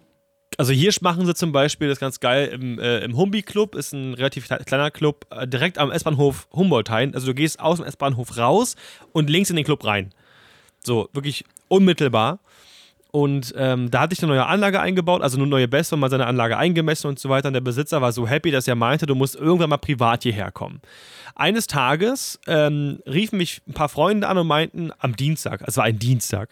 Also 0.58 0.72
hier 0.72 0.92
machen 1.02 1.24
sie 1.24 1.34
zum 1.34 1.52
Beispiel, 1.52 1.88
das 1.88 2.00
ganz 2.00 2.18
geil, 2.18 2.48
im, 2.48 2.80
äh, 2.80 2.98
im 2.98 3.16
Humbi-Club, 3.16 3.76
ist 3.76 3.92
ein 3.92 4.14
relativ 4.14 4.48
kleiner 4.48 4.90
Club, 4.90 5.24
äh, 5.30 5.46
direkt 5.46 5.78
am 5.78 5.92
S-Bahnhof 5.92 6.48
Humboldt-Hain. 6.52 7.14
Also 7.14 7.28
du 7.28 7.34
gehst 7.34 7.60
aus 7.60 7.78
dem 7.78 7.86
S-Bahnhof 7.86 8.36
raus 8.36 8.74
und 9.12 9.30
links 9.30 9.50
in 9.50 9.56
den 9.56 9.64
Club 9.64 9.84
rein. 9.84 10.12
So, 10.84 11.08
wirklich 11.12 11.44
unmittelbar. 11.68 12.40
Und 13.12 13.54
ähm, 13.56 13.88
da 13.92 14.00
hatte 14.00 14.14
ich 14.14 14.22
eine 14.22 14.32
neue 14.32 14.46
Anlage 14.46 14.80
eingebaut, 14.80 15.22
also 15.22 15.38
eine 15.38 15.46
neue 15.46 15.68
Beste 15.68 15.94
und 15.94 16.00
mal 16.00 16.10
seine 16.10 16.26
Anlage 16.26 16.58
eingemessen 16.58 17.06
und 17.06 17.20
so 17.20 17.28
weiter. 17.28 17.48
Und 17.48 17.54
der 17.54 17.60
Besitzer 17.60 18.02
war 18.02 18.10
so 18.10 18.26
happy, 18.26 18.50
dass 18.50 18.66
er 18.66 18.74
meinte, 18.74 19.06
du 19.06 19.14
musst 19.14 19.36
irgendwann 19.36 19.70
mal 19.70 19.78
privat 19.78 20.24
hierher 20.24 20.50
kommen. 20.50 20.82
Eines 21.36 21.68
Tages 21.68 22.40
ähm, 22.48 22.98
riefen 23.06 23.38
mich 23.38 23.62
ein 23.68 23.74
paar 23.74 23.88
Freunde 23.88 24.26
an 24.26 24.36
und 24.36 24.48
meinten, 24.48 24.90
am 24.98 25.14
Dienstag, 25.14 25.62
es 25.66 25.76
war 25.76 25.84
ein 25.84 26.00
Dienstag, 26.00 26.50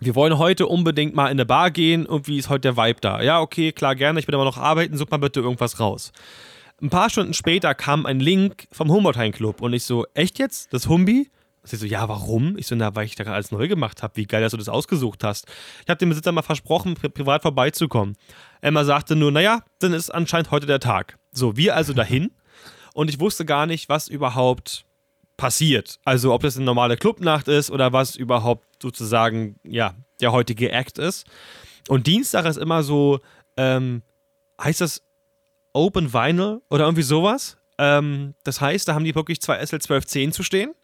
wir 0.00 0.14
wollen 0.14 0.38
heute 0.38 0.66
unbedingt 0.66 1.14
mal 1.14 1.26
in 1.26 1.32
eine 1.32 1.46
Bar 1.46 1.70
gehen, 1.70 2.06
irgendwie 2.06 2.38
ist 2.38 2.48
heute 2.48 2.72
der 2.72 2.76
Vibe 2.76 3.00
da. 3.00 3.22
Ja, 3.22 3.40
okay, 3.40 3.72
klar, 3.72 3.94
gerne, 3.94 4.20
ich 4.20 4.26
bin 4.26 4.34
aber 4.34 4.44
noch 4.44 4.58
arbeiten, 4.58 4.96
such 4.96 5.10
mal 5.10 5.18
bitte 5.18 5.40
irgendwas 5.40 5.80
raus. 5.80 6.12
Ein 6.80 6.90
paar 6.90 7.10
Stunden 7.10 7.34
später 7.34 7.74
kam 7.74 8.06
ein 8.06 8.20
Link 8.20 8.68
vom 8.70 8.90
Humboldt 8.90 9.34
Club 9.34 9.60
und 9.60 9.72
ich 9.72 9.84
so, 9.84 10.06
echt 10.14 10.38
jetzt? 10.38 10.72
Das 10.72 10.88
Humbi? 10.88 11.28
Sie 11.64 11.76
so, 11.76 11.86
ja, 11.86 12.08
warum? 12.08 12.56
Ich 12.56 12.66
so, 12.66 12.74
na, 12.74 12.94
weil 12.94 13.04
ich 13.04 13.14
da 13.14 13.24
alles 13.24 13.50
neu 13.50 13.68
gemacht 13.68 14.02
habe. 14.02 14.16
Wie 14.16 14.26
geil, 14.26 14.40
dass 14.40 14.52
du 14.52 14.56
das 14.56 14.68
ausgesucht 14.68 15.22
hast. 15.24 15.46
Ich 15.84 15.90
habe 15.90 15.98
dem 15.98 16.08
Besitzer 16.08 16.32
mal 16.32 16.42
versprochen, 16.42 16.94
pri 16.94 17.08
privat 17.08 17.42
vorbeizukommen. 17.42 18.16
Emma 18.60 18.84
sagte 18.84 19.16
nur, 19.16 19.32
naja, 19.32 19.62
dann 19.80 19.92
ist 19.92 20.10
anscheinend 20.10 20.50
heute 20.50 20.66
der 20.66 20.80
Tag. 20.80 21.18
So, 21.30 21.56
wir 21.56 21.76
also 21.76 21.92
dahin. 21.92 22.30
Und 22.94 23.10
ich 23.10 23.20
wusste 23.20 23.44
gar 23.44 23.66
nicht, 23.66 23.88
was 23.88 24.08
überhaupt 24.08 24.86
passiert. 25.38 25.98
Also, 26.04 26.34
ob 26.34 26.42
das 26.42 26.56
eine 26.56 26.66
normale 26.66 26.98
Clubnacht 26.98 27.48
ist 27.48 27.70
oder 27.70 27.94
was 27.94 28.14
überhaupt 28.14 28.66
sozusagen, 28.82 29.58
ja, 29.64 29.94
der 30.20 30.32
heutige 30.32 30.70
Act 30.70 30.98
ist. 30.98 31.26
Und 31.88 32.06
Dienstag 32.06 32.44
ist 32.44 32.58
immer 32.58 32.82
so, 32.82 33.20
ähm, 33.56 34.02
heißt 34.62 34.82
das 34.82 35.02
Open 35.72 36.12
Vinyl 36.12 36.60
oder 36.68 36.84
irgendwie 36.84 37.02
sowas? 37.02 37.56
Ähm, 37.78 38.34
das 38.44 38.60
heißt, 38.60 38.86
da 38.86 38.94
haben 38.94 39.04
die 39.04 39.14
wirklich 39.14 39.40
zwei 39.40 39.62
SL1210 39.62 40.32
zu 40.32 40.42
stehen 40.42 40.74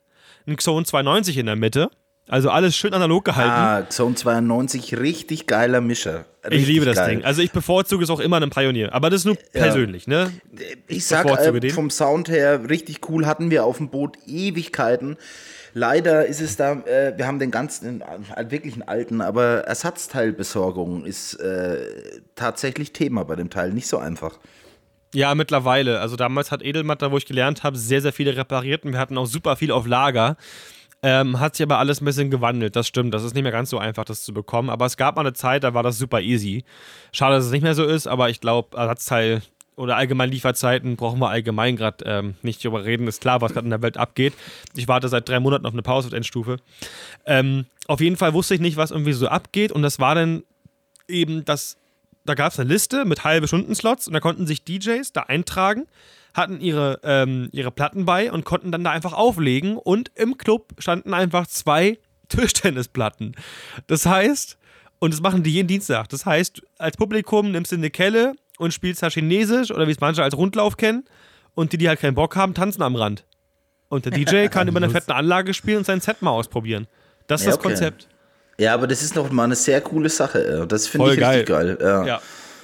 ein 0.47 0.57
Xone 0.57 0.85
290 0.85 1.39
in 1.39 1.47
der 1.47 1.57
Mitte. 1.57 1.91
Also 2.27 2.49
alles 2.51 2.75
schön 2.75 2.95
analog 2.95 3.25
gehalten. 3.25 3.51
Ah, 3.51 3.83
Xone 3.83 4.15
92, 4.15 4.99
richtig 4.99 5.47
geiler 5.47 5.83
Mischer. 5.83 6.25
Richtig 6.43 6.63
ich 6.63 6.67
liebe 6.69 6.87
das 6.87 6.97
geil. 6.97 7.17
Ding. 7.17 7.25
Also 7.25 7.43
ich 7.43 7.53
bevorzuge 7.53 8.03
es 8.03 8.11
auch 8.11 8.21
immer 8.21 8.37
einem 8.37 8.51
Pioneer. 8.51 8.95
Aber 8.95 9.11
das 9.11 9.21
ist 9.21 9.25
nur 9.27 9.37
persönlich, 9.53 10.07
ja. 10.07 10.25
ne? 10.25 10.33
Ich, 10.89 10.97
ich 10.97 11.07
sag, 11.07 11.27
äh, 11.27 11.71
vom 11.71 11.91
Sound 11.91 12.31
her 12.31 12.69
richtig 12.69 13.09
cool 13.11 13.27
hatten 13.27 13.51
wir 13.51 13.65
auf 13.65 13.77
dem 13.77 13.91
Boot 13.91 14.17
Ewigkeiten. 14.27 15.17
Leider 15.75 16.25
ist 16.25 16.41
es 16.41 16.57
da, 16.57 16.73
äh, 16.73 17.13
wir 17.17 17.27
haben 17.27 17.39
den 17.39 17.51
ganzen, 17.51 18.01
äh, 18.01 18.51
wirklich 18.51 18.75
einen 18.75 18.85
alten, 18.85 19.21
aber 19.21 19.65
Ersatzteilbesorgung 19.65 21.05
ist 21.05 21.35
äh, 21.35 22.21
tatsächlich 22.37 22.93
Thema 22.93 23.25
bei 23.25 23.37
dem 23.37 23.51
Teil. 23.51 23.71
Nicht 23.73 23.89
so 23.89 23.99
einfach. 23.99 24.39
Ja, 25.15 25.35
mittlerweile. 25.35 26.01
Also 26.01 26.17
damals 26.17 26.51
hat 26.51 26.63
Edelmatt, 26.63 27.03
da 27.03 27.11
wo 27.13 27.19
ich 27.19 27.27
gelernt 27.27 27.65
habe, 27.65 27.77
sehr, 27.77 28.01
sehr 28.01 28.13
viele 28.13 28.37
repariert 28.37 28.85
und 28.85 28.93
wir 28.93 28.99
hatten 28.99 29.19
auch 29.19 29.27
super 29.27 29.57
viel 29.57 29.71
auf 29.71 29.87
Lager. 29.87 30.37
Ähm, 31.07 31.39
hat 31.39 31.55
sich 31.55 31.65
aber 31.65 31.79
alles 31.79 32.01
ein 32.01 32.07
bisschen 32.07 32.31
gewandelt, 32.31 32.77
das 32.77 32.89
stimmt. 32.89 33.13
Das 33.13 33.23
ist 33.25 33.35
nicht 33.35 33.43
mehr 33.43 33.53
ganz 33.53 33.69
so 33.69 33.77
einfach, 33.77 34.07
das 34.07 34.23
zu 34.23 34.33
bekommen. 34.33 34.71
Aber 34.71 34.87
es 34.87 34.97
gab 34.97 35.17
mal 35.17 35.21
eine 35.21 35.35
Zeit, 35.35 35.63
da 35.63 35.75
war 35.75 35.83
das 35.83 35.99
super 35.99 36.23
easy. 36.23 36.65
Schade, 37.13 37.37
dass 37.37 37.45
es 37.45 37.51
nicht 37.51 37.63
mehr 37.63 37.75
so 37.75 37.85
ist, 37.85 38.07
aber 38.07 38.31
ich 38.31 38.41
glaube, 38.41 38.75
Ersatzteil 38.75 39.43
oder 39.77 39.97
allgemein 39.97 40.31
Lieferzeiten 40.31 40.97
brauchen 40.97 41.19
wir 41.19 41.29
allgemein 41.29 41.77
gerade 41.77 42.05
ähm, 42.07 42.37
nicht 42.41 42.65
drüber 42.65 42.87
reden. 42.87 43.07
Ist 43.07 43.21
klar, 43.21 43.43
was 43.43 43.53
gerade 43.53 43.67
in 43.67 43.71
der 43.71 43.83
Welt 43.83 43.99
abgeht. 43.99 44.33
Ich 44.75 44.89
warte 44.89 45.09
seit 45.09 45.29
drei 45.29 45.41
Monaten 45.41 45.67
auf 45.67 45.75
eine 45.75 45.83
Pause 45.83 46.09
auf 46.09 46.15
Endstufe. 46.15 46.57
Ähm, 47.27 47.67
auf 47.87 48.01
jeden 48.01 48.17
Fall 48.17 48.33
wusste 48.33 48.55
ich 48.55 48.61
nicht, 48.61 48.79
was 48.79 48.91
irgendwie 48.91 49.13
so 49.13 49.29
abgeht. 49.29 49.73
Und 49.73 49.83
das 49.83 49.99
war 49.99 50.15
dann 50.15 50.43
eben 51.07 51.45
das 51.45 51.77
da 52.25 52.35
gab 52.35 52.53
es 52.53 52.59
eine 52.59 52.69
Liste 52.69 53.05
mit 53.05 53.25
halbe 53.25 53.47
Stunden-Slots 53.47 54.07
und 54.07 54.15
da 54.15 54.21
konnten 54.21 54.47
sich 54.47 54.65
DJs 54.65 55.13
da 55.13 55.25
eintragen, 55.25 55.87
hatten 56.35 56.61
ihre, 56.61 57.01
ähm, 57.05 57.49
ihre 57.53 57.71
Platten 57.71 58.05
bei 58.05 58.31
und 58.31 58.45
konnten 58.45 58.73
dann 58.73 58.85
da 58.85 58.91
einfach 58.91 59.13
auflegen 59.13 59.77
und 59.77 60.11
im 60.17 60.37
Club 60.37 60.75
standen 60.79 61.15
einfach 61.15 61.47
zwei 61.47 61.99
Tischtennisplatten. 62.29 63.35
Das 63.87 64.05
heißt, 64.07 64.59
Und 65.01 65.13
das 65.13 65.21
machen 65.21 65.43
die 65.43 65.53
jeden 65.53 65.69
Dienstag. 65.69 66.09
Das 66.09 66.25
heißt, 66.25 66.63
als 66.79 66.97
Publikum 66.97 67.51
nimmst 67.51 67.73
du 67.73 67.77
eine 67.77 67.91
Kelle 67.91 68.35
und 68.59 68.73
spielst 68.73 69.03
da 69.03 69.11
Chinesisch 69.11 69.71
oder 69.71 69.87
wie 69.87 69.93
es 69.93 70.01
manche 70.01 70.23
als 70.23 70.37
Rundlauf 70.37 70.77
kennen. 70.77 71.05
Und 71.55 71.73
die, 71.73 71.79
die 71.79 71.89
halt 71.89 72.01
keinen 72.01 72.15
Bock 72.15 72.35
haben, 72.37 72.55
tanzen 72.55 72.83
am 72.83 72.97
Rand. 72.97 73.25
Und 73.89 74.07
der 74.07 74.13
DJ 74.13 74.47
kann 74.51 74.67
über 74.67 74.79
eine 74.79 74.89
fette 74.91 75.15
Anlage 75.15 75.53
spielen 75.53 75.79
und 75.79 75.85
sein 75.87 76.01
Set 76.01 76.23
mal 76.23 76.31
ausprobieren. 76.31 76.87
Das 77.27 77.43
ist 77.43 77.47
Ja, 77.47 77.51
das 77.53 77.59
okay. 77.59 77.69
Konzept. 77.69 78.09
Ja, 78.59 78.73
aber 78.73 78.87
das 78.87 79.03
ist 79.03 79.15
noch 79.15 79.31
mal 79.31 79.45
eine 79.45 79.57
sehr 79.57 79.81
coole 79.81 80.09
Sache. 80.09 80.65
Das 80.69 80.87
finde 80.87 81.13
ich 81.13 81.21
richtig 81.21 81.47
geil. 81.47 81.77
Ja. 81.81 82.07
Ja. 82.07 82.21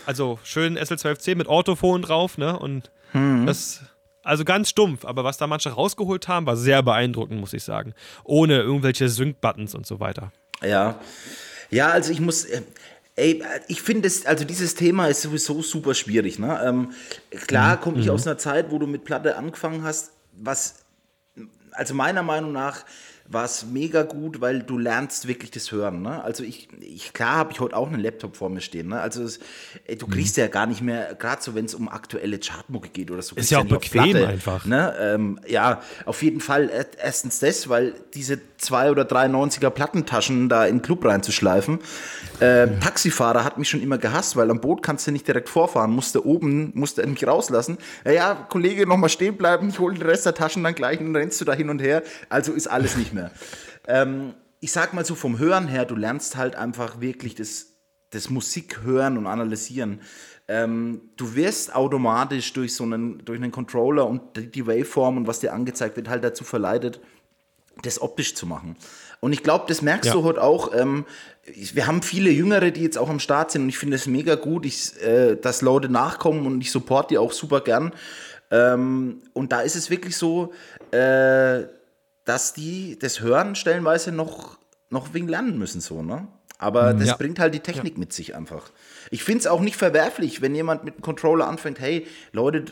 Also 0.07 0.39
schön 0.43 0.79
SL12C 0.79 1.35
mit 1.37 1.47
Orthophon 1.47 2.03
drauf, 2.03 2.39
ne? 2.39 2.59
Und 2.59 2.91
Mhm. 3.13 3.47
das. 3.47 3.81
Also 4.23 4.45
ganz 4.45 4.69
stumpf, 4.69 5.07
aber 5.07 5.25
was 5.25 5.39
da 5.39 5.47
manche 5.47 5.71
rausgeholt 5.71 6.29
haben, 6.29 6.45
war 6.45 6.57
sehr 6.57 6.83
beeindruckend, 6.83 7.41
muss 7.41 7.55
ich 7.55 7.65
sagen. 7.65 7.95
Ohne 8.23 8.61
irgendwelche 8.61 9.09
Sync-Buttons 9.09 9.75
und 9.75 9.87
so 9.87 9.99
weiter. 9.99 10.31
Ja. 10.63 11.01
Ja, 11.71 11.89
also 11.89 12.13
ich 12.13 12.21
muss. 12.21 12.45
äh, 12.45 12.63
Ey, 13.17 13.43
ich 13.69 13.83
finde 13.83 14.07
es, 14.07 14.25
also 14.25 14.45
dieses 14.45 14.75
Thema 14.77 15.07
ist 15.09 15.23
sowieso 15.23 15.61
super 15.63 15.95
schwierig. 15.95 16.39
Ne? 16.39 16.59
Ähm, 16.65 16.93
klar 17.47 17.79
komme 17.79 17.99
ich 18.01 18.09
aus 18.09 18.27
einer 18.27 18.39
Zeit, 18.39 18.71
wo 18.71 18.79
du 18.79 18.87
mit 18.87 19.05
Platte 19.05 19.37
angefangen 19.37 19.83
hast, 19.83 20.13
was, 20.33 20.77
also 21.73 21.93
meiner 21.93 22.23
Meinung 22.23 22.53
nach, 22.53 22.85
war 23.31 23.45
es 23.45 23.64
mega 23.64 24.03
gut, 24.03 24.41
weil 24.41 24.61
du 24.61 24.76
lernst 24.76 25.28
wirklich 25.28 25.53
das 25.53 25.70
Hören. 25.70 26.03
Ne? 26.03 26.22
Also 26.22 26.43
ich, 26.43 26.68
ich 26.81 27.12
klar 27.12 27.37
habe 27.37 27.53
ich 27.53 27.61
heute 27.61 27.76
auch 27.76 27.87
einen 27.87 28.01
Laptop 28.01 28.37
vor 28.37 28.51
mir 28.51 28.61
stehen. 28.61 28.89
Ne? 28.89 29.01
Also 29.01 29.22
es, 29.22 29.39
ey, 29.87 29.97
du 29.97 30.09
kriegst 30.09 30.37
ja 30.37 30.49
gar 30.49 30.66
nicht 30.66 30.83
mehr, 30.83 31.14
gerade 31.14 31.41
so 31.41 31.55
wenn 31.55 31.64
es 31.64 31.74
um 31.76 31.89
aktuelle 31.89 32.41
Chartmucke 32.41 32.89
geht 32.89 33.11
oder 33.12 33.22
so. 33.22 33.37
kriegst 33.37 33.53
ja 33.53 33.59
auch 33.59 33.62
auf 33.62 33.68
bequem 33.68 34.11
Platte, 34.11 34.26
einfach. 34.26 34.66
Ne? 34.66 34.95
Ähm, 34.99 35.39
ja, 35.47 35.81
auf 36.07 36.22
jeden 36.24 36.41
Fall 36.41 36.70
äh, 36.70 36.85
erstens 37.01 37.39
das, 37.39 37.68
weil 37.68 37.95
diese 38.14 38.41
2 38.59 38.91
oder 38.91 39.05
3,90er 39.05 39.70
Plattentaschen 39.70 40.49
da 40.49 40.66
in 40.66 40.78
den 40.78 40.83
Club 40.83 41.05
reinzuschleifen. 41.05 41.78
Äh, 42.41 42.66
Taxifahrer 42.81 43.45
hat 43.45 43.59
mich 43.59 43.68
schon 43.68 43.81
immer 43.81 43.99
gehasst, 43.99 44.35
weil 44.35 44.51
am 44.51 44.61
Boot 44.61 44.83
kannst 44.83 45.07
du 45.07 45.12
nicht 45.12 45.28
direkt 45.28 45.49
vorfahren, 45.49 45.93
musste 45.93 46.26
oben, 46.26 46.72
musste 46.74 47.07
mich 47.07 47.24
rauslassen. 47.26 47.78
Ja, 48.05 48.11
ja 48.11 48.35
Kollege, 48.35 48.89
nochmal 48.89 49.11
stehen 49.11 49.37
bleiben, 49.37 49.68
ich 49.68 49.78
hole 49.78 49.95
den 49.95 50.03
Rest 50.03 50.26
der 50.26 50.35
Taschen 50.35 50.64
dann 50.64 50.74
gleich 50.74 50.99
und 50.99 51.12
dann 51.12 51.16
rennst 51.16 51.41
du 51.41 51.45
da 51.45 51.53
hin 51.53 51.70
und 51.70 51.81
her. 51.81 52.03
Also 52.28 52.53
ist 52.53 52.66
alles 52.66 52.97
nicht 52.97 53.12
mehr. 53.12 53.20
Ähm, 53.87 54.35
ich 54.61 54.73
sag 54.73 54.93
mal 54.93 55.05
so 55.05 55.14
vom 55.14 55.39
Hören 55.39 55.68
her, 55.68 55.85
du 55.85 55.97
lernst 55.97 56.37
halt 56.37 56.55
einfach 56.57 57.01
wirklich 57.01 57.35
das, 57.35 57.66
das 58.11 58.29
Musik 58.31 58.83
hören 58.83 59.16
und 59.18 59.27
analysieren. 59.27 60.01
Ähm, 60.49 61.03
du 61.16 61.35
wirst 61.35 61.75
automatisch 61.75 62.53
durch 62.53 62.75
so 62.75 62.85
einen, 62.85 63.25
durch 63.25 63.41
einen 63.41 63.53
Controller 63.53 64.07
und 64.07 64.21
die- 64.55 64.66
Waveform 64.66 65.16
und 65.16 65.27
was 65.27 65.41
dir 65.41 65.53
angezeigt 65.53 65.97
wird, 65.97 66.09
halt 66.09 66.25
dazu 66.25 66.45
verleitet, 66.45 67.01
das 67.83 68.03
optisch 68.03 68.35
zu 68.35 68.47
machen. 68.47 68.77
Und 69.21 69.33
ich 69.33 69.43
glaube, 69.43 69.64
das 69.68 69.81
merkst 69.81 70.09
Ja. 70.09 70.12
du 70.14 70.25
heute 70.25 70.43
auch. 70.43 70.75
Ähm, 70.75 71.07
wir 71.47 71.87
haben 71.87 72.03
viele 72.03 72.31
Jüngere, 72.31 72.71
die 72.73 72.83
jetzt 72.83 72.99
auch 72.99 73.09
am 73.09 73.21
Start 73.21 73.51
sind 73.53 73.62
und 73.62 73.68
ich 73.68 73.79
finde 73.79 73.97
es 73.97 74.07
mega 74.07 74.35
gut, 74.35 74.66
ich, 74.66 75.01
äh, 75.03 75.37
dass 75.37 75.62
Leute 75.62 75.89
nachkommen 75.89 76.47
und 76.47 76.61
ich 76.61 76.71
support 76.73 77.11
die 77.11 77.18
auch 77.18 77.33
super 77.33 77.61
gern. 77.61 77.93
Ähm, 78.51 79.23
und 79.33 79.53
da 79.53 79.61
ist 79.61 79.77
es 79.77 79.89
wirklich 79.89 80.16
so, 80.16 80.53
äh, 80.91 81.62
dass 82.31 82.53
die 82.53 82.97
das 82.97 83.18
Hören 83.20 83.57
stellenweise 83.57 84.12
noch, 84.12 84.57
noch 84.89 85.14
wegen 85.14 85.26
lernen 85.26 85.59
müssen, 85.59 85.81
so, 85.81 86.01
ne? 86.01 86.28
Aber 86.59 86.95
das 86.95 87.09
Ja. 87.09 87.16
bringt 87.16 87.41
halt 87.41 87.55
die 87.55 87.61
Technik 87.61 87.99
mit 87.99 88.12
sich 88.12 88.37
einfach. 88.37 88.70
Ich 89.11 89.24
finde 89.24 89.41
es 89.41 89.47
auch 89.49 89.61
nicht 89.61 89.76
verwerflich, 89.76 90.41
wenn 90.41 90.55
jemand 90.55 90.85
mit 90.85 90.95
einem 90.95 91.03
Controller 91.03 91.49
anfängt, 91.49 91.81
hey, 91.81 92.07
Leute, 92.31 92.66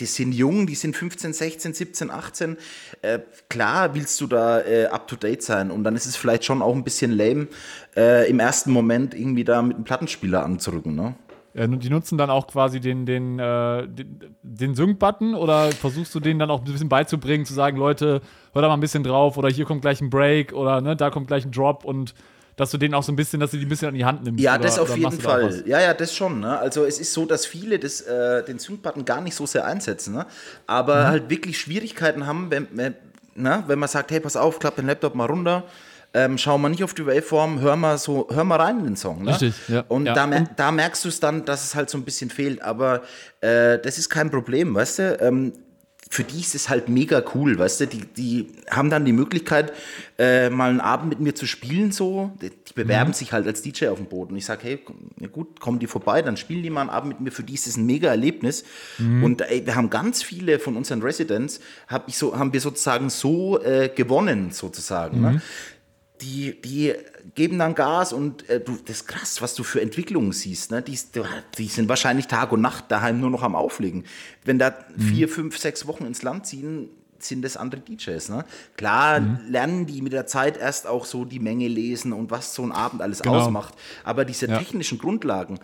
die 0.00 0.06
sind 0.06 0.32
jung, 0.32 0.66
die 0.66 0.74
sind 0.74 0.96
15, 0.96 1.32
16, 1.32 1.74
17, 1.74 2.10
18. 2.10 2.56
Äh, 3.02 3.20
klar 3.48 3.94
willst 3.94 4.20
du 4.20 4.26
da 4.26 4.62
äh, 4.62 4.86
up 4.86 5.06
to 5.06 5.14
date 5.14 5.42
sein 5.44 5.70
und 5.70 5.84
dann 5.84 5.94
ist 5.94 6.06
es 6.06 6.16
vielleicht 6.16 6.44
schon 6.44 6.60
auch 6.60 6.74
ein 6.74 6.82
bisschen 6.82 7.12
lame, 7.12 7.46
äh, 7.96 8.28
im 8.28 8.40
ersten 8.40 8.72
Moment 8.72 9.14
irgendwie 9.14 9.44
da 9.44 9.62
mit 9.62 9.76
einem 9.76 9.84
Plattenspieler 9.84 10.42
anzurücken, 10.44 10.96
ne? 10.96 11.14
Äh, 11.54 11.68
Die 11.68 11.90
nutzen 11.90 12.18
dann 12.18 12.30
auch 12.30 12.46
quasi 12.46 12.80
den, 12.80 13.06
den, 13.06 13.38
äh, 13.38 13.86
den, 13.88 14.36
den 14.42 14.74
Sync-Button 14.74 15.34
oder 15.34 15.70
versuchst 15.72 16.14
du 16.14 16.20
denen 16.20 16.38
dann 16.38 16.50
auch 16.50 16.60
ein 16.60 16.64
bisschen 16.70 16.88
beizubringen, 16.88 17.44
zu 17.44 17.54
sagen, 17.54 17.76
Leute, 17.76 18.20
hör 18.52 18.62
da 18.62 18.68
mal 18.68 18.74
ein 18.74 18.80
bisschen 18.80 19.02
drauf 19.04 19.36
oder 19.36 19.48
hier 19.48 19.64
kommt 19.64 19.82
gleich 19.82 20.00
ein 20.00 20.10
Break 20.10 20.52
oder 20.52 20.80
ne, 20.80 20.96
da 20.96 21.10
kommt 21.10 21.26
gleich 21.28 21.44
ein 21.44 21.52
Drop 21.52 21.84
und 21.84 22.14
dass 22.56 22.72
du 22.72 22.76
denen 22.78 22.92
auch 22.94 23.04
so 23.04 23.12
ein 23.12 23.16
bisschen, 23.16 23.38
dass 23.38 23.52
du 23.52 23.56
die 23.56 23.66
ein 23.66 23.68
bisschen 23.68 23.88
an 23.88 23.94
die 23.94 24.04
Hand 24.04 24.24
nimmst. 24.24 24.42
Ja, 24.42 24.54
oder, 24.54 24.62
das 24.64 24.80
auf 24.80 24.96
jeden 24.96 25.12
Fall. 25.12 25.62
Ja, 25.64 25.80
ja, 25.80 25.94
das 25.94 26.12
schon. 26.12 26.40
Ne? 26.40 26.58
Also 26.58 26.84
es 26.84 26.98
ist 26.98 27.12
so, 27.12 27.24
dass 27.24 27.46
viele 27.46 27.78
das, 27.78 28.00
äh, 28.00 28.42
den 28.44 28.58
Sync-Button 28.58 29.04
gar 29.04 29.20
nicht 29.20 29.36
so 29.36 29.46
sehr 29.46 29.64
einsetzen, 29.64 30.14
ne? 30.14 30.26
aber 30.66 31.04
Mhm. 31.04 31.06
halt 31.06 31.30
wirklich 31.30 31.56
Schwierigkeiten 31.58 32.26
haben, 32.26 32.50
wenn, 32.50 32.66
wenn, 32.72 32.94
na, 33.36 33.62
wenn 33.68 33.78
man 33.78 33.88
sagt, 33.88 34.10
hey, 34.10 34.18
pass 34.18 34.36
auf, 34.36 34.58
klapp 34.58 34.74
den 34.74 34.86
Laptop 34.86 35.14
mal 35.14 35.26
runter, 35.26 35.62
ähm, 36.18 36.36
schau 36.38 36.58
mal 36.58 36.68
nicht 36.68 36.82
auf 36.82 36.94
die 36.94 37.06
Waveform, 37.06 37.60
hör 37.60 37.76
mal 37.76 37.96
so, 37.98 38.26
hör 38.30 38.44
mal 38.44 38.56
rein 38.56 38.80
in 38.80 38.84
den 38.84 38.96
Song. 38.96 39.22
Ne? 39.22 39.30
Richtig, 39.30 39.54
ja. 39.68 39.84
Und, 39.88 40.06
Ja. 40.06 40.14
Da, 40.14 40.26
mer 40.26 40.48
da 40.56 40.72
merkst 40.72 41.04
du 41.04 41.08
es 41.08 41.20
dann, 41.20 41.44
dass 41.44 41.64
es 41.64 41.74
halt 41.74 41.90
so 41.90 41.98
ein 41.98 42.04
bisschen 42.04 42.30
fehlt, 42.30 42.62
aber 42.62 43.02
äh, 43.40 43.78
das 43.78 43.98
ist 43.98 44.08
kein 44.08 44.30
Problem, 44.30 44.74
weißt 44.74 44.98
du? 44.98 45.18
Ähm, 45.20 45.52
für 46.10 46.24
die 46.24 46.40
ist 46.40 46.54
es 46.54 46.70
halt 46.70 46.88
mega 46.88 47.22
cool, 47.34 47.58
weißt 47.58 47.82
du? 47.82 47.86
Die, 47.86 48.00
die 48.00 48.46
haben 48.70 48.88
dann 48.88 49.04
die 49.04 49.12
Möglichkeit, 49.12 49.72
äh, 50.18 50.48
mal 50.48 50.70
einen 50.70 50.80
Abend 50.80 51.10
mit 51.10 51.20
mir 51.20 51.34
zu 51.34 51.46
spielen, 51.46 51.92
so. 51.92 52.32
Die, 52.40 52.48
die 52.48 52.72
bewerben 52.74 53.12
sich 53.12 53.32
halt 53.32 53.46
als 53.46 53.60
DJ 53.60 53.88
auf 53.88 53.98
dem 53.98 54.06
Boot. 54.06 54.30
Und 54.30 54.36
ich 54.38 54.46
sage, 54.46 54.62
hey, 54.62 54.80
gut, 55.30 55.60
kommen 55.60 55.78
die 55.78 55.86
vorbei, 55.86 56.22
dann 56.22 56.38
spielen 56.38 56.62
die 56.62 56.70
mal 56.70 56.82
einen 56.82 56.90
Abend 56.90 57.10
mit 57.10 57.20
mir. 57.20 57.30
Für 57.30 57.42
die 57.42 57.54
ist 57.54 57.66
es 57.66 57.76
ein 57.76 57.84
mega 57.84 58.08
Erlebnis. 58.08 58.64
Und 58.98 59.42
ey, 59.42 59.66
wir 59.66 59.74
haben 59.74 59.90
ganz 59.90 60.22
viele 60.22 60.58
von 60.58 60.76
unseren 60.76 61.02
Residents, 61.02 61.60
hab 61.88 62.08
ich 62.08 62.16
so, 62.16 62.38
haben 62.38 62.54
wir 62.54 62.60
sozusagen 62.60 63.10
so 63.10 63.62
äh, 63.62 63.90
gewonnen, 63.94 64.50
sozusagen. 64.50 65.20
Ne? 65.20 65.42
Die, 66.20 66.60
die 66.60 66.94
geben 67.34 67.58
dann 67.58 67.74
Gas 67.74 68.12
und 68.12 68.48
äh, 68.48 68.60
du, 68.60 68.76
das 68.84 68.98
ist 68.98 69.06
krass, 69.08 69.40
was 69.42 69.54
du 69.54 69.62
für 69.64 69.80
Entwicklungen 69.80 70.32
siehst. 70.32 70.70
Ne? 70.70 70.82
Die, 70.82 70.98
die 71.58 71.66
sind 71.68 71.88
wahrscheinlich 71.88 72.26
Tag 72.26 72.52
und 72.52 72.60
Nacht 72.60 72.84
daheim 72.88 73.20
nur 73.20 73.30
noch 73.30 73.42
am 73.42 73.54
Auflegen. 73.54 74.04
Wenn 74.44 74.58
da 74.58 74.74
vier, 74.96 75.28
fünf, 75.28 75.58
sechs 75.58 75.86
Wochen 75.86 76.04
ins 76.06 76.22
Land 76.22 76.46
ziehen, 76.46 76.88
sind 77.20 77.42
das 77.42 77.56
andere 77.56 77.80
DJs. 77.80 78.28
Ne? 78.28 78.44
Klar 78.76 79.20
lernen 79.48 79.86
die 79.86 80.02
mit 80.02 80.12
der 80.12 80.26
Zeit 80.26 80.56
erst 80.56 80.86
auch 80.86 81.04
so 81.04 81.24
die 81.24 81.40
Menge 81.40 81.66
lesen 81.66 82.12
und 82.12 82.30
was 82.30 82.54
so 82.54 82.62
ein 82.62 82.70
Abend 82.70 83.02
alles 83.02 83.22
Genau. 83.22 83.36
ausmacht. 83.40 83.74
Aber 84.04 84.24
diese 84.24 84.46
Ja. 84.46 84.58
technischen 84.58 84.98
Grundlagen, 84.98 85.58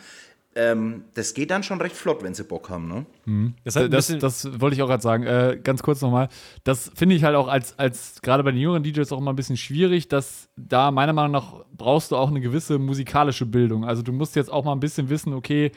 ähm, 0.56 1.04
das 1.14 1.34
geht 1.34 1.50
dann 1.50 1.62
schon 1.62 1.80
recht 1.80 1.96
flott, 1.96 2.22
wenn 2.22 2.32
sie 2.34 2.44
Bock 2.44 2.70
haben. 2.70 2.88
Ne? 3.26 3.54
Das, 3.64 3.76
ein 3.76 3.90
Das, 3.90 4.06
bisschen- 4.06 4.20
das 4.20 4.60
wollte 4.60 4.76
ich 4.76 4.82
auch 4.82 4.86
gerade 4.88 5.02
sagen. 5.02 5.24
Äh, 5.24 5.58
ganz 5.62 5.82
kurz 5.82 6.00
nochmal. 6.00 6.28
Das 6.62 6.90
finde 6.94 7.16
ich 7.16 7.24
halt 7.24 7.34
auch 7.36 7.48
als, 7.48 7.78
als 7.78 8.20
gerade 8.22 8.44
bei 8.44 8.52
den 8.52 8.60
jüngeren 8.60 8.82
DJs 8.82 9.10
auch 9.12 9.18
immer 9.18 9.32
ein 9.32 9.36
bisschen 9.36 9.56
schwierig, 9.56 10.08
dass 10.08 10.48
da 10.56 10.90
meiner 10.90 11.12
Meinung 11.12 11.32
nach 11.32 11.64
brauchst 11.76 12.12
du 12.12 12.16
auch 12.16 12.28
eine 12.28 12.40
gewisse 12.40 12.78
musikalische 12.78 13.46
Bildung. 13.46 13.84
Also 13.84 14.02
du 14.02 14.12
musst 14.12 14.36
jetzt 14.36 14.52
auch 14.52 14.64
mal 14.64 14.72
ein 14.72 14.80
bisschen 14.80 15.08
wissen, 15.08 15.32
okay, 15.34 15.72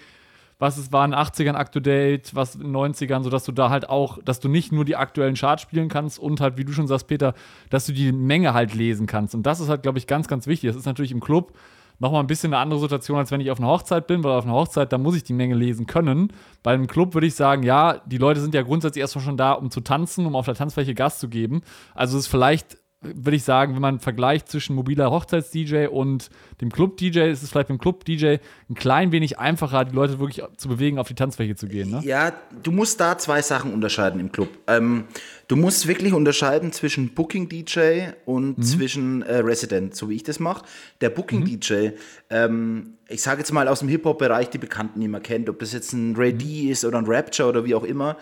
was 0.59 0.77
es 0.77 0.91
war 0.91 1.05
in 1.05 1.11
den 1.11 1.19
80ern 1.19 1.53
up 1.53 1.71
to 1.71 1.79
date, 1.79 2.33
was 2.33 2.55
in 2.55 2.61
den 2.61 2.75
90ern, 2.75 3.21
sodass 3.23 3.45
du 3.45 3.51
da 3.51 3.69
halt 3.69 3.89
auch, 3.89 4.17
dass 4.23 4.39
du 4.39 4.47
nicht 4.49 4.71
nur 4.71 4.85
die 4.85 4.95
aktuellen 4.95 5.35
Charts 5.35 5.61
spielen 5.61 5.87
kannst 5.87 6.17
und 6.17 6.41
halt, 6.41 6.57
wie 6.57 6.65
du 6.65 6.71
schon 6.73 6.87
sagst, 6.87 7.05
Peter, 7.07 7.35
dass 7.69 7.85
du 7.85 7.93
die 7.93 8.11
Menge 8.11 8.55
halt 8.55 8.73
lesen 8.73 9.05
kannst. 9.05 9.35
Und 9.35 9.43
das 9.43 9.59
ist 9.59 9.69
halt, 9.69 9.83
glaube 9.83 9.99
ich, 9.99 10.07
ganz, 10.07 10.27
ganz 10.27 10.47
wichtig. 10.47 10.69
Das 10.69 10.75
ist 10.77 10.85
natürlich 10.87 11.11
im 11.11 11.19
Club 11.19 11.53
nochmal 11.99 12.21
ein 12.21 12.27
bisschen 12.27 12.53
eine 12.53 12.61
andere 12.61 12.79
Situation, 12.79 13.17
als 13.17 13.31
wenn 13.31 13.41
ich 13.41 13.51
auf 13.51 13.59
einer 13.59 13.69
Hochzeit 13.69 14.07
bin, 14.07 14.23
weil 14.23 14.33
auf 14.33 14.45
einer 14.45 14.53
Hochzeit, 14.53 14.91
da 14.91 14.97
muss 14.97 15.15
ich 15.15 15.23
die 15.23 15.33
Menge 15.33 15.55
lesen 15.55 15.87
können. 15.87 16.33
Bei 16.63 16.73
einem 16.73 16.87
Club 16.87 17.13
würde 17.13 17.27
ich 17.27 17.35
sagen, 17.35 17.63
ja, 17.63 18.01
die 18.05 18.17
Leute 18.17 18.39
sind 18.39 18.53
ja 18.53 18.61
grundsätzlich 18.61 19.01
erstmal 19.01 19.25
schon 19.25 19.37
da, 19.37 19.53
um 19.53 19.71
zu 19.71 19.81
tanzen, 19.81 20.25
um 20.25 20.35
auf 20.35 20.45
der 20.45 20.55
Tanzfläche 20.55 20.93
Gas 20.93 21.19
zu 21.19 21.29
geben. 21.29 21.61
Also 21.95 22.17
es 22.17 22.25
ist 22.25 22.31
vielleicht, 22.31 22.77
würde 23.01 23.35
ich 23.35 23.43
sagen, 23.43 23.75
wenn 23.75 23.81
man 23.81 23.99
vergleicht 23.99 24.49
zwischen 24.49 24.75
mobiler 24.75 25.11
Hochzeits-DJ 25.11 25.87
und 25.87 26.29
dem 26.61 26.71
Club-DJ, 26.71 27.29
ist 27.29 27.43
es 27.43 27.51
vielleicht 27.51 27.67
beim 27.67 27.77
Club-DJ 27.77 28.37
ein 28.69 28.75
klein 28.75 29.11
wenig 29.11 29.37
einfacher, 29.37 29.85
die 29.85 29.95
Leute 29.95 30.19
wirklich 30.19 30.43
zu 30.57 30.67
bewegen, 30.67 30.97
auf 30.97 31.07
die 31.07 31.13
Tanzfläche 31.13 31.55
zu 31.55 31.67
gehen. 31.67 31.91
Ne? 31.91 32.01
Ja, 32.03 32.33
du 32.63 32.71
musst 32.71 32.99
da 32.99 33.17
zwei 33.19 33.43
Sachen 33.43 33.71
unterscheiden 33.71 34.19
im 34.19 34.31
Club. 34.31 34.49
Ähm, 34.65 35.05
du 35.47 35.55
musst 35.55 35.87
wirklich 35.87 36.13
unterscheiden 36.13 36.71
zwischen 36.71 37.13
Booking 37.13 37.47
DJ 37.49 38.07
und 38.25 38.65
zwischen 38.65 39.21
äh, 39.21 39.37
Resident, 39.37 39.95
so 39.95 40.09
wie 40.09 40.15
ich 40.15 40.23
das 40.23 40.39
mache. 40.39 40.65
Der 40.99 41.11
Booking 41.11 41.45
DJ, 41.45 41.89
ähm, 42.31 42.95
ich 43.07 43.21
sage 43.21 43.39
jetzt 43.39 43.51
mal 43.51 43.67
aus 43.67 43.79
dem 43.79 43.89
Hip-Hop-Bereich, 43.89 44.49
die 44.49 44.57
Bekannten, 44.57 44.99
die 44.99 45.07
man 45.07 45.21
kennt, 45.21 45.49
ob 45.49 45.59
das 45.59 45.71
jetzt 45.71 45.93
ein 45.93 46.15
Ray 46.15 46.33
D 46.33 46.71
ist 46.71 46.83
oder 46.83 46.97
ein 46.97 47.05
Rapture 47.05 47.47
oder 47.47 47.63
wie 47.63 47.75
auch 47.75 47.83
immer, 47.83 48.17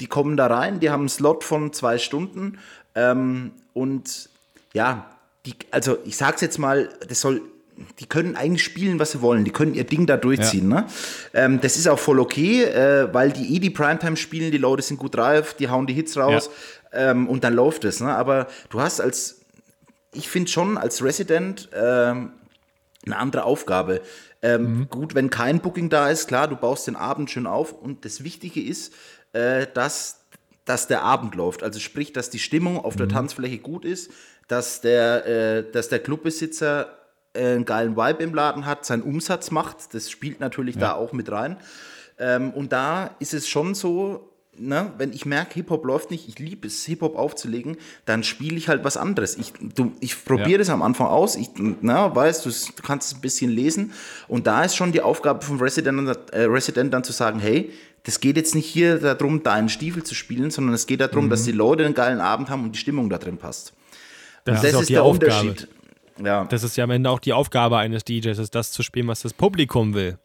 die 0.00 0.06
kommen 0.06 0.36
da 0.36 0.46
rein, 0.46 0.78
die 0.78 0.90
haben 0.90 1.00
einen 1.00 1.08
Slot 1.08 1.42
von 1.42 1.72
zwei 1.72 1.98
Stunden 1.98 2.58
ähm, 2.98 3.52
und 3.74 4.28
ja, 4.74 5.10
die, 5.46 5.54
also 5.70 5.98
ich 6.04 6.16
sag's 6.16 6.40
jetzt 6.40 6.58
mal, 6.58 6.88
das 7.08 7.20
soll 7.20 7.42
die 8.00 8.06
können 8.06 8.34
eigentlich 8.34 8.64
spielen, 8.64 8.98
was 8.98 9.12
sie 9.12 9.22
wollen. 9.22 9.44
Die 9.44 9.52
können 9.52 9.72
ihr 9.72 9.84
Ding 9.84 10.04
da 10.04 10.16
durchziehen. 10.16 10.68
Ne? 10.68 10.86
Ähm, 11.32 11.60
das 11.60 11.76
ist 11.76 11.86
auch 11.86 11.98
voll 11.98 12.18
okay, 12.18 12.64
äh, 12.64 13.14
weil 13.14 13.30
die 13.30 13.54
eh 13.54 13.60
die 13.60 13.70
Primetime 13.70 14.16
spielen, 14.16 14.50
die 14.50 14.58
Leute 14.58 14.82
sind 14.82 14.98
gut 14.98 15.14
drauf, 15.14 15.54
die 15.54 15.68
hauen 15.68 15.86
die 15.86 15.94
Hits 15.94 16.16
raus 16.16 16.50
ähm, 16.92 17.28
und 17.28 17.44
dann 17.44 17.54
läuft 17.54 17.84
es. 17.84 18.00
Ne? 18.00 18.12
Aber 18.12 18.48
du 18.70 18.80
hast 18.80 19.00
als, 19.00 19.42
ich 20.12 20.28
finde 20.28 20.50
schon 20.50 20.76
als 20.76 21.04
Resident 21.04 21.68
ähm, 21.72 22.32
eine 23.06 23.16
andere 23.16 23.44
Aufgabe. 23.44 24.00
Ähm, 24.42 24.88
Gut, 24.90 25.14
wenn 25.14 25.30
kein 25.30 25.60
Booking 25.60 25.88
da 25.88 26.10
ist, 26.10 26.26
klar, 26.28 26.48
du 26.48 26.56
baust 26.56 26.88
den 26.88 26.96
Abend 26.96 27.30
schön 27.30 27.46
auf 27.46 27.72
und 27.72 28.04
das 28.04 28.24
Wichtige 28.24 28.60
ist, 28.60 28.92
äh, 29.32 29.66
dass, 29.72 30.17
dass 30.68 30.86
der 30.86 31.02
Abend 31.02 31.34
läuft. 31.34 31.62
Also 31.62 31.80
sprich, 31.80 32.12
dass 32.12 32.28
die 32.28 32.38
Stimmung 32.38 32.78
auf 32.78 32.94
der 32.94 33.08
Tanzfläche 33.08 33.58
gut 33.58 33.86
ist, 33.86 34.10
dass 34.48 34.82
der, 34.82 35.26
äh, 35.26 35.72
dass 35.72 35.88
der 35.88 35.98
Clubbesitzer 35.98 36.98
äh, 37.32 37.54
einen 37.54 37.64
geilen 37.64 37.96
Vibe 37.96 38.22
im 38.22 38.34
Laden 38.34 38.66
hat, 38.66 38.84
seinen 38.84 39.02
Umsatz 39.02 39.50
macht. 39.50 39.94
Das 39.94 40.10
spielt 40.10 40.40
natürlich 40.40 40.74
ja. 40.74 40.80
da 40.80 40.92
auch 40.92 41.12
mit 41.12 41.32
rein. 41.32 41.56
Ähm, 42.18 42.50
und 42.50 42.72
da 42.72 43.16
ist 43.18 43.32
es 43.32 43.48
schon 43.48 43.74
so, 43.74 44.30
ne, 44.58 44.92
wenn 44.98 45.12
ich 45.12 45.26
merke, 45.26 45.54
Hip-Hop 45.54 45.84
läuft 45.84 46.10
nicht, 46.10 46.28
ich 46.28 46.38
liebe 46.38 46.66
es, 46.66 46.84
Hip-Hop 46.84 47.16
aufzulegen, 47.16 47.76
dann 48.04 48.22
spiele 48.22 48.56
ich 48.56 48.68
halt 48.68 48.84
was 48.84 48.96
anderes. 48.96 49.36
Ich, 49.36 49.52
ich 50.00 50.24
probiere 50.24 50.50
ja. 50.50 50.58
das 50.58 50.70
am 50.70 50.82
Anfang 50.82 51.06
aus, 51.06 51.36
ich 51.36 51.50
na, 51.56 52.14
weißt, 52.14 52.46
du, 52.46 52.50
du 52.50 52.82
kannst 52.82 53.08
es 53.08 53.18
ein 53.18 53.20
bisschen 53.20 53.50
lesen 53.50 53.92
und 54.26 54.46
da 54.46 54.64
ist 54.64 54.76
schon 54.76 54.92
die 54.92 55.00
Aufgabe 55.00 55.44
vom 55.44 55.60
Resident, 55.60 56.16
äh, 56.32 56.42
Resident 56.42 56.92
dann 56.92 57.04
zu 57.04 57.12
sagen, 57.12 57.40
hey, 57.40 57.70
das 58.04 58.20
geht 58.20 58.36
jetzt 58.36 58.54
nicht 58.54 58.66
hier 58.66 58.98
darum, 58.98 59.42
da 59.42 59.52
einen 59.52 59.68
Stiefel 59.68 60.02
zu 60.02 60.14
spielen, 60.14 60.50
sondern 60.50 60.74
es 60.74 60.86
geht 60.86 61.00
darum, 61.00 61.26
mhm. 61.26 61.30
dass 61.30 61.44
die 61.44 61.52
Leute 61.52 61.84
einen 61.84 61.94
geilen 61.94 62.20
Abend 62.20 62.48
haben 62.48 62.64
und 62.64 62.72
die 62.72 62.78
Stimmung 62.78 63.10
da 63.10 63.18
drin 63.18 63.36
passt. 63.36 63.72
Das, 64.44 64.62
das 64.62 64.72
ist, 64.72 64.80
ist 64.82 64.90
der 64.90 65.02
Aufgabe. 65.02 65.48
Unterschied. 65.48 65.68
Ja. 66.24 66.44
Das 66.44 66.62
ist 66.62 66.76
ja 66.76 66.84
am 66.84 66.90
Ende 66.90 67.10
auch 67.10 67.20
die 67.20 67.32
Aufgabe 67.32 67.76
eines 67.76 68.04
DJs, 68.04 68.38
ist 68.38 68.54
das 68.54 68.72
zu 68.72 68.82
spielen, 68.82 69.06
was 69.08 69.22
das 69.22 69.32
Publikum 69.32 69.94
will. 69.94 70.18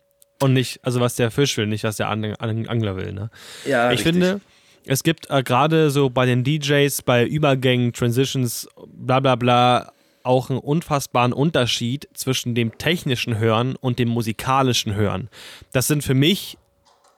Und 0.43 0.53
nicht, 0.53 0.79
also 0.83 0.99
was 0.99 1.15
der 1.15 1.31
Fisch 1.31 1.57
will, 1.57 1.67
nicht 1.67 1.83
was 1.83 1.97
der 1.97 2.09
Angler 2.09 2.95
will. 2.95 3.13
Ne? 3.13 3.29
Ja, 3.65 3.91
ich 3.91 3.99
richtig. 3.99 4.13
finde, 4.13 4.41
es 4.85 5.03
gibt 5.03 5.29
äh, 5.29 5.43
gerade 5.43 5.89
so 5.89 6.09
bei 6.09 6.25
den 6.25 6.43
DJs, 6.43 7.01
bei 7.03 7.25
Übergängen, 7.25 7.93
Transitions, 7.93 8.67
bla 8.87 9.19
bla 9.19 9.35
bla, 9.35 9.93
auch 10.23 10.49
einen 10.49 10.59
unfassbaren 10.59 11.33
Unterschied 11.33 12.07
zwischen 12.13 12.55
dem 12.55 12.77
technischen 12.77 13.37
Hören 13.37 13.75
und 13.75 13.99
dem 13.99 14.09
musikalischen 14.09 14.95
Hören. 14.95 15.29
Das 15.71 15.87
sind 15.87 16.03
für 16.03 16.13
mich 16.13 16.57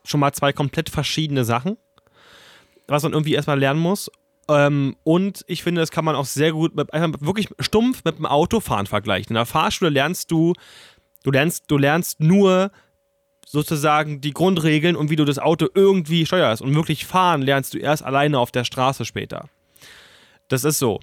schon 0.03 0.19
mal 0.19 0.33
zwei 0.33 0.53
komplett 0.53 0.89
verschiedene 0.89 1.45
Sachen, 1.45 1.77
was 2.87 3.03
man 3.03 3.13
irgendwie 3.13 3.33
erstmal 3.33 3.59
lernen 3.59 3.79
muss. 3.79 4.11
Ähm, 4.47 4.95
und 5.03 5.43
ich 5.47 5.63
finde, 5.63 5.81
das 5.81 5.91
kann 5.91 6.05
man 6.05 6.15
auch 6.15 6.25
sehr 6.25 6.51
gut 6.51 6.75
mit, 6.75 6.93
einfach 6.93 7.21
wirklich 7.21 7.49
stumpf 7.59 8.03
mit 8.05 8.17
dem 8.17 8.25
Autofahren 8.25 8.85
vergleichen. 8.85 9.29
In 9.29 9.35
der 9.35 9.45
Fahrschule 9.45 9.89
lernst 9.89 10.29
du, 10.29 10.53
du 11.23 11.31
lernst, 11.31 11.65
du 11.67 11.77
lernst 11.77 12.19
nur 12.19 12.71
sozusagen 13.45 14.19
die 14.19 14.33
Grundregeln 14.33 14.95
und 14.95 15.09
wie 15.09 15.15
du 15.15 15.23
das 15.23 15.39
Auto 15.39 15.67
irgendwie 15.73 16.25
steuerst. 16.25 16.61
Und 16.61 16.75
wirklich 16.75 17.05
fahren 17.05 17.41
lernst 17.41 17.73
du 17.73 17.77
erst 17.77 18.03
alleine 18.03 18.39
auf 18.39 18.51
der 18.51 18.65
Straße 18.65 19.05
später. 19.05 19.47
Das 20.47 20.63
ist 20.63 20.79
so. 20.79 20.99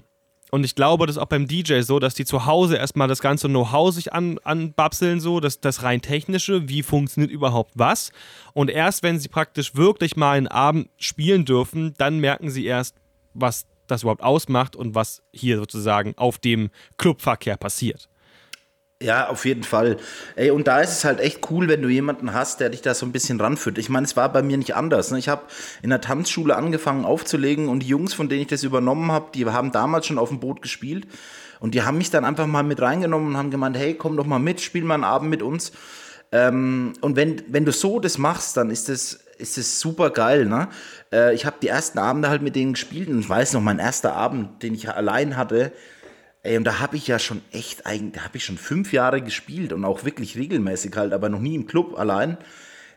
Und 0.51 0.63
ich 0.63 0.75
glaube, 0.75 1.07
das 1.07 1.15
ist 1.15 1.21
auch 1.21 1.25
beim 1.25 1.47
DJ 1.47 1.79
so, 1.79 1.97
dass 1.97 2.13
die 2.13 2.25
zu 2.25 2.45
Hause 2.45 2.77
erstmal 2.77 3.07
das 3.07 3.21
ganze 3.21 3.47
Know-how 3.47 3.91
sich 3.91 4.13
an, 4.13 4.37
anbapseln, 4.43 5.19
so, 5.19 5.39
das, 5.39 5.59
das 5.61 5.81
rein 5.81 5.99
technische, 5.99 6.69
wie 6.69 6.83
funktioniert 6.83 7.31
überhaupt 7.31 7.71
was. 7.73 8.11
Und 8.53 8.69
erst 8.69 9.01
wenn 9.01 9.17
sie 9.17 9.29
praktisch 9.29 9.73
wirklich 9.73 10.15
mal 10.15 10.37
einen 10.37 10.47
Abend 10.47 10.89
spielen 10.97 11.45
dürfen, 11.45 11.95
dann 11.97 12.19
merken 12.19 12.51
sie 12.51 12.65
erst, 12.65 12.95
was 13.33 13.65
das 13.87 14.03
überhaupt 14.03 14.21
ausmacht 14.21 14.75
und 14.75 14.93
was 14.93 15.23
hier 15.31 15.57
sozusagen 15.57 16.13
auf 16.17 16.37
dem 16.37 16.69
Clubverkehr 16.97 17.57
passiert. 17.57 18.07
Ja, 19.03 19.27
auf 19.27 19.43
jeden 19.43 19.63
Fall. 19.63 19.97
Ey, 20.37 20.51
und 20.51 20.65
da 20.65 20.79
ist 20.79 20.91
es 20.91 21.03
halt 21.03 21.19
echt 21.19 21.51
cool, 21.51 21.67
wenn 21.67 21.81
du 21.81 21.89
jemanden 21.89 22.33
hast, 22.33 22.61
der 22.61 22.69
dich 22.69 22.81
da 22.81 22.93
so 22.93 23.05
ein 23.05 23.11
bisschen 23.11 23.41
ranführt. 23.41 23.77
Ich 23.77 23.89
meine, 23.89 24.05
es 24.05 24.15
war 24.15 24.31
bei 24.31 24.41
mir 24.41 24.55
nicht 24.55 24.77
anders. 24.77 25.11
Ne? 25.11 25.19
Ich 25.19 25.27
habe 25.27 25.41
in 25.81 25.89
der 25.89 25.99
Tanzschule 25.99 26.55
angefangen 26.55 27.03
aufzulegen 27.03 27.67
und 27.67 27.81
die 27.81 27.87
Jungs, 27.87 28.13
von 28.13 28.29
denen 28.29 28.43
ich 28.43 28.47
das 28.47 28.63
übernommen 28.63 29.11
habe, 29.11 29.25
die 29.33 29.45
haben 29.45 29.73
damals 29.73 30.05
schon 30.05 30.17
auf 30.17 30.29
dem 30.29 30.39
Boot 30.39 30.61
gespielt 30.61 31.05
und 31.59 31.75
die 31.75 31.81
haben 31.81 31.97
mich 31.97 32.11
dann 32.11 32.23
einfach 32.23 32.47
mal 32.47 32.63
mit 32.63 32.81
reingenommen 32.81 33.27
und 33.27 33.37
haben 33.37 33.51
gemeint, 33.51 33.75
hey, 33.75 33.93
komm 33.93 34.15
doch 34.15 34.25
mal 34.25 34.39
mit, 34.39 34.61
spiel 34.61 34.85
mal 34.85 34.93
einen 34.93 35.03
Abend 35.03 35.29
mit 35.29 35.41
uns. 35.41 35.73
Ähm, 36.31 36.93
und 37.01 37.17
wenn, 37.17 37.43
wenn 37.47 37.65
du 37.65 37.73
so 37.73 37.99
das 37.99 38.17
machst, 38.17 38.55
dann 38.55 38.69
ist 38.69 38.87
das, 38.87 39.19
ist 39.37 39.57
das 39.57 39.81
super 39.81 40.11
geil. 40.11 40.45
Ne? 40.45 40.69
Äh, 41.11 41.35
ich 41.35 41.45
habe 41.45 41.57
die 41.61 41.67
ersten 41.67 41.99
Abende 41.99 42.29
halt 42.29 42.41
mit 42.41 42.55
denen 42.55 42.71
gespielt 42.71 43.09
und 43.09 43.19
ich 43.19 43.27
weiß 43.27 43.51
noch, 43.51 43.61
mein 43.61 43.79
erster 43.79 44.15
Abend, 44.15 44.63
den 44.63 44.73
ich 44.73 44.89
allein 44.89 45.35
hatte, 45.35 45.73
Ey, 46.45 46.57
und 46.57 46.65
da 46.65 46.79
habe 46.79 46.97
ich 46.97 47.07
ja 47.07 47.19
schon 47.19 47.41
echt, 47.53 47.85
da 47.85 48.21
habe 48.21 48.35
ich 48.35 48.43
schon 48.43 48.57
fünf 48.57 48.91
Jahre 48.91 49.21
gespielt 49.21 49.71
und 49.71 49.85
auch 49.85 50.03
wirklich 50.03 50.37
regelmäßig 50.37 50.93
halt, 50.97 51.13
aber 51.13 51.29
noch 51.29 51.39
nie 51.39 51.55
im 51.55 51.67
Club 51.67 51.97
allein. 51.97 52.37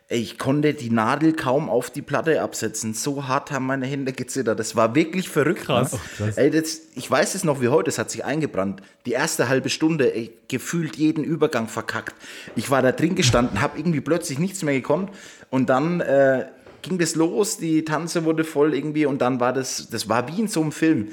Ey, 0.09 0.19
ich 0.19 0.37
konnte 0.37 0.73
die 0.73 0.89
Nadel 0.89 1.33
kaum 1.33 1.69
auf 1.69 1.89
die 1.89 2.01
Platte 2.01 2.41
absetzen. 2.41 2.93
So 2.93 3.27
hart 3.27 3.51
haben 3.51 3.65
meine 3.65 3.85
Hände 3.85 4.11
gezittert. 4.11 4.59
Das 4.59 4.75
war 4.75 4.95
wirklich 4.95 5.29
verrückt. 5.29 5.65
Krass. 5.65 5.93
Ne? 5.93 5.99
krass. 6.17 6.37
Ey, 6.37 6.51
das, 6.51 6.81
ich 6.95 7.09
weiß 7.09 7.35
es 7.35 7.45
noch 7.45 7.61
wie 7.61 7.69
heute, 7.69 7.89
es 7.89 7.97
hat 7.97 8.11
sich 8.11 8.25
eingebrannt. 8.25 8.81
Die 9.05 9.11
erste 9.13 9.47
halbe 9.47 9.69
Stunde, 9.69 10.13
ey, 10.13 10.31
gefühlt 10.49 10.97
jeden 10.97 11.23
Übergang 11.23 11.69
verkackt. 11.69 12.15
Ich 12.57 12.69
war 12.69 12.81
da 12.81 12.91
drin 12.91 13.15
gestanden, 13.15 13.61
habe 13.61 13.77
irgendwie 13.77 14.01
plötzlich 14.01 14.39
nichts 14.39 14.61
mehr 14.61 14.75
gekonnt 14.75 15.09
und 15.49 15.69
dann 15.69 16.01
äh, 16.01 16.47
ging 16.81 16.97
das 16.97 17.15
los, 17.15 17.57
die 17.57 17.83
Tanze 17.83 18.25
wurde 18.25 18.43
voll 18.43 18.73
irgendwie 18.73 19.05
und 19.05 19.21
dann 19.21 19.39
war 19.39 19.53
das, 19.53 19.89
das 19.89 20.07
war 20.07 20.27
wie 20.27 20.41
in 20.41 20.47
so 20.47 20.61
einem 20.61 20.71
Film 20.71 21.09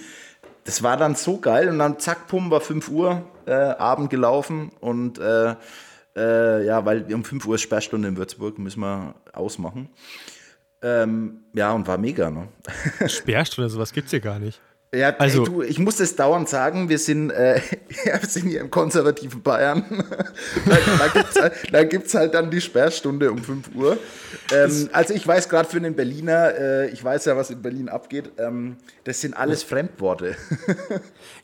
das 0.64 0.82
war 0.82 0.96
dann 0.96 1.14
so 1.14 1.38
geil 1.38 1.68
und 1.68 1.78
dann 1.78 1.98
zack, 1.98 2.26
pum, 2.26 2.50
war 2.50 2.60
5 2.60 2.88
Uhr 2.88 3.22
äh, 3.46 3.52
Abend 3.52 4.10
gelaufen 4.10 4.72
und 4.80 5.18
äh, 5.18 5.54
äh, 6.16 6.66
ja, 6.66 6.84
weil 6.84 7.12
um 7.12 7.24
5 7.24 7.46
Uhr 7.46 7.56
ist 7.56 7.62
Sperrstunde 7.62 8.08
in 8.08 8.16
Würzburg, 8.16 8.58
müssen 8.58 8.80
wir 8.80 9.14
ausmachen. 9.32 9.90
Ähm, 10.82 11.44
ja, 11.54 11.72
und 11.72 11.86
war 11.86 11.98
mega, 11.98 12.30
ne? 12.30 12.48
Sperrstunde, 13.06 13.70
sowas 13.70 13.92
gibt's 13.92 14.10
hier 14.10 14.20
gar 14.20 14.38
nicht. 14.38 14.60
Ja, 14.94 15.14
also, 15.18 15.40
ey, 15.40 15.44
du, 15.44 15.62
ich 15.62 15.78
muss 15.78 15.96
das 15.96 16.14
dauernd 16.14 16.48
sagen, 16.48 16.88
wir 16.88 16.98
sind, 16.98 17.30
äh, 17.30 17.60
wir 18.04 18.20
sind 18.28 18.48
hier 18.48 18.60
im 18.60 18.70
konservativen 18.70 19.42
Bayern. 19.42 19.84
da 20.66 21.84
gibt 21.84 22.06
es 22.06 22.14
halt, 22.14 22.14
halt, 22.14 22.34
dann 22.34 22.50
die 22.50 22.60
Sperrstunde 22.60 23.30
um 23.32 23.38
5 23.38 23.74
Uhr. 23.74 23.98
Ähm, 24.52 24.88
also 24.92 25.14
ich 25.14 25.26
weiß 25.26 25.48
gerade 25.48 25.68
für 25.68 25.78
einen 25.78 25.94
Berliner, 25.94 26.54
äh, 26.54 26.90
ich 26.90 27.02
weiß 27.02 27.24
ja, 27.24 27.36
was 27.36 27.50
in 27.50 27.62
Berlin 27.62 27.88
abgeht, 27.88 28.30
ähm, 28.38 28.76
das 29.04 29.20
sind 29.20 29.34
alles 29.34 29.62
Fremdworte. 29.62 30.36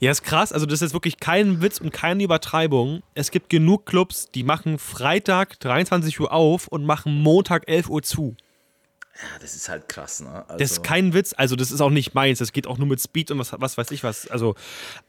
ja, 0.01 0.11
ist 0.11 0.23
krass, 0.23 0.53
also 0.53 0.67
das 0.67 0.83
ist 0.83 0.93
wirklich 0.93 1.19
kein 1.19 1.63
Witz 1.63 1.81
und 1.81 1.93
keine 1.93 2.23
Übertreibung. 2.23 3.03
Es 3.15 3.31
gibt 3.31 3.49
genug 3.49 3.87
Clubs, 3.87 4.29
die 4.35 4.45
machen 4.45 4.79
Freitag 4.79 5.59
23 5.61 6.21
Uhr 6.21 6.33
auf 6.33 6.69
und 6.69 6.85
machen 6.85 7.15
Montag 7.15 7.69
11 7.69 7.89
Uhr 7.89 8.03
zu. 8.03 8.37
Ja, 9.17 9.39
das 9.41 9.55
ist 9.55 9.69
halt 9.69 9.89
krass, 9.89 10.21
ne? 10.21 10.45
Also 10.49 10.59
das 10.59 10.71
ist 10.73 10.83
kein 10.83 11.13
Witz, 11.13 11.35
also 11.37 11.57
das 11.57 11.71
ist 11.71 11.81
auch 11.81 11.91
nicht 11.91 12.15
meins, 12.15 12.39
das 12.39 12.53
geht 12.53 12.67
auch 12.67 12.79
nur 12.79 12.87
mit 12.87 13.01
Speed 13.01 13.31
und 13.31 13.39
was, 13.39 13.53
was 13.59 13.77
weiß 13.77 13.91
ich 13.91 14.03
was. 14.03 14.29
Also, 14.29 14.55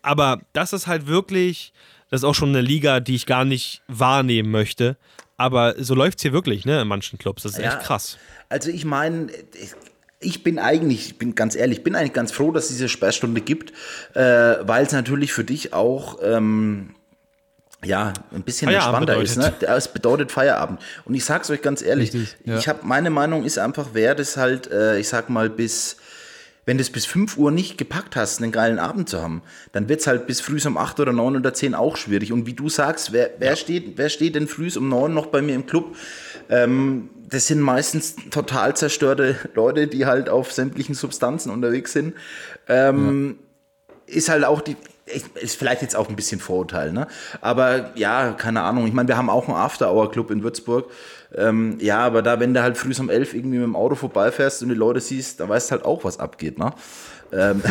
aber 0.01 0.41
das 0.53 0.73
ist 0.73 0.87
halt 0.87 1.07
wirklich, 1.07 1.71
das 2.09 2.21
ist 2.21 2.23
auch 2.25 2.35
schon 2.35 2.49
eine 2.49 2.61
Liga, 2.61 2.99
die 2.99 3.15
ich 3.15 3.25
gar 3.25 3.45
nicht 3.45 3.83
wahrnehmen 3.87 4.51
möchte. 4.51 4.97
Aber 5.37 5.75
so 5.77 5.95
läuft 5.95 6.19
es 6.19 6.23
hier 6.23 6.33
wirklich, 6.33 6.65
ne, 6.65 6.81
in 6.81 6.87
manchen 6.87 7.17
Clubs. 7.17 7.43
Das 7.43 7.53
ist 7.53 7.59
ja, 7.59 7.73
echt 7.73 7.81
krass. 7.81 8.17
Also 8.49 8.69
ich 8.69 8.85
meine, 8.85 9.31
ich 10.19 10.43
bin 10.43 10.59
eigentlich, 10.59 11.07
ich 11.07 11.17
bin 11.17 11.35
ganz 11.35 11.55
ehrlich, 11.55 11.79
ich 11.79 11.83
bin 11.83 11.95
eigentlich 11.95 12.13
ganz 12.13 12.31
froh, 12.31 12.51
dass 12.51 12.65
es 12.65 12.71
diese 12.71 12.89
Sperrstunde 12.89 13.41
gibt, 13.41 13.71
äh, 14.13 14.21
weil 14.61 14.85
es 14.85 14.91
natürlich 14.91 15.33
für 15.33 15.43
dich 15.43 15.73
auch 15.73 16.19
ähm, 16.21 16.95
ja, 17.83 18.13
ein 18.31 18.43
bisschen 18.43 18.69
Feierabend 18.69 19.09
entspannter 19.09 19.41
bedeutet. 19.41 19.61
ist. 19.61 19.61
Ne? 19.61 19.75
Es 19.75 19.87
bedeutet 19.87 20.31
Feierabend. 20.31 20.79
Und 21.05 21.15
ich 21.15 21.25
sag's 21.25 21.49
euch 21.49 21.61
ganz 21.61 21.81
ehrlich, 21.81 22.13
Richtig, 22.13 22.37
ja. 22.45 22.57
ich 22.57 22.67
habe 22.67 22.79
meine 22.83 23.09
Meinung 23.09 23.43
ist 23.43 23.57
einfach, 23.57 23.89
wer 23.93 24.15
das 24.15 24.37
halt, 24.37 24.69
äh, 24.71 24.99
ich 24.99 25.07
sag 25.07 25.29
mal, 25.29 25.49
bis, 25.49 25.97
wenn 26.65 26.77
du 26.77 26.81
es 26.81 26.91
bis 26.91 27.05
5 27.05 27.37
Uhr 27.37 27.49
nicht 27.49 27.77
gepackt 27.77 28.15
hast, 28.15 28.41
einen 28.41 28.51
geilen 28.51 28.77
Abend 28.77 29.09
zu 29.09 29.21
haben, 29.21 29.41
dann 29.71 29.89
wird's 29.89 30.05
halt 30.05 30.27
bis 30.27 30.41
früh 30.41 30.59
um 30.65 30.77
8 30.77 30.99
oder 30.99 31.11
9 31.11 31.37
oder 31.37 31.53
10 31.53 31.73
auch 31.73 31.97
schwierig. 31.97 32.31
Und 32.31 32.45
wie 32.45 32.53
du 32.53 32.69
sagst, 32.69 33.13
wer, 33.13 33.31
wer, 33.39 33.51
ja. 33.51 33.55
steht, 33.55 33.97
wer 33.97 34.09
steht 34.09 34.35
denn 34.35 34.47
früh 34.47 34.69
um 34.77 34.87
9 34.87 35.13
noch 35.13 35.27
bei 35.27 35.41
mir 35.41 35.55
im 35.55 35.65
Club? 35.65 35.95
Ähm, 36.49 37.09
das 37.27 37.47
sind 37.47 37.61
meistens 37.61 38.15
total 38.29 38.75
zerstörte 38.75 39.37
Leute, 39.55 39.87
die 39.87 40.05
halt 40.05 40.29
auf 40.29 40.51
sämtlichen 40.51 40.93
Substanzen 40.93 41.49
unterwegs 41.49 41.93
sind. 41.93 42.13
Ähm, 42.67 43.37
ja. 44.07 44.17
Ist 44.17 44.29
halt 44.29 44.43
auch 44.43 44.61
die, 44.61 44.75
ist 45.05 45.57
vielleicht 45.57 45.81
jetzt 45.81 45.95
auch 45.95 46.09
ein 46.09 46.15
bisschen 46.15 46.39
Vorurteil, 46.39 46.91
ne? 46.91 47.07
Aber 47.41 47.91
ja, 47.95 48.33
keine 48.33 48.61
Ahnung. 48.61 48.87
Ich 48.87 48.93
meine, 48.93 49.07
wir 49.07 49.17
haben 49.17 49.29
auch 49.29 49.47
einen 49.47 49.57
After-Hour-Club 49.57 50.31
in 50.31 50.43
Würzburg. 50.43 50.89
Ähm, 51.35 51.77
ja, 51.79 51.99
aber 51.99 52.21
da, 52.21 52.39
wenn 52.39 52.53
du 52.53 52.61
halt 52.61 52.77
früh 52.77 52.93
um 52.99 53.09
elf 53.09 53.33
irgendwie 53.33 53.57
mit 53.57 53.65
dem 53.65 53.75
Auto 53.75 53.95
vorbeifährst 53.95 54.61
und 54.63 54.69
die 54.69 54.75
Leute 54.75 54.99
siehst, 54.99 55.39
dann 55.39 55.49
weißt 55.49 55.69
du 55.69 55.75
halt 55.75 55.85
auch, 55.85 56.03
was 56.03 56.19
abgeht, 56.19 56.59
ne? 56.59 56.73
Ähm, 57.33 57.61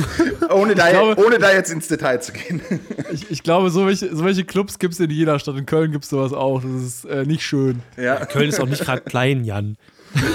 ohne, 0.50 0.76
da, 0.76 0.90
glaube, 0.90 1.20
ohne 1.24 1.38
da 1.38 1.52
jetzt 1.52 1.72
ins 1.72 1.88
Detail 1.88 2.20
zu 2.20 2.32
gehen. 2.32 2.60
ich, 3.12 3.30
ich 3.30 3.42
glaube, 3.42 3.70
so 3.70 3.86
welche, 3.86 4.14
so 4.14 4.24
welche 4.24 4.44
Clubs 4.44 4.78
gibt 4.78 4.94
es 4.94 5.00
in 5.00 5.10
jeder 5.10 5.38
Stadt. 5.40 5.56
In 5.56 5.66
Köln 5.66 5.90
gibt 5.90 6.04
es 6.04 6.10
sowas 6.10 6.32
auch. 6.32 6.62
Das 6.62 6.82
ist 6.82 7.04
äh, 7.04 7.24
nicht 7.24 7.42
schön. 7.42 7.82
Ja. 7.96 8.24
Köln 8.26 8.48
ist 8.48 8.60
auch 8.60 8.66
nicht 8.66 8.84
gerade 8.84 9.00
klein, 9.02 9.44
Jan. 9.44 9.76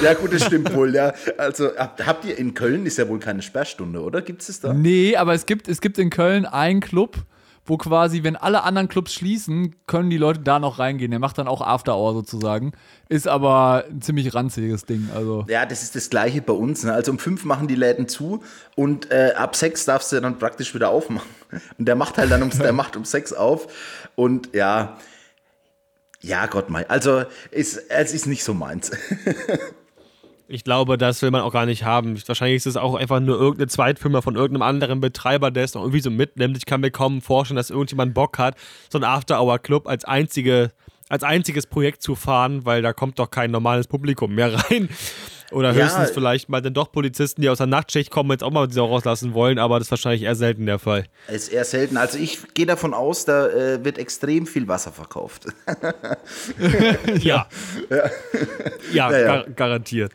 Ja, 0.02 0.14
gut, 0.14 0.34
das 0.34 0.46
stimmt 0.46 0.74
wohl, 0.74 0.94
ja. 0.94 1.14
Also 1.38 1.70
habt 1.78 2.26
ihr 2.26 2.38
in 2.38 2.54
Köln 2.54 2.86
ist 2.86 2.98
ja 2.98 3.08
wohl 3.08 3.20
keine 3.20 3.42
Sperrstunde, 3.42 4.02
oder? 4.02 4.22
Gibt 4.22 4.42
es 4.42 4.60
da? 4.60 4.74
Nee, 4.74 5.16
aber 5.16 5.34
es 5.34 5.46
gibt, 5.46 5.68
es 5.68 5.82
gibt 5.82 5.98
in 5.98 6.10
Köln 6.10 6.46
einen 6.46 6.80
Club, 6.80 7.18
wo 7.66 7.78
quasi, 7.78 8.24
wenn 8.24 8.36
alle 8.36 8.64
anderen 8.64 8.90
Clubs 8.90 9.14
schließen, 9.14 9.76
können 9.88 10.10
die 10.10 10.18
Leute 10.18 10.42
da 10.42 10.60
noch 10.60 10.80
reingehen. 10.80 11.12
Der 11.12 11.20
macht 11.20 11.38
dann 11.38 11.48
auch 11.48 11.62
After 11.62 11.96
Hour 11.96 12.14
sozusagen. 12.14 12.74
Ist 13.08 13.28
aber 13.28 13.86
ein 13.90 14.02
ziemlich 14.02 14.34
ranziges 14.34 14.86
Ding. 14.86 15.10
Also. 15.16 15.46
Ja, 15.48 15.66
das 15.66 15.82
ist 15.82 15.96
das 15.96 16.10
Gleiche 16.10 16.42
bei 16.42 16.54
uns. 16.54 16.84
Ne? 16.84 16.94
Also 16.94 17.12
um 17.12 17.20
fünf 17.20 17.46
machen 17.46 17.68
die 17.68 17.76
Läden 17.76 18.08
zu 18.10 18.44
und 18.76 19.12
äh, 19.12 19.34
ab 19.36 19.56
sechs 19.56 19.86
darfst 19.86 20.12
du 20.12 20.20
dann 20.20 20.38
praktisch 20.40 20.76
wieder 20.76 20.90
aufmachen. 20.90 21.30
Und 21.78 21.86
der 21.86 21.96
macht 21.96 22.18
halt 22.18 22.32
dann 22.32 22.44
um, 22.44 22.50
der 22.50 22.74
macht 22.74 22.98
um 22.98 23.06
sechs 23.06 23.32
auf. 23.32 23.68
Und 24.16 24.54
ja, 24.54 24.98
ja, 26.24 26.46
Gott, 26.48 26.70
mein. 26.70 26.90
Also, 26.90 27.24
ist, 27.52 27.78
es 27.90 28.14
ist 28.14 28.26
nicht 28.26 28.44
so 28.44 28.54
meins. 28.54 28.92
Ich 30.50 30.64
glaube, 30.64 30.98
das 30.98 31.22
will 31.22 31.32
man 31.32 31.42
auch 31.42 31.54
gar 31.54 31.66
nicht 31.66 31.84
haben. 31.84 32.22
Wahrscheinlich 32.28 32.58
ist 32.58 32.68
es 32.68 32.78
auch 32.78 32.96
einfach 32.96 33.20
nur 33.20 33.40
irgendeine 33.40 33.70
Zweitfirma 33.70 34.22
von 34.22 34.36
irgendeinem 34.36 34.62
anderen 34.62 35.00
Betreiber, 35.00 35.50
der 35.50 35.64
es 35.64 35.74
noch 35.74 35.82
irgendwie 35.82 36.02
so 36.02 36.12
mitnimmt. 36.12 36.58
Ich 36.58 36.66
kann 36.66 36.82
mir 36.82 36.92
kaum 36.92 37.22
vorstellen, 37.22 37.56
dass 37.56 37.72
irgendjemand 37.72 38.14
Bock 38.14 38.38
hat, 38.38 38.56
so 38.92 39.00
einen 39.00 39.06
After-Hour-Club 39.06 39.88
als, 39.88 40.06
einzige, 40.06 40.72
als 41.08 41.24
einziges 41.24 41.66
Projekt 41.66 42.04
zu 42.04 42.14
fahren, 42.14 42.66
weil 42.66 42.82
da 42.84 42.94
kommt 42.94 43.18
doch 43.18 43.32
kein 43.32 43.52
normales 43.52 43.88
Publikum 43.88 44.36
mehr 44.36 44.54
rein. 44.54 44.90
Oder 45.54 45.74
höchstens 45.74 46.10
ja, 46.10 46.14
vielleicht 46.14 46.50
mal 46.50 46.62
dann 46.62 46.74
doch 46.74 46.92
Polizisten, 46.92 47.42
die 47.42 47.50
aus 47.50 47.60
der 47.60 47.68
Nachtschicht 47.68 48.10
kommen, 48.12 48.32
jetzt 48.32 48.44
auch 48.44 48.52
mal 48.52 48.68
die 48.68 48.74
Sau 48.74 48.86
rauslassen 48.86 49.34
wollen, 49.34 49.60
aber 49.60 49.80
das 49.80 49.88
ist 49.88 49.92
wahrscheinlich 49.92 50.24
eher 50.24 50.36
selten 50.36 50.66
der 50.66 50.80
Fall. 50.80 51.06
Ist 51.28 51.50
eher 51.50 51.66
selten. 51.66 51.98
Also 51.98 52.18
ich 52.18 52.40
gehe 52.54 52.66
davon 52.66 52.94
aus, 52.94 53.26
da 53.26 53.48
äh, 53.48 53.84
wird 53.86 53.98
extrem 53.98 54.48
viel 54.48 54.68
Wasser 54.68 54.92
verkauft. 54.92 55.46
ja. 57.20 57.48
Ja, 58.92 59.12
ja, 59.12 59.12
ja. 59.12 59.44
Gar 59.44 59.44
garantiert. 59.50 60.12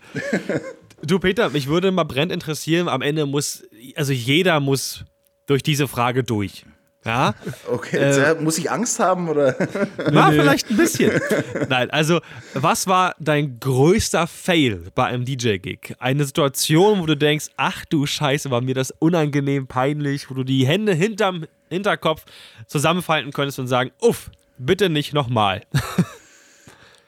Du, 1.03 1.18
Peter, 1.18 1.51
mich 1.51 1.68
würde 1.68 1.91
mal 1.91 2.05
brennend 2.05 2.32
interessieren, 2.32 2.89
am 2.89 3.03
Ende 3.03 3.26
muss, 3.26 3.64
also 3.95 4.12
jeder 4.12 4.61
muss 4.61 5.05
durch 5.47 5.62
diese 5.62 5.89
Frage 5.89 6.24
durch. 6.24 6.64
Ja. 7.05 7.34
Okay, 7.70 7.96
äh, 7.99 8.34
muss 8.40 8.59
ich 8.59 8.70
Angst 8.70 8.99
haben 8.99 9.28
oder? 9.28 9.55
Na, 10.11 10.30
vielleicht 10.30 10.70
ein 10.70 10.76
bisschen. 10.76 11.20
Nein, 11.68 11.90
also, 11.90 12.20
was 12.55 12.86
war 12.86 13.14
dein 13.18 13.61
größter 13.61 14.26
Fail 14.26 14.84
bei 14.94 15.05
einem 15.05 15.24
DJ-Gig? 15.24 15.94
Eine 15.99 16.24
Situation, 16.24 17.01
wo 17.01 17.07
du 17.07 17.16
denkst, 17.16 17.46
ach 17.57 17.84
du 17.84 18.07
Scheiße, 18.07 18.51
war 18.51 18.62
mir 18.62 18.74
das 18.74 18.90
unangenehm, 18.99 19.66
peinlich, 19.66 20.30
wo 20.30 20.34
du 20.34 20.44
die 20.44 20.66
Hände 20.66 20.94
hinterm 20.94 21.46
Hinterkopf 21.68 22.24
zusammenfalten 22.66 23.32
könntest 23.32 23.59
und 23.59 23.68
sagen, 23.68 23.90
uff, 24.01 24.30
bitte 24.59 24.88
nicht 24.88 25.12
nochmal. 25.12 25.62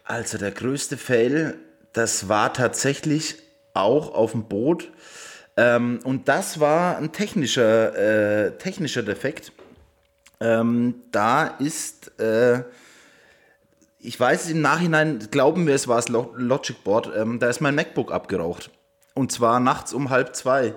Also, 0.04 0.38
der 0.38 0.50
größte 0.50 0.96
Fail, 0.96 1.54
das 1.92 2.28
war 2.28 2.52
tatsächlich 2.52 3.36
auch 3.74 4.12
auf 4.12 4.32
dem 4.32 4.48
Boot. 4.48 4.90
Ähm, 5.56 6.00
und 6.02 6.26
das 6.28 6.58
war 6.58 6.96
ein 6.96 7.12
technischer, 7.12 8.46
äh, 8.46 8.58
technischer 8.58 9.04
Defekt. 9.04 9.52
Ähm, 10.40 10.94
da 11.12 11.46
ist, 11.46 12.18
äh, 12.18 12.62
ich 13.98 14.18
weiß 14.18 14.44
es 14.44 14.50
im 14.50 14.62
Nachhinein, 14.62 15.28
glauben 15.30 15.66
wir, 15.66 15.74
es 15.74 15.86
war 15.86 15.96
das 15.96 16.08
Logic 16.08 16.82
Board, 16.82 17.10
ähm, 17.14 17.38
da 17.38 17.48
ist 17.48 17.60
mein 17.60 17.74
MacBook 17.74 18.10
abgeraucht. 18.10 18.70
Und 19.14 19.32
zwar 19.32 19.60
nachts 19.60 19.92
um 19.92 20.08
halb 20.08 20.34
zwei 20.34 20.74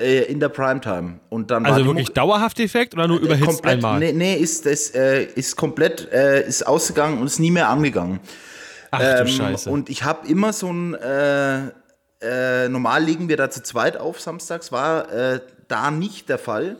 äh, 0.00 0.24
in 0.24 0.40
der 0.40 0.48
Primetime. 0.48 1.20
Und 1.28 1.50
dann 1.50 1.64
also 1.66 1.86
wirklich 1.86 2.12
dauerhaft 2.12 2.58
Effekt 2.58 2.94
oder 2.94 3.06
nur 3.06 3.20
äh, 3.20 3.24
überhitzt 3.24 3.46
komplett, 3.46 3.74
einmal? 3.74 3.98
Nee, 4.00 4.12
nee 4.12 4.34
ist, 4.34 4.66
das, 4.66 4.90
äh, 4.90 5.24
ist 5.24 5.56
komplett 5.56 6.10
äh, 6.12 6.46
ist 6.46 6.66
ausgegangen 6.66 7.20
und 7.20 7.26
ist 7.26 7.38
nie 7.38 7.52
mehr 7.52 7.68
angegangen. 7.68 8.20
Ach 8.90 8.98
du 8.98 9.20
ähm, 9.20 9.28
Scheiße. 9.28 9.70
Und 9.70 9.88
ich 9.88 10.02
habe 10.04 10.26
immer 10.26 10.52
so 10.52 10.72
ein, 10.72 10.94
äh, 10.94 12.68
normal 12.68 13.04
legen 13.04 13.28
wir 13.28 13.36
da 13.36 13.50
zu 13.50 13.62
zweit 13.62 13.98
auf 13.98 14.20
samstags, 14.20 14.72
war 14.72 15.06
da 15.68 15.90
nicht 15.90 16.28
der 16.28 16.38
Fall. 16.38 16.76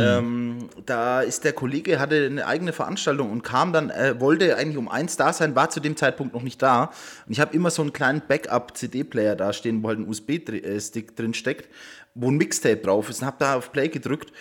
Mhm. 0.00 0.06
Ähm, 0.06 0.68
da 0.86 1.20
ist 1.20 1.44
der 1.44 1.52
Kollege, 1.52 2.00
hatte 2.00 2.26
eine 2.26 2.46
eigene 2.46 2.72
Veranstaltung 2.72 3.30
und 3.30 3.42
kam 3.42 3.72
dann, 3.72 3.90
äh, 3.90 4.18
wollte 4.18 4.56
eigentlich 4.56 4.76
um 4.76 4.88
eins 4.88 5.16
da 5.16 5.32
sein, 5.32 5.54
war 5.54 5.70
zu 5.70 5.80
dem 5.80 5.96
Zeitpunkt 5.96 6.34
noch 6.34 6.42
nicht 6.42 6.60
da. 6.62 6.90
Und 7.26 7.32
ich 7.32 7.40
habe 7.40 7.54
immer 7.54 7.70
so 7.70 7.82
einen 7.82 7.92
kleinen 7.92 8.22
Backup-CD-Player 8.26 9.36
da 9.36 9.52
stehen, 9.52 9.82
wo 9.82 9.88
halt 9.88 9.98
ein 9.98 10.08
USB-Stick 10.08 11.16
drin 11.16 11.34
steckt, 11.34 11.68
wo 12.14 12.30
ein 12.30 12.36
Mixtape 12.36 12.78
drauf 12.78 13.10
ist 13.10 13.20
und 13.20 13.26
habe 13.26 13.36
da 13.38 13.56
auf 13.56 13.72
Play 13.72 13.88
gedrückt. 13.88 14.32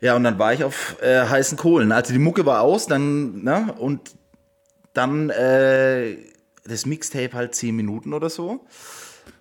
Ja, 0.00 0.16
und 0.16 0.24
dann 0.24 0.38
war 0.38 0.52
ich 0.52 0.64
auf 0.64 0.96
äh, 1.02 1.26
heißen 1.26 1.56
Kohlen. 1.56 1.92
Also 1.92 2.12
die 2.12 2.18
Mucke 2.18 2.44
war 2.44 2.60
aus, 2.60 2.86
dann, 2.86 3.42
ne, 3.42 3.74
und 3.78 4.14
dann 4.92 5.30
äh, 5.30 6.16
das 6.64 6.86
Mixtape 6.86 7.32
halt 7.32 7.54
zehn 7.54 7.76
Minuten 7.76 8.12
oder 8.12 8.30
so. 8.30 8.66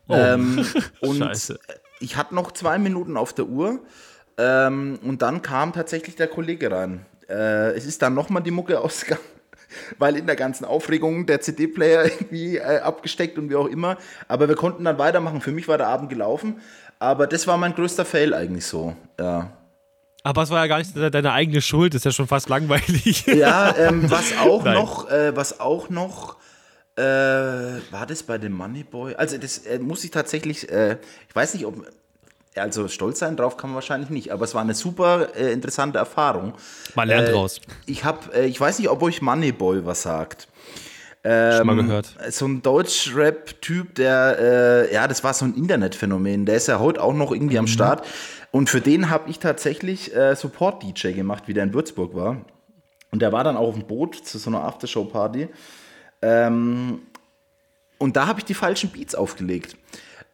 Oh. 0.07 0.13
Ähm, 0.15 0.65
und 1.01 1.17
Scheiße. 1.17 1.59
ich 1.99 2.15
hatte 2.17 2.35
noch 2.35 2.51
zwei 2.51 2.77
Minuten 2.77 3.17
auf 3.17 3.33
der 3.33 3.45
Uhr 3.45 3.81
ähm, 4.37 4.99
und 5.03 5.21
dann 5.21 5.41
kam 5.41 5.73
tatsächlich 5.73 6.15
der 6.15 6.27
Kollege 6.27 6.71
rein. 6.71 7.05
Äh, 7.29 7.71
es 7.75 7.85
ist 7.85 8.01
dann 8.01 8.13
nochmal 8.13 8.43
die 8.43 8.51
Mucke 8.51 8.79
ausgegangen, 8.81 9.23
weil 9.97 10.17
in 10.17 10.25
der 10.25 10.35
ganzen 10.35 10.65
Aufregung 10.65 11.25
der 11.25 11.41
CD-Player 11.41 12.05
irgendwie 12.05 12.57
äh, 12.57 12.79
abgesteckt 12.79 13.37
und 13.37 13.49
wie 13.49 13.55
auch 13.55 13.67
immer. 13.67 13.97
Aber 14.27 14.47
wir 14.47 14.55
konnten 14.55 14.83
dann 14.83 14.97
weitermachen. 14.97 15.41
Für 15.41 15.51
mich 15.51 15.67
war 15.67 15.77
der 15.77 15.87
Abend 15.87 16.09
gelaufen. 16.09 16.61
Aber 16.99 17.27
das 17.27 17.47
war 17.47 17.57
mein 17.57 17.73
größter 17.73 18.05
Fail 18.05 18.33
eigentlich 18.33 18.65
so. 18.65 18.95
Ja. 19.19 19.51
Aber 20.23 20.43
es 20.43 20.49
war 20.49 20.61
ja 20.61 20.67
gar 20.67 20.77
nicht 20.77 20.95
deine 20.95 21.33
eigene 21.33 21.61
Schuld, 21.61 21.93
das 21.93 21.99
ist 21.99 22.05
ja 22.05 22.11
schon 22.11 22.27
fast 22.27 22.47
langweilig. 22.47 23.25
Ja, 23.27 23.75
ähm, 23.75 24.09
was 24.09 24.37
auch 24.37 24.63
Nein. 24.63 24.75
noch, 24.75 25.09
äh, 25.09 25.35
was 25.35 25.59
auch 25.59 25.89
noch, 25.89 26.37
äh, 26.95 27.01
war 27.01 28.05
das 28.07 28.23
bei 28.23 28.37
dem 28.37 28.53
Moneyboy? 28.53 29.15
Also 29.15 29.37
das 29.37 29.59
äh, 29.59 29.79
muss 29.79 30.03
ich 30.05 30.11
tatsächlich, 30.11 30.71
äh, 30.71 30.97
ich 31.27 31.35
weiß 31.35 31.55
nicht, 31.55 31.65
ob 31.65 31.85
also 32.55 32.87
stolz 32.87 33.19
sein 33.19 33.35
drauf 33.35 33.57
kann 33.57 33.71
man 33.71 33.75
wahrscheinlich 33.75 34.09
nicht, 34.09 34.31
aber 34.31 34.45
es 34.45 34.53
war 34.53 34.61
eine 34.61 34.73
super 34.73 35.35
äh, 35.35 35.51
interessante 35.51 35.97
Erfahrung. 35.97 36.53
Man 36.95 37.07
lernt 37.07 37.29
äh, 37.29 37.31
raus. 37.31 37.59
Ich 37.85 38.03
habe, 38.03 38.33
äh, 38.35 38.45
ich 38.45 38.59
weiß 38.59 38.79
nicht, 38.79 38.89
ob 38.89 39.01
euch 39.01 39.21
Moneyboy 39.21 39.85
was 39.85 40.03
sagt. 40.03 40.47
Ähm, 41.23 41.57
Schon 41.57 41.67
mal 41.67 41.75
gehört. 41.77 42.15
So 42.29 42.45
ein 42.45 42.61
Deutsch-Rap-Typ, 42.61 43.95
der, 43.95 44.37
äh, 44.39 44.93
ja, 44.93 45.07
das 45.07 45.23
war 45.23 45.33
so 45.33 45.45
ein 45.45 45.53
Internetphänomen. 45.55 46.45
Der 46.45 46.55
ist 46.55 46.67
ja 46.67 46.79
heute 46.79 47.01
auch 47.01 47.13
noch 47.13 47.31
irgendwie 47.31 47.55
mhm. 47.55 47.59
am 47.59 47.67
Start. 47.67 48.05
Und 48.51 48.69
für 48.69 48.81
den 48.81 49.09
habe 49.09 49.29
ich 49.29 49.39
tatsächlich 49.39 50.15
äh, 50.15 50.35
Support-DJ 50.35 51.13
gemacht, 51.13 51.43
wie 51.47 51.53
der 51.53 51.63
in 51.63 51.73
Würzburg 51.73 52.13
war. 52.13 52.37
Und 53.11 53.21
der 53.21 53.31
war 53.31 53.43
dann 53.43 53.57
auch 53.57 53.69
auf 53.69 53.75
dem 53.75 53.87
Boot 53.87 54.15
zu 54.15 54.37
so 54.37 54.49
einer 54.49 54.63
Aftershow-Party. 54.63 55.47
Ähm, 56.21 57.01
und 57.97 58.17
da 58.17 58.27
habe 58.27 58.39
ich 58.39 58.45
die 58.45 58.53
falschen 58.53 58.89
Beats 58.89 59.15
aufgelegt. 59.15 59.77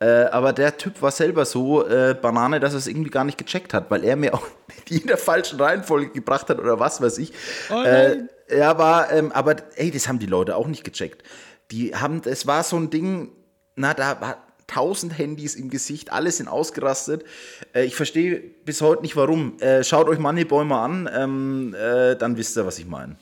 Äh, 0.02 0.26
aber 0.32 0.54
der 0.54 0.78
Typ 0.78 1.02
war 1.02 1.12
selber 1.12 1.45
so 1.45 1.86
äh, 1.86 2.16
Banane, 2.20 2.60
dass 2.60 2.74
er 2.74 2.80
es 2.80 2.88
irgendwie 2.88 3.10
gar 3.10 3.26
nicht 3.26 3.38
gecheckt 3.38 3.74
hat, 3.74 3.91
weil 3.91 4.06
er 4.06 4.16
mir 4.16 4.34
auch 4.34 4.47
die 4.88 4.97
in 4.97 5.08
der 5.08 5.18
falschen 5.18 5.60
Reihenfolge 5.60 6.12
gebracht 6.12 6.50
hat 6.50 6.60
oder 6.60 6.80
was 6.80 7.02
weiß 7.02 7.18
ich. 7.18 7.34
Oh 7.70 7.84
äh, 7.84 8.24
er 8.47 8.78
war, 8.78 9.12
ähm, 9.12 9.32
aber 9.34 9.58
ey, 9.76 9.91
das 9.91 10.08
haben 10.08 10.20
die 10.20 10.26
Leute 10.26 10.56
auch 10.56 10.68
nicht 10.68 10.84
gecheckt. 10.84 11.24
Die 11.72 11.95
haben, 11.95 12.22
es 12.26 12.47
war 12.47 12.64
so 12.64 12.78
ein 12.78 12.89
Ding, 12.89 13.32
na, 13.76 13.93
da 13.93 14.20
war 14.22 14.38
tausend 14.68 15.18
Handys 15.18 15.56
im 15.56 15.70
Gesicht, 15.70 16.12
alle 16.14 16.32
sind 16.32 16.47
ausgerastet. 16.47 17.26
Äh, 17.74 17.84
ich 17.84 17.95
verstehe 17.95 18.39
bis 18.39 18.82
heute 18.82 19.02
nicht 19.02 19.16
warum. 19.16 19.60
Äh, 19.60 19.84
schaut 19.84 20.08
euch 20.08 20.20
Moneyboy 20.20 20.64
mal 20.64 20.86
an, 20.86 21.10
ähm, 21.14 21.76
äh, 21.78 22.16
dann 22.16 22.38
wisst 22.38 22.58
ihr, 22.58 22.66
was 22.66 22.80
ich 22.80 22.88
meine. 22.88 23.18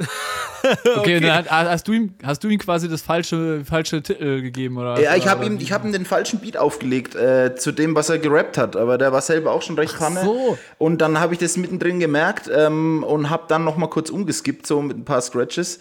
okay, 0.96 1.16
okay. 1.16 1.20
dann 1.20 1.48
hast 1.48 1.88
du, 1.88 1.92
ihm, 1.92 2.14
hast 2.22 2.42
du 2.42 2.48
ihm 2.48 2.58
quasi 2.58 2.88
das 2.88 3.02
falsche, 3.02 3.64
falsche 3.64 4.02
Titel 4.02 4.40
gegeben, 4.42 4.78
oder? 4.78 5.00
Ja, 5.00 5.16
ich 5.16 5.28
habe 5.28 5.44
ihm, 5.44 5.58
hab 5.58 5.84
ihm 5.84 5.92
den 5.92 6.04
falschen 6.04 6.40
Beat 6.40 6.56
aufgelegt 6.56 7.14
äh, 7.14 7.54
zu 7.54 7.72
dem, 7.72 7.94
was 7.94 8.08
er 8.08 8.18
gerappt 8.18 8.58
hat, 8.58 8.76
aber 8.76 8.98
der 8.98 9.12
war 9.12 9.20
selber 9.20 9.52
auch 9.52 9.62
schon 9.62 9.76
recht 9.76 9.96
Panne. 9.98 10.22
So. 10.22 10.58
Und 10.78 10.98
dann 11.00 11.20
habe 11.20 11.34
ich 11.34 11.40
das 11.40 11.56
mittendrin 11.56 12.00
gemerkt 12.00 12.50
ähm, 12.54 13.04
und 13.04 13.30
habe 13.30 13.44
dann 13.48 13.64
nochmal 13.64 13.90
kurz 13.90 14.10
umgeskippt, 14.10 14.66
so 14.66 14.82
mit 14.82 14.96
ein 14.96 15.04
paar 15.04 15.20
Scratches. 15.20 15.78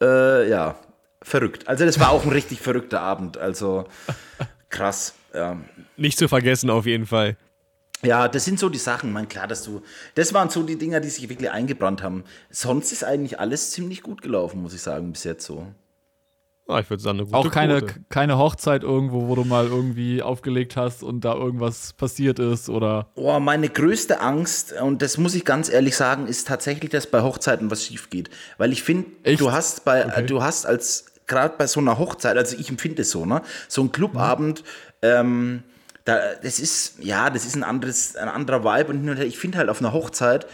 Äh, 0.00 0.48
ja, 0.48 0.76
verrückt. 1.22 1.68
Also 1.68 1.84
das 1.84 1.98
war 1.98 2.10
auch 2.10 2.24
ein 2.24 2.32
richtig 2.32 2.60
verrückter 2.60 3.00
Abend, 3.00 3.38
also 3.38 3.86
krass, 4.68 5.14
ja. 5.32 5.56
Nicht 5.96 6.18
zu 6.18 6.28
vergessen 6.28 6.70
auf 6.70 6.86
jeden 6.86 7.06
Fall. 7.06 7.36
Ja, 8.04 8.28
das 8.28 8.44
sind 8.44 8.58
so 8.58 8.68
die 8.68 8.78
Sachen, 8.78 9.12
man 9.12 9.28
klar, 9.28 9.46
dass 9.46 9.64
du. 9.64 9.82
Das 10.14 10.34
waren 10.34 10.50
so 10.50 10.62
die 10.62 10.76
Dinger, 10.76 11.00
die 11.00 11.08
sich 11.08 11.28
wirklich 11.28 11.50
eingebrannt 11.50 12.02
haben. 12.02 12.24
Sonst 12.50 12.92
ist 12.92 13.04
eigentlich 13.04 13.40
alles 13.40 13.70
ziemlich 13.70 14.02
gut 14.02 14.22
gelaufen, 14.22 14.62
muss 14.62 14.74
ich 14.74 14.82
sagen, 14.82 15.12
bis 15.12 15.24
jetzt 15.24 15.46
so. 15.46 15.66
Ja, 16.66 16.80
ich 16.80 16.88
würde 16.88 17.02
sagen, 17.02 17.18
eine 17.18 17.26
gute 17.26 17.36
Auch 17.36 17.50
keine, 17.50 17.82
keine 18.08 18.38
Hochzeit 18.38 18.82
irgendwo, 18.84 19.28
wo 19.28 19.34
du 19.34 19.44
mal 19.44 19.66
irgendwie 19.66 20.22
aufgelegt 20.22 20.76
hast 20.76 21.02
und 21.02 21.22
da 21.22 21.34
irgendwas 21.34 21.92
passiert 21.92 22.38
ist 22.38 22.70
oder. 22.70 23.08
Oh, 23.16 23.38
meine 23.38 23.68
größte 23.68 24.20
Angst, 24.20 24.72
und 24.72 25.02
das 25.02 25.18
muss 25.18 25.34
ich 25.34 25.44
ganz 25.44 25.68
ehrlich 25.68 25.94
sagen, 25.94 26.26
ist 26.26 26.48
tatsächlich, 26.48 26.90
dass 26.90 27.06
bei 27.06 27.20
Hochzeiten 27.20 27.70
was 27.70 27.84
schief 27.84 28.08
geht. 28.08 28.30
Weil 28.56 28.72
ich 28.72 28.82
finde, 28.82 29.10
du 29.36 29.52
hast 29.52 29.84
bei, 29.84 30.06
okay. 30.06 30.24
du 30.24 30.42
hast 30.42 30.64
als, 30.64 31.04
gerade 31.26 31.54
bei 31.58 31.66
so 31.66 31.80
einer 31.80 31.98
Hochzeit, 31.98 32.38
also 32.38 32.56
ich 32.58 32.70
empfinde 32.70 33.02
es 33.02 33.10
so, 33.10 33.26
ne? 33.26 33.42
So 33.68 33.82
ein 33.82 33.92
Clubabend, 33.92 34.62
mhm. 34.62 34.66
ähm, 35.02 35.62
da, 36.04 36.34
das 36.42 36.58
ist, 36.58 36.98
ja, 37.00 37.30
das 37.30 37.46
ist 37.46 37.56
ein 37.56 37.64
anderes, 37.64 38.16
ein 38.16 38.28
anderer 38.28 38.62
Vibe 38.64 38.92
und 38.92 39.18
ich 39.20 39.38
finde 39.38 39.58
halt 39.58 39.68
auf 39.68 39.80
einer 39.80 39.92
Hochzeit, 39.92 40.46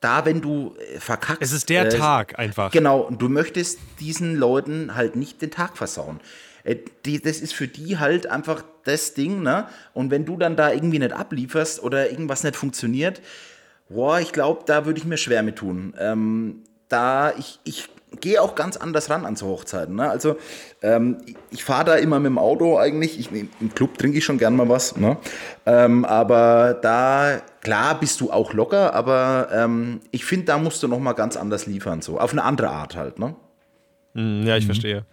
da, 0.00 0.24
wenn 0.26 0.40
du 0.40 0.76
äh, 0.76 1.00
verkackst. 1.00 1.42
Es 1.42 1.52
ist 1.52 1.68
der 1.70 1.86
äh, 1.86 1.88
Tag 1.88 2.38
einfach. 2.38 2.70
Genau, 2.70 3.00
und 3.00 3.22
du 3.22 3.28
möchtest 3.28 3.78
diesen 4.00 4.36
Leuten 4.36 4.94
halt 4.94 5.16
nicht 5.16 5.40
den 5.40 5.50
Tag 5.50 5.76
versauen. 5.76 6.20
Äh, 6.62 6.76
die, 7.04 7.20
das 7.20 7.40
ist 7.40 7.54
für 7.54 7.68
die 7.68 7.98
halt 7.98 8.26
einfach 8.26 8.62
das 8.84 9.14
Ding, 9.14 9.42
ne? 9.42 9.66
Und 9.94 10.10
wenn 10.10 10.26
du 10.26 10.36
dann 10.36 10.56
da 10.56 10.70
irgendwie 10.70 10.98
nicht 10.98 11.12
ablieferst 11.12 11.82
oder 11.82 12.10
irgendwas 12.10 12.44
nicht 12.44 12.54
funktioniert, 12.54 13.22
boah, 13.88 14.20
ich 14.20 14.32
glaube, 14.32 14.64
da 14.66 14.84
würde 14.84 14.98
ich 14.98 15.06
mir 15.06 15.16
schwer 15.16 15.42
mit 15.42 15.56
tun. 15.56 15.94
Ähm, 15.98 16.64
da, 16.88 17.32
ich, 17.38 17.58
ich 17.64 17.88
gehe 18.20 18.40
auch 18.40 18.54
ganz 18.54 18.76
anders 18.76 19.10
ran 19.10 19.24
an 19.24 19.36
so 19.36 19.46
Hochzeiten. 19.46 19.96
Ne? 19.96 20.08
Also 20.08 20.36
ähm, 20.82 21.18
ich 21.50 21.64
fahre 21.64 21.84
da 21.84 21.94
immer 21.96 22.18
mit 22.20 22.30
dem 22.30 22.38
Auto 22.38 22.78
eigentlich. 22.78 23.18
Ich, 23.18 23.30
Im 23.32 23.74
Club 23.74 23.98
trinke 23.98 24.18
ich 24.18 24.24
schon 24.24 24.38
gern 24.38 24.56
mal 24.56 24.68
was. 24.68 24.96
Ne? 24.96 25.16
Ähm, 25.66 26.04
aber 26.04 26.74
da, 26.74 27.40
klar 27.60 27.98
bist 27.98 28.20
du 28.20 28.30
auch 28.30 28.52
locker, 28.52 28.94
aber 28.94 29.48
ähm, 29.52 30.00
ich 30.10 30.24
finde, 30.24 30.46
da 30.46 30.58
musst 30.58 30.82
du 30.82 30.88
noch 30.88 31.00
mal 31.00 31.12
ganz 31.12 31.36
anders 31.36 31.66
liefern. 31.66 32.02
So. 32.02 32.18
Auf 32.18 32.32
eine 32.32 32.44
andere 32.44 32.70
Art 32.70 32.96
halt. 32.96 33.18
Ne? 33.18 33.34
Hm, 34.14 34.46
ja, 34.46 34.56
ich 34.56 34.64
mhm. 34.64 34.68
verstehe. 34.68 35.04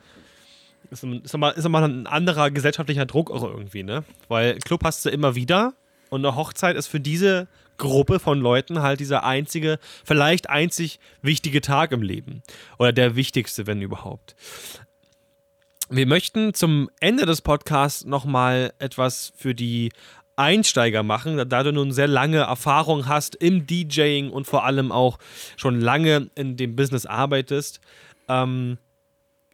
Ist, 0.89 1.03
ist, 1.03 1.33
nochmal, 1.33 1.53
ist 1.53 1.63
nochmal 1.63 1.83
ein 1.83 2.05
anderer 2.05 2.51
gesellschaftlicher 2.51 3.05
Druck 3.05 3.31
auch 3.31 3.43
irgendwie, 3.43 3.83
ne? 3.83 4.03
Weil 4.27 4.57
Club 4.59 4.81
hast 4.83 5.05
du 5.05 5.09
immer 5.09 5.35
wieder 5.35 5.73
und 6.11 6.25
eine 6.25 6.35
Hochzeit 6.35 6.75
ist 6.75 6.87
für 6.87 6.99
diese 6.99 7.47
Gruppe 7.77 8.19
von 8.19 8.39
Leuten 8.39 8.81
halt 8.81 8.99
dieser 8.99 9.23
einzige, 9.23 9.79
vielleicht 10.03 10.49
einzig 10.49 10.99
wichtige 11.21 11.61
Tag 11.61 11.93
im 11.93 12.03
Leben. 12.03 12.43
Oder 12.77 12.91
der 12.91 13.15
wichtigste, 13.15 13.65
wenn 13.65 13.81
überhaupt. 13.81 14.35
Wir 15.89 16.05
möchten 16.05 16.53
zum 16.53 16.89
Ende 16.99 17.25
des 17.25 17.41
Podcasts 17.41 18.05
nochmal 18.05 18.73
etwas 18.77 19.31
für 19.35 19.55
die 19.55 19.91
Einsteiger 20.35 21.01
machen, 21.01 21.49
da 21.49 21.63
du 21.63 21.71
nun 21.71 21.91
sehr 21.91 22.07
lange 22.07 22.39
Erfahrung 22.39 23.07
hast 23.07 23.35
im 23.35 23.65
DJing 23.65 24.31
und 24.31 24.47
vor 24.47 24.65
allem 24.65 24.91
auch 24.91 25.17
schon 25.55 25.79
lange 25.79 26.29
in 26.35 26.57
dem 26.57 26.75
Business 26.75 27.05
arbeitest. 27.05 27.79
Ähm, 28.27 28.77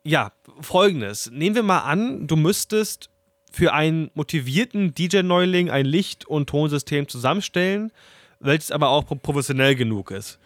ja, 0.04 0.32
folgendes. 0.62 1.30
Nehmen 1.32 1.56
wir 1.56 1.64
mal 1.64 1.82
an, 1.82 2.28
du 2.28 2.36
müsstest 2.36 3.10
für 3.52 3.74
einen 3.74 4.12
motivierten 4.14 4.94
DJ-Neuling 4.94 5.70
ein 5.70 5.86
Licht- 5.86 6.26
und 6.26 6.50
Tonsystem 6.50 7.08
zusammenstellen, 7.08 7.92
welches 8.40 8.72
aber 8.72 8.90
auch 8.90 9.06
professionell 9.22 9.76
genug 9.76 10.12
ist. 10.12 10.40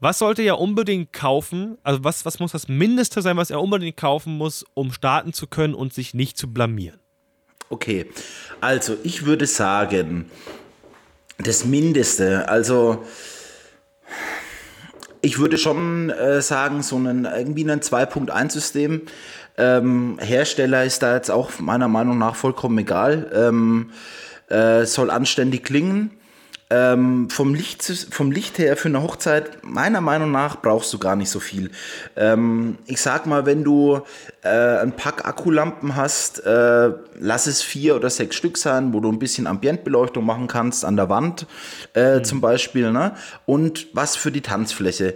Was 0.00 0.18
sollte 0.18 0.42
er 0.42 0.58
unbedingt 0.58 1.12
kaufen? 1.12 1.78
Also 1.82 2.02
was, 2.04 2.24
was 2.24 2.38
muss 2.38 2.52
das 2.52 2.68
Mindeste 2.68 3.22
sein, 3.22 3.36
was 3.36 3.50
er 3.50 3.60
unbedingt 3.60 3.96
kaufen 3.96 4.36
muss, 4.36 4.64
um 4.74 4.92
starten 4.92 5.32
zu 5.32 5.46
können 5.46 5.74
und 5.74 5.94
sich 5.94 6.14
nicht 6.14 6.36
zu 6.36 6.52
blamieren? 6.52 6.98
Okay, 7.70 8.06
also 8.60 8.96
ich 9.02 9.24
würde 9.24 9.46
sagen, 9.46 10.30
das 11.38 11.64
Mindeste, 11.64 12.48
also 12.48 13.04
ich 15.22 15.38
würde 15.38 15.56
schon 15.56 16.10
äh, 16.10 16.42
sagen, 16.42 16.82
so 16.82 16.96
einen, 16.96 17.24
irgendwie 17.24 17.68
ein 17.68 17.80
2.1-System. 17.80 19.02
Ähm, 19.56 20.18
Hersteller 20.20 20.84
ist 20.84 21.02
da 21.02 21.14
jetzt 21.14 21.30
auch 21.30 21.58
meiner 21.58 21.88
Meinung 21.88 22.18
nach 22.18 22.34
vollkommen 22.34 22.78
egal. 22.78 23.30
Ähm, 23.34 23.90
äh, 24.48 24.84
soll 24.84 25.10
anständig 25.10 25.64
klingen. 25.64 26.10
Ähm, 26.70 27.28
vom, 27.28 27.54
Licht, 27.54 27.84
vom 28.10 28.32
Licht 28.32 28.58
her 28.58 28.76
für 28.76 28.88
eine 28.88 29.02
Hochzeit, 29.02 29.58
meiner 29.62 30.00
Meinung 30.00 30.32
nach, 30.32 30.60
brauchst 30.62 30.92
du 30.94 30.98
gar 30.98 31.14
nicht 31.14 31.28
so 31.28 31.38
viel. 31.38 31.70
Ähm, 32.16 32.78
ich 32.86 33.00
sag 33.00 33.26
mal, 33.26 33.44
wenn 33.44 33.62
du 33.62 34.00
äh, 34.42 34.78
ein 34.78 34.92
Pack 34.92 35.26
Akkulampen 35.26 35.94
hast, 35.94 36.44
äh, 36.44 36.90
lass 37.20 37.46
es 37.46 37.62
vier 37.62 37.94
oder 37.96 38.08
sechs 38.08 38.36
Stück 38.36 38.56
sein, 38.56 38.94
wo 38.94 39.00
du 39.00 39.12
ein 39.12 39.18
bisschen 39.18 39.46
Ambientbeleuchtung 39.46 40.24
machen 40.24 40.48
kannst, 40.48 40.86
an 40.86 40.96
der 40.96 41.10
Wand 41.10 41.46
äh, 41.94 42.16
mhm. 42.16 42.24
zum 42.24 42.40
Beispiel. 42.40 42.90
Ne? 42.90 43.14
Und 43.44 43.88
was 43.92 44.16
für 44.16 44.32
die 44.32 44.40
Tanzfläche. 44.40 45.14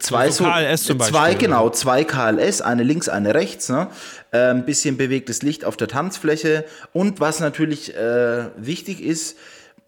Zwei 0.00 0.30
so, 0.30 0.44
KLS 0.44 0.84
zum 0.84 0.98
Beispiel. 0.98 1.14
Zwei, 1.14 1.34
genau, 1.34 1.70
zwei 1.70 2.04
KLS, 2.04 2.62
eine 2.62 2.82
links, 2.82 3.08
eine 3.08 3.34
rechts. 3.34 3.68
Ne? 3.68 3.88
Äh, 4.32 4.50
ein 4.50 4.64
bisschen 4.64 4.96
bewegtes 4.96 5.42
Licht 5.42 5.64
auf 5.64 5.76
der 5.76 5.88
Tanzfläche. 5.88 6.64
Und 6.92 7.20
was 7.20 7.40
natürlich 7.40 7.94
äh, 7.94 8.46
wichtig 8.56 9.02
ist, 9.02 9.36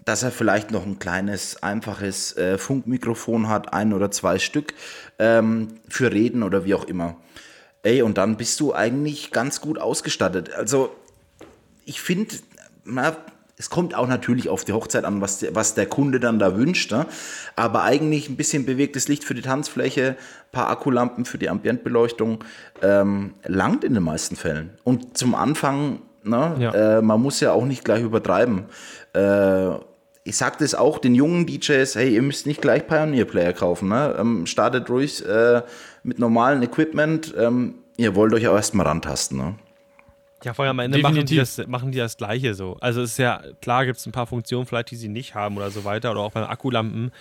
dass 0.05 0.23
er 0.23 0.31
vielleicht 0.31 0.71
noch 0.71 0.85
ein 0.85 0.99
kleines, 0.99 1.63
einfaches 1.63 2.37
äh, 2.37 2.59
Funkmikrofon 2.59 3.49
hat, 3.49 3.73
ein 3.73 3.93
oder 3.93 4.11
zwei 4.11 4.39
Stück 4.39 4.75
ähm, 5.19 5.69
für 5.89 6.13
Reden 6.13 6.43
oder 6.43 6.65
wie 6.65 6.75
auch 6.75 6.85
immer. 6.85 7.17
Ey, 7.83 8.03
und 8.03 8.19
dann 8.19 8.37
bist 8.37 8.61
du 8.61 8.75
eigentlich 8.75 9.31
ganz 9.31 9.61
gut 9.61 9.79
ausgestattet. 9.79 10.53
Also, 10.53 10.95
ich 11.85 12.01
finde, 12.01 12.37
es 13.63 13.71
kommt 13.71 13.95
auch 13.95 14.09
natürlich 14.09 14.49
auf 14.49 14.65
die 14.65 14.73
Hochzeit 14.73 15.05
an, 15.05 15.21
was 15.21 15.39
der, 15.39 15.55
was 15.55 15.75
der 15.75 15.87
Kunde 15.87 16.19
dann 16.19 16.41
da 16.41 16.57
wünscht. 16.57 16.91
Ne? 16.91 17.07
Aber 17.55 17.85
eigentlich 17.85 18.29
ein 18.29 18.35
bisschen 18.35 18.67
bewegtes 18.67 19.07
Licht 19.07 19.23
für 19.23 19.35
die 19.35 19.41
Tanzfläche, 19.41 20.17
paar 20.51 20.69
Akkulampen 20.69 21.25
für 21.25 21.39
die 21.39 21.49
Ambientbeleuchtung, 21.49 22.43
ähm, 22.83 23.35
langt 23.45 23.85
in 23.85 23.95
den 23.95 24.03
meisten 24.03 24.35
Fällen. 24.35 24.71
Und 24.83 25.17
zum 25.17 25.37
Anfang, 25.37 26.01
ne, 26.25 26.57
ja. 26.59 26.99
äh, 26.99 27.03
man 27.03 27.23
muss 27.23 27.39
ja 27.39 27.53
auch 27.53 27.65
nicht 27.65 27.85
gleich 27.85 28.03
übertreiben. 28.03 28.65
Äh, 29.15 29.75
ich 30.25 30.37
sage 30.37 30.57
das 30.59 30.75
auch 30.75 30.99
den 30.99 31.15
jungen 31.15 31.47
DJs, 31.47 31.95
hey, 31.95 32.13
ihr 32.13 32.23
müsst 32.23 32.49
nicht 32.49 32.63
gleich 32.63 32.89
Pioneer-Player 32.89 33.53
kaufen. 33.53 33.91
Ne? 33.91 34.17
Ähm, 34.19 34.47
startet 34.47 34.91
ruhig 34.91 35.25
äh, 35.25 35.63
mit 36.03 36.19
normalem 36.19 36.63
Equipment. 36.63 37.33
Ähm, 37.39 37.75
ihr 37.97 38.17
wollt 38.17 38.35
euch 38.35 38.49
auch 38.49 38.57
erstmal 38.57 38.89
rantasten. 38.89 39.39
Ne? 39.39 39.55
Ja, 40.45 40.55
vor 40.55 40.65
allem 40.65 40.79
am 40.79 40.85
Ende 40.85 40.99
machen 40.99 41.25
die, 41.25 41.37
das, 41.37 41.65
machen 41.67 41.93
die 41.93 41.99
das 41.99 42.17
Gleiche 42.17 42.55
so. 42.55 42.77
Also 42.81 43.03
es 43.03 43.13
ist 43.13 43.19
ja, 43.19 43.43
klar 43.61 43.87
gibt 43.87 43.99
es 43.99 44.07
ein 44.07 44.13
paar 44.13 44.27
Funktionen 44.27 44.67
vielleicht, 44.67 44.91
die 44.91 44.97
sie 44.97 45.09
nicht 45.09 45.35
haben 45.35 45.57
oder 45.57 45.71
so 45.71 45.85
weiter. 45.85 46.11
Oder 46.11 46.21
auch 46.21 46.33
bei 46.33 46.47
Akkulampen. 46.47 47.13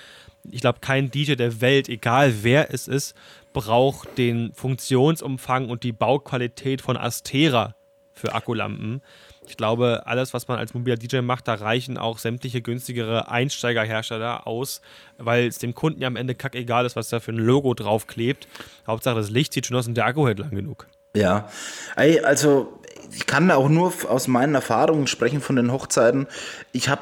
Ich 0.49 0.61
glaube, 0.61 0.79
kein 0.81 1.11
DJ 1.11 1.35
der 1.35 1.61
Welt, 1.61 1.87
egal 1.87 2.33
wer 2.41 2.73
es 2.73 2.87
ist, 2.87 3.15
braucht 3.53 4.17
den 4.17 4.53
Funktionsumfang 4.53 5.69
und 5.69 5.83
die 5.83 5.91
Bauqualität 5.91 6.81
von 6.81 6.97
Astera 6.97 7.75
für 8.13 8.33
Akkulampen. 8.33 9.01
Ich 9.47 9.57
glaube, 9.57 10.03
alles, 10.05 10.33
was 10.33 10.47
man 10.47 10.59
als 10.59 10.73
mobiler 10.73 10.95
DJ 10.95 11.19
macht, 11.21 11.47
da 11.47 11.55
reichen 11.55 11.97
auch 11.97 12.19
sämtliche 12.19 12.61
günstigere 12.61 13.29
Einsteigerhersteller 13.29 14.47
aus, 14.47 14.81
weil 15.17 15.47
es 15.47 15.57
dem 15.57 15.73
Kunden 15.73 16.01
ja 16.01 16.07
am 16.07 16.15
Ende 16.15 16.35
kackegal 16.35 16.85
ist, 16.85 16.95
was 16.95 17.09
da 17.09 17.19
für 17.19 17.31
ein 17.31 17.37
Logo 17.37 17.73
draufklebt. 17.73 18.47
Hauptsache, 18.87 19.15
das 19.15 19.29
Licht 19.29 19.53
sieht 19.53 19.65
schon 19.65 19.77
aus 19.77 19.87
und 19.87 19.95
der 19.95 20.05
Akku 20.05 20.27
hält 20.27 20.39
lang 20.39 20.51
genug. 20.51 20.87
Ja, 21.15 21.49
also 21.95 22.79
ich 23.13 23.25
kann 23.25 23.51
auch 23.51 23.69
nur 23.69 23.93
aus 24.07 24.27
meinen 24.27 24.55
Erfahrungen 24.55 25.07
sprechen 25.07 25.41
von 25.41 25.55
den 25.55 25.71
Hochzeiten. 25.71 26.27
Ich 26.71 26.89
habe 26.89 27.01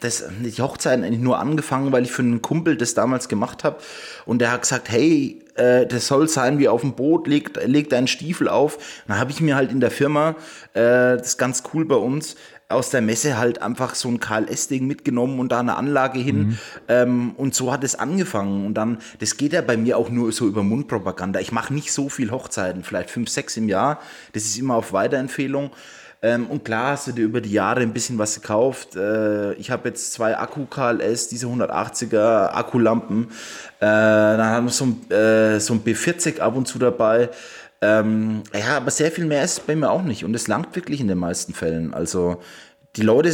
das, 0.00 0.24
die 0.40 0.62
Hochzeiten 0.62 1.04
eigentlich 1.04 1.20
nur 1.20 1.38
angefangen, 1.38 1.92
weil 1.92 2.04
ich 2.04 2.12
für 2.12 2.22
einen 2.22 2.42
Kumpel 2.42 2.76
das 2.76 2.94
damals 2.94 3.28
gemacht 3.28 3.64
habe. 3.64 3.78
Und 4.24 4.40
der 4.40 4.52
hat 4.52 4.62
gesagt, 4.62 4.90
hey, 4.90 5.42
äh, 5.54 5.86
das 5.86 6.06
soll 6.06 6.28
sein 6.28 6.58
wie 6.58 6.68
auf 6.68 6.82
dem 6.82 6.94
Boot, 6.94 7.26
legt, 7.26 7.58
legt 7.64 7.92
deinen 7.92 8.06
Stiefel 8.06 8.48
auf. 8.48 8.78
Dann 9.06 9.18
habe 9.18 9.30
ich 9.30 9.40
mir 9.40 9.56
halt 9.56 9.70
in 9.70 9.80
der 9.80 9.90
Firma, 9.90 10.36
äh, 10.74 11.16
das 11.16 11.28
ist 11.28 11.38
ganz 11.38 11.62
cool 11.72 11.84
bei 11.84 11.96
uns, 11.96 12.36
aus 12.68 12.90
der 12.90 13.00
Messe 13.00 13.38
halt 13.38 13.62
einfach 13.62 13.94
so 13.94 14.08
ein 14.08 14.18
KLS-Ding 14.18 14.86
mitgenommen 14.86 15.38
und 15.38 15.52
da 15.52 15.60
eine 15.60 15.76
Anlage 15.76 16.18
hin. 16.18 16.38
Mhm. 16.38 16.58
Ähm, 16.88 17.32
und 17.36 17.54
so 17.54 17.72
hat 17.72 17.84
es 17.84 17.94
angefangen. 17.94 18.66
Und 18.66 18.74
dann, 18.74 18.98
das 19.20 19.36
geht 19.36 19.52
ja 19.52 19.60
bei 19.62 19.76
mir 19.76 19.96
auch 19.96 20.10
nur 20.10 20.32
so 20.32 20.46
über 20.48 20.64
Mundpropaganda. 20.64 21.38
Ich 21.38 21.52
mache 21.52 21.72
nicht 21.72 21.92
so 21.92 22.08
viel 22.08 22.32
Hochzeiten, 22.32 22.82
vielleicht 22.82 23.10
fünf, 23.10 23.28
sechs 23.28 23.56
im 23.56 23.68
Jahr. 23.68 24.00
Das 24.32 24.44
ist 24.44 24.58
immer 24.58 24.74
auf 24.74 24.92
Weiterempfehlung. 24.92 25.70
Ähm, 26.22 26.46
und 26.46 26.64
klar 26.64 26.92
hast 26.92 27.06
du 27.06 27.12
dir 27.12 27.24
über 27.24 27.40
die 27.40 27.52
Jahre 27.52 27.82
ein 27.82 27.92
bisschen 27.92 28.18
was 28.18 28.34
gekauft. 28.34 28.96
Äh, 28.96 29.52
ich 29.54 29.70
habe 29.70 29.88
jetzt 29.88 30.12
zwei 30.12 30.36
Akku-KLS, 30.36 31.28
diese 31.28 31.46
180er 31.46 32.52
Akkulampen. 32.52 33.28
Äh, 33.78 33.80
dann 33.80 34.44
haben 34.44 34.66
wir 34.66 34.72
so 34.72 34.86
ein, 34.86 35.10
äh, 35.10 35.60
so 35.60 35.74
ein 35.74 35.84
B40 35.84 36.40
ab 36.40 36.56
und 36.56 36.66
zu 36.66 36.80
dabei. 36.80 37.30
Ähm, 37.80 38.42
ja, 38.54 38.76
aber 38.78 38.90
sehr 38.90 39.10
viel 39.12 39.26
mehr 39.26 39.44
ist 39.44 39.66
bei 39.66 39.76
mir 39.76 39.90
auch 39.90 40.02
nicht. 40.02 40.24
Und 40.24 40.34
es 40.34 40.48
langt 40.48 40.74
wirklich 40.76 41.00
in 41.00 41.08
den 41.08 41.18
meisten 41.18 41.52
Fällen. 41.52 41.94
Also 41.94 42.40
die 42.96 43.02
Leute, 43.02 43.32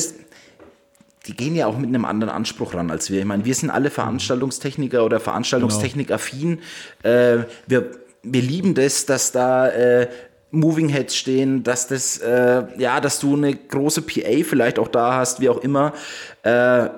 die 1.27 1.37
gehen 1.37 1.55
ja 1.55 1.67
auch 1.67 1.79
mit 1.79 1.89
einem 1.89 2.05
anderen 2.05 2.33
Anspruch 2.33 2.75
ran 2.75 2.91
als 2.91 3.11
wir. 3.11 3.21
Ich 3.21 3.25
meine, 3.25 3.45
wir 3.45 3.55
sind 3.55 3.71
alle 3.71 3.91
Veranstaltungstechniker 3.91 5.05
oder 5.05 5.21
Veranstaltungstechnik-affin. 5.21 6.61
Genau. 7.03 7.15
Äh, 7.15 7.45
wir, 7.67 7.91
wir 8.23 8.43
lieben 8.43 8.75
das, 8.75 9.07
dass 9.07 9.33
da 9.33 9.69
äh, 9.69 10.09
Moving 10.51 10.91
Heads 10.91 11.17
stehen, 11.17 11.63
dass 11.63 11.89
das, 11.89 12.19
äh, 12.19 12.65
ja, 12.77 13.01
dass 13.01 13.21
du 13.21 13.37
eine 13.37 13.55
große 13.55 14.03
PA 14.03 14.45
vielleicht 14.45 14.79
auch 14.79 14.89
da 14.89 15.15
hast, 15.15 15.41
wie 15.41 15.49
auch 15.49 15.59
immer. 15.59 15.95
Äh, 16.43 16.89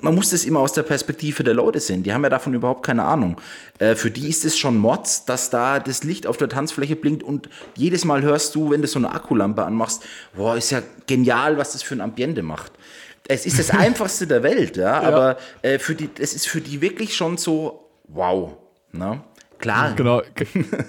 man 0.00 0.14
muss 0.14 0.30
das 0.30 0.44
immer 0.44 0.60
aus 0.60 0.72
der 0.72 0.84
Perspektive 0.84 1.42
der 1.42 1.54
Leute 1.54 1.80
sehen. 1.80 2.02
Die 2.02 2.12
haben 2.12 2.22
ja 2.22 2.30
davon 2.30 2.54
überhaupt 2.54 2.86
keine 2.86 3.02
Ahnung. 3.02 3.40
Äh, 3.78 3.94
für 3.96 4.10
die 4.10 4.28
ist 4.28 4.44
es 4.44 4.56
schon 4.56 4.78
Mods, 4.78 5.24
dass 5.24 5.50
da 5.50 5.80
das 5.80 6.04
Licht 6.04 6.26
auf 6.26 6.36
der 6.36 6.48
Tanzfläche 6.48 6.94
blinkt 6.94 7.22
und 7.22 7.48
jedes 7.76 8.04
Mal 8.04 8.22
hörst 8.22 8.54
du, 8.54 8.70
wenn 8.70 8.82
du 8.82 8.88
so 8.88 8.98
eine 8.98 9.10
Akkulampe 9.10 9.64
anmachst, 9.64 10.04
boah, 10.36 10.56
ist 10.56 10.70
ja 10.70 10.82
genial, 11.06 11.58
was 11.58 11.72
das 11.72 11.82
für 11.82 11.94
ein 11.94 12.00
Ambiente 12.00 12.42
macht. 12.42 12.72
Es 13.26 13.44
ist 13.44 13.58
das 13.58 13.70
einfachste 13.78 14.26
der 14.26 14.42
Welt, 14.42 14.76
ja, 14.76 15.02
ja. 15.02 15.08
aber 15.08 15.36
äh, 15.62 15.78
für 15.78 15.94
die, 15.94 16.10
es 16.18 16.34
ist 16.34 16.46
für 16.46 16.60
die 16.60 16.80
wirklich 16.80 17.16
schon 17.16 17.36
so, 17.36 17.90
wow. 18.04 18.56
Ne? 18.92 19.22
Klar. 19.62 19.92
Genau. 19.94 20.22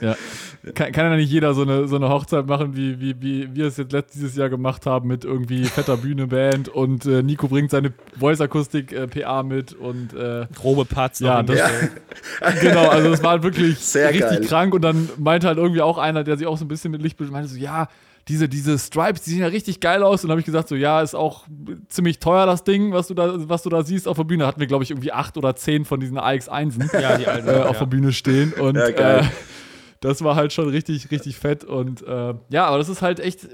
Ja. 0.01 0.15
Kann, 0.73 0.91
kann, 0.93 1.11
ja 1.11 1.17
nicht 1.17 1.29
jeder 1.29 1.53
so 1.53 1.61
eine, 1.61 1.87
so 1.87 1.97
eine 1.97 2.09
Hochzeit 2.09 2.47
machen, 2.47 2.75
wie, 2.75 2.99
wie, 2.99 3.21
wie 3.21 3.53
wir 3.53 3.67
es 3.67 3.77
jetzt 3.77 3.91
letztes 3.91 4.35
Jahr 4.35 4.49
gemacht 4.49 4.85
haben, 4.85 5.07
mit 5.07 5.25
irgendwie 5.25 5.65
fetter 5.65 5.97
Bühneband 5.97 6.69
und 6.69 7.05
äh, 7.05 7.21
Nico 7.21 7.47
bringt 7.47 7.69
seine 7.69 7.93
Voice-Akustik-PA 8.17 9.39
äh, 9.39 9.43
mit 9.43 9.73
und 9.73 10.13
äh, 10.13 10.47
grobe 10.55 10.85
Parts. 10.85 11.19
Ja, 11.19 11.43
das, 11.43 11.59
ja. 11.59 11.69
genau, 12.61 12.87
also 12.87 13.11
es 13.11 13.21
war 13.21 13.31
halt 13.31 13.43
wirklich 13.43 13.77
Sehr 13.79 14.09
richtig 14.09 14.29
geil. 14.29 14.41
krank 14.41 14.73
und 14.73 14.81
dann 14.81 15.09
meinte 15.17 15.47
halt 15.47 15.57
irgendwie 15.57 15.81
auch 15.81 15.97
einer, 15.97 16.23
der 16.23 16.37
sich 16.37 16.47
auch 16.47 16.57
so 16.57 16.65
ein 16.65 16.69
bisschen 16.69 16.91
mit 16.91 17.01
Licht 17.01 17.19
meinte 17.19 17.49
so, 17.49 17.57
ja, 17.57 17.89
diese, 18.27 18.47
diese 18.47 18.79
Stripes, 18.79 19.21
die 19.23 19.31
sehen 19.31 19.39
ja 19.39 19.47
richtig 19.47 19.79
geil 19.79 20.03
aus. 20.03 20.23
Und 20.23 20.29
dann 20.29 20.33
habe 20.33 20.39
ich 20.39 20.45
gesagt, 20.45 20.69
so, 20.69 20.75
ja, 20.75 21.01
ist 21.01 21.15
auch 21.15 21.45
ziemlich 21.89 22.19
teuer, 22.19 22.45
das 22.45 22.63
Ding, 22.63 22.93
was 22.93 23.07
du 23.07 23.13
da, 23.13 23.49
was 23.49 23.63
du 23.63 23.69
da 23.69 23.83
siehst 23.83 24.07
auf 24.07 24.17
der 24.17 24.23
Bühne. 24.23 24.47
Hatten 24.47 24.59
wir, 24.59 24.67
glaube 24.67 24.83
ich, 24.83 24.91
irgendwie 24.91 25.11
acht 25.11 25.37
oder 25.37 25.55
zehn 25.55 25.85
von 25.85 25.99
diesen 25.99 26.17
AX1 26.17 27.01
ja, 27.01 27.17
die 27.17 27.27
alten, 27.27 27.47
äh, 27.47 27.63
auf 27.63 27.73
ja. 27.73 27.79
der 27.79 27.85
Bühne 27.87 28.13
stehen. 28.13 28.53
Und 28.53 28.75
ja, 28.75 28.87
äh, 28.87 29.23
das 29.99 30.23
war 30.23 30.35
halt 30.35 30.53
schon 30.53 30.69
richtig, 30.69 31.11
richtig 31.11 31.37
fett. 31.37 31.63
Und 31.63 32.01
äh, 32.01 32.33
ja, 32.49 32.65
aber 32.65 32.77
das 32.77 32.89
ist 32.89 33.01
halt 33.01 33.19
echt 33.19 33.47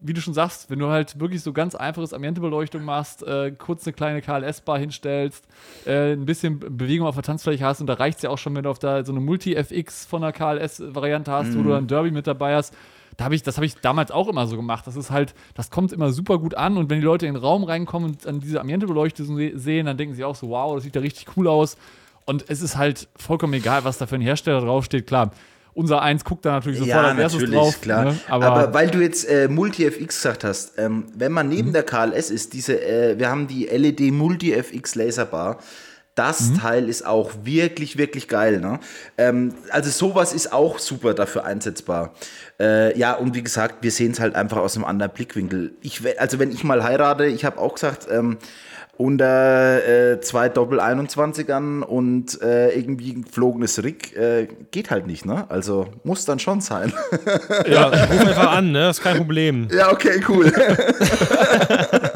wie 0.00 0.14
du 0.14 0.20
schon 0.20 0.34
sagst, 0.34 0.70
wenn 0.70 0.78
du 0.78 0.88
halt 0.88 1.20
wirklich 1.20 1.42
so 1.42 1.52
ganz 1.52 1.74
einfaches 1.74 2.14
Ambientebeleuchtung 2.14 2.84
machst, 2.84 3.22
äh, 3.22 3.52
kurz 3.52 3.86
eine 3.86 3.92
kleine 3.92 4.22
KLS-Bar 4.22 4.78
hinstellst, 4.78 5.44
äh, 5.86 6.12
ein 6.12 6.24
bisschen 6.24 6.58
Bewegung 6.58 7.06
auf 7.06 7.16
der 7.16 7.24
Tanzfläche 7.24 7.64
hast 7.64 7.80
und 7.80 7.86
da 7.86 7.94
reicht 7.94 8.16
es 8.16 8.22
ja 8.22 8.30
auch 8.30 8.38
schon, 8.38 8.54
wenn 8.56 8.62
du 8.62 8.70
auf 8.70 8.78
da 8.78 9.04
so 9.04 9.12
eine 9.12 9.20
Multi-FX 9.20 10.06
von 10.06 10.22
der 10.22 10.32
KLS-Variante 10.32 11.30
hast, 11.30 11.48
mhm. 11.48 11.58
wo 11.58 11.62
du 11.64 11.74
ein 11.74 11.86
Derby 11.86 12.10
mit 12.10 12.26
dabei 12.26 12.56
hast. 12.56 12.74
Da 13.16 13.24
hab 13.24 13.32
ich, 13.32 13.42
das 13.42 13.56
habe 13.56 13.66
ich 13.66 13.76
damals 13.76 14.10
auch 14.10 14.28
immer 14.28 14.46
so 14.46 14.56
gemacht. 14.56 14.86
Das 14.86 14.96
ist 14.96 15.10
halt, 15.10 15.34
das 15.54 15.70
kommt 15.70 15.92
immer 15.92 16.12
super 16.12 16.38
gut 16.38 16.54
an 16.54 16.76
und 16.76 16.90
wenn 16.90 17.00
die 17.00 17.04
Leute 17.04 17.26
in 17.26 17.34
den 17.34 17.42
Raum 17.42 17.64
reinkommen 17.64 18.10
und 18.10 18.26
an 18.26 18.40
diese 18.40 18.60
Ambientebeleuchtung 18.60 19.58
sehen, 19.58 19.86
dann 19.86 19.96
denken 19.96 20.14
sie 20.14 20.24
auch 20.24 20.36
so, 20.36 20.48
wow, 20.48 20.74
das 20.74 20.84
sieht 20.84 20.94
ja 20.94 21.00
richtig 21.00 21.26
cool 21.36 21.48
aus. 21.48 21.76
Und 22.24 22.44
es 22.48 22.62
ist 22.62 22.76
halt 22.76 23.08
vollkommen 23.16 23.54
egal, 23.54 23.84
was 23.84 23.98
da 23.98 24.06
für 24.06 24.14
ein 24.14 24.20
Hersteller 24.20 24.60
draufsteht. 24.60 25.06
Klar, 25.06 25.32
unser 25.74 26.02
Eins 26.02 26.24
guckt 26.24 26.44
da 26.44 26.52
natürlich 26.52 26.78
sofort 26.78 26.94
ja, 26.96 27.10
als 27.10 27.18
erstes 27.18 27.50
drauf. 27.50 27.80
Klar. 27.80 28.04
Ne? 28.04 28.20
Aber, 28.28 28.46
Aber, 28.46 28.74
weil 28.74 28.90
du 28.90 29.00
jetzt 29.00 29.24
äh, 29.24 29.48
Multi-FX 29.48 30.16
gesagt 30.16 30.44
hast, 30.44 30.78
ähm, 30.78 31.04
wenn 31.14 31.32
man 31.32 31.48
neben 31.48 31.68
mhm. 31.68 31.72
der 31.72 31.82
KLS 31.84 32.30
ist, 32.30 32.52
diese, 32.52 32.80
äh, 32.80 33.18
wir 33.18 33.30
haben 33.30 33.46
die 33.46 33.66
LED 33.66 34.12
Multi-FX 34.12 34.94
Laserbar. 34.94 35.58
Das 36.14 36.50
mhm. 36.50 36.58
Teil 36.58 36.88
ist 36.88 37.06
auch 37.06 37.30
wirklich, 37.44 37.96
wirklich 37.96 38.28
geil. 38.28 38.60
Ne? 38.60 38.80
Ähm, 39.16 39.54
also 39.70 39.90
sowas 39.90 40.32
ist 40.32 40.52
auch 40.52 40.78
super 40.78 41.14
dafür 41.14 41.44
einsetzbar. 41.44 42.14
Äh, 42.58 42.98
ja, 42.98 43.14
und 43.14 43.34
wie 43.34 43.42
gesagt, 43.42 43.76
wir 43.82 43.90
sehen 43.90 44.12
es 44.12 44.20
halt 44.20 44.34
einfach 44.34 44.58
aus 44.58 44.76
einem 44.76 44.84
anderen 44.84 45.12
Blickwinkel. 45.12 45.72
Ich, 45.82 46.02
also 46.20 46.38
wenn 46.38 46.50
ich 46.50 46.64
mal 46.64 46.82
heirate, 46.82 47.26
ich 47.26 47.44
habe 47.44 47.58
auch 47.58 47.74
gesagt, 47.74 48.08
ähm, 48.10 48.38
unter 49.00 49.88
äh, 49.88 50.20
zwei 50.20 50.50
Doppel-21ern 50.50 51.80
und 51.80 52.40
äh, 52.42 52.68
irgendwie 52.78 53.12
ein 53.12 53.22
geflogenes 53.22 53.82
Rig 53.82 54.14
äh, 54.14 54.46
geht 54.70 54.90
halt 54.90 55.06
nicht, 55.06 55.24
ne? 55.24 55.46
Also 55.48 55.86
muss 56.04 56.26
dann 56.26 56.38
schon 56.38 56.60
sein. 56.60 56.92
Ja, 57.66 57.86
ruf 57.86 58.26
einfach 58.26 58.52
an, 58.52 58.72
ne? 58.72 58.80
Das 58.80 58.98
ist 58.98 59.02
kein 59.02 59.16
Problem. 59.16 59.68
Ja, 59.72 59.90
okay, 59.90 60.22
cool. 60.28 60.52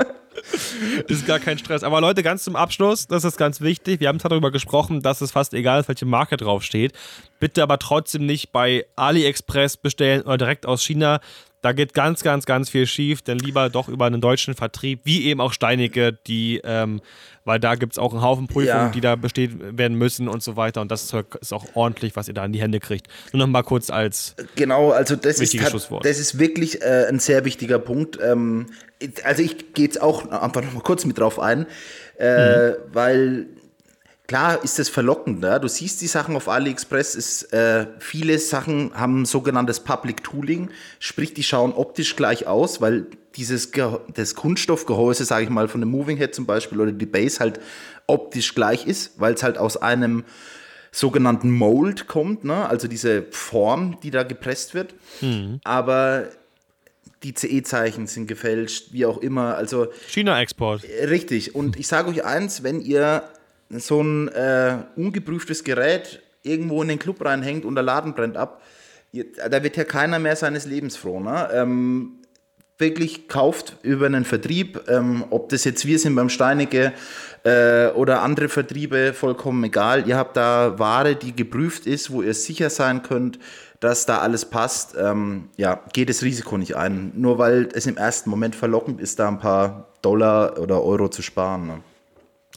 ist 1.08 1.26
gar 1.26 1.38
kein 1.38 1.58
Stress. 1.58 1.82
Aber 1.82 2.00
Leute, 2.00 2.22
ganz 2.22 2.44
zum 2.44 2.56
Abschluss, 2.56 3.06
das 3.06 3.24
ist 3.24 3.36
ganz 3.36 3.60
wichtig. 3.60 4.00
Wir 4.00 4.08
haben 4.08 4.18
darüber 4.18 4.50
gesprochen, 4.50 5.02
dass 5.02 5.20
es 5.20 5.32
fast 5.32 5.54
egal 5.54 5.80
ist, 5.80 5.88
welche 5.88 6.06
Marke 6.06 6.36
draufsteht. 6.36 6.92
Bitte 7.40 7.62
aber 7.62 7.78
trotzdem 7.78 8.26
nicht 8.26 8.52
bei 8.52 8.86
AliExpress 8.96 9.76
bestellen 9.76 10.22
oder 10.22 10.38
direkt 10.38 10.66
aus 10.66 10.82
China. 10.82 11.20
Da 11.64 11.72
geht 11.72 11.94
ganz, 11.94 12.22
ganz, 12.22 12.44
ganz 12.44 12.68
viel 12.68 12.86
schief, 12.86 13.22
denn 13.22 13.38
lieber 13.38 13.70
doch 13.70 13.88
über 13.88 14.04
einen 14.04 14.20
deutschen 14.20 14.52
Vertrieb, 14.54 15.00
wie 15.04 15.24
eben 15.24 15.40
auch 15.40 15.54
Steinecke, 15.54 16.12
die, 16.26 16.60
ähm, 16.62 17.00
weil 17.46 17.58
da 17.58 17.74
gibt 17.74 17.94
es 17.94 17.98
auch 17.98 18.12
einen 18.12 18.20
Haufen 18.20 18.48
Prüfungen, 18.48 18.68
ja. 18.68 18.88
die 18.90 19.00
da 19.00 19.16
besteht 19.16 19.78
werden 19.78 19.96
müssen 19.96 20.28
und 20.28 20.42
so 20.42 20.56
weiter. 20.56 20.82
Und 20.82 20.90
das 20.90 21.06
Zeug 21.06 21.38
ist 21.40 21.54
auch 21.54 21.64
ordentlich, 21.72 22.16
was 22.16 22.28
ihr 22.28 22.34
da 22.34 22.44
in 22.44 22.52
die 22.52 22.60
Hände 22.60 22.80
kriegt. 22.80 23.06
Nur 23.32 23.38
noch 23.40 23.46
mal 23.46 23.62
kurz 23.62 23.88
als 23.88 24.36
Genau, 24.56 24.90
also 24.90 25.16
das, 25.16 25.40
ist, 25.40 25.54
das 25.54 26.18
ist 26.18 26.38
wirklich 26.38 26.82
äh, 26.82 27.06
ein 27.08 27.18
sehr 27.18 27.46
wichtiger 27.46 27.78
Punkt. 27.78 28.18
Ähm, 28.22 28.66
also 29.22 29.42
ich 29.42 29.72
gehe 29.72 29.86
jetzt 29.86 30.02
auch 30.02 30.30
einfach 30.30 30.62
noch 30.62 30.74
mal 30.74 30.82
kurz 30.82 31.06
mit 31.06 31.18
drauf 31.18 31.40
ein, 31.40 31.64
äh, 32.18 32.72
mhm. 32.72 32.74
weil 32.92 33.46
Klar 34.26 34.64
ist 34.64 34.78
das 34.78 34.88
verlockend. 34.88 35.40
Ne? 35.40 35.60
Du 35.60 35.68
siehst 35.68 36.00
die 36.00 36.06
Sachen 36.06 36.34
auf 36.34 36.48
AliExpress, 36.48 37.14
ist, 37.14 37.52
äh, 37.52 37.86
viele 37.98 38.38
Sachen 38.38 38.94
haben 38.94 39.26
sogenanntes 39.26 39.80
Public 39.80 40.24
Tooling, 40.24 40.70
sprich, 40.98 41.34
die 41.34 41.42
schauen 41.42 41.72
optisch 41.72 42.16
gleich 42.16 42.46
aus, 42.46 42.80
weil 42.80 43.06
dieses 43.36 43.70
Ge 43.70 43.98
das 44.14 44.34
Kunststoffgehäuse, 44.34 45.26
sage 45.26 45.44
ich 45.44 45.50
mal, 45.50 45.68
von 45.68 45.80
dem 45.82 45.90
Moving 45.90 46.16
Head 46.16 46.34
zum 46.34 46.46
Beispiel 46.46 46.80
oder 46.80 46.92
die 46.92 47.04
Base 47.04 47.38
halt 47.38 47.60
optisch 48.06 48.54
gleich 48.54 48.86
ist, 48.86 49.20
weil 49.20 49.34
es 49.34 49.42
halt 49.42 49.58
aus 49.58 49.76
einem 49.76 50.24
sogenannten 50.90 51.50
Mold 51.50 52.06
kommt, 52.06 52.44
ne? 52.44 52.66
also 52.66 52.88
diese 52.88 53.24
Form, 53.30 53.98
die 54.02 54.10
da 54.10 54.22
gepresst 54.22 54.74
wird. 54.74 54.94
Mhm. 55.20 55.60
Aber 55.64 56.28
die 57.24 57.34
CE-Zeichen 57.34 58.06
sind 58.06 58.26
gefälscht, 58.26 58.92
wie 58.92 59.04
auch 59.04 59.18
immer. 59.18 59.56
Also 59.56 59.88
China-Export. 60.08 60.84
Richtig. 61.08 61.54
Und 61.54 61.78
ich 61.78 61.88
sage 61.88 62.10
euch 62.10 62.24
eins, 62.24 62.62
wenn 62.62 62.80
ihr 62.80 63.24
so 63.70 64.02
ein 64.02 64.28
äh, 64.28 64.78
ungeprüftes 64.96 65.64
Gerät 65.64 66.22
irgendwo 66.42 66.82
in 66.82 66.88
den 66.88 66.98
Club 66.98 67.24
reinhängt 67.24 67.64
und 67.64 67.74
der 67.74 67.84
Laden 67.84 68.14
brennt 68.14 68.36
ab, 68.36 68.62
da 69.48 69.62
wird 69.62 69.76
ja 69.76 69.84
keiner 69.84 70.18
mehr 70.18 70.36
seines 70.36 70.66
Lebens 70.66 70.96
froh. 70.96 71.20
Ne? 71.20 71.48
Ähm, 71.52 72.18
wirklich 72.78 73.28
kauft 73.28 73.76
über 73.82 74.06
einen 74.06 74.24
Vertrieb, 74.24 74.88
ähm, 74.88 75.24
ob 75.30 75.48
das 75.48 75.64
jetzt 75.64 75.86
wir 75.86 75.98
sind 75.98 76.16
beim 76.16 76.28
Steinecke 76.28 76.92
äh, 77.44 77.88
oder 77.88 78.22
andere 78.22 78.48
Vertriebe, 78.48 79.12
vollkommen 79.12 79.62
egal. 79.64 80.08
Ihr 80.08 80.16
habt 80.16 80.36
da 80.36 80.78
Ware, 80.78 81.14
die 81.14 81.34
geprüft 81.34 81.86
ist, 81.86 82.10
wo 82.10 82.22
ihr 82.22 82.34
sicher 82.34 82.70
sein 82.70 83.02
könnt, 83.02 83.38
dass 83.78 84.06
da 84.06 84.18
alles 84.18 84.46
passt. 84.46 84.96
Ähm, 84.98 85.50
ja, 85.56 85.80
geht 85.92 86.08
das 86.08 86.22
Risiko 86.22 86.58
nicht 86.58 86.76
ein. 86.76 87.12
Nur 87.14 87.38
weil 87.38 87.68
es 87.72 87.86
im 87.86 87.96
ersten 87.96 88.30
Moment 88.30 88.56
verlockend 88.56 89.00
ist, 89.00 89.20
da 89.20 89.28
ein 89.28 89.38
paar 89.38 89.92
Dollar 90.02 90.58
oder 90.58 90.82
Euro 90.82 91.08
zu 91.08 91.22
sparen. 91.22 91.66
Ne? 91.66 91.80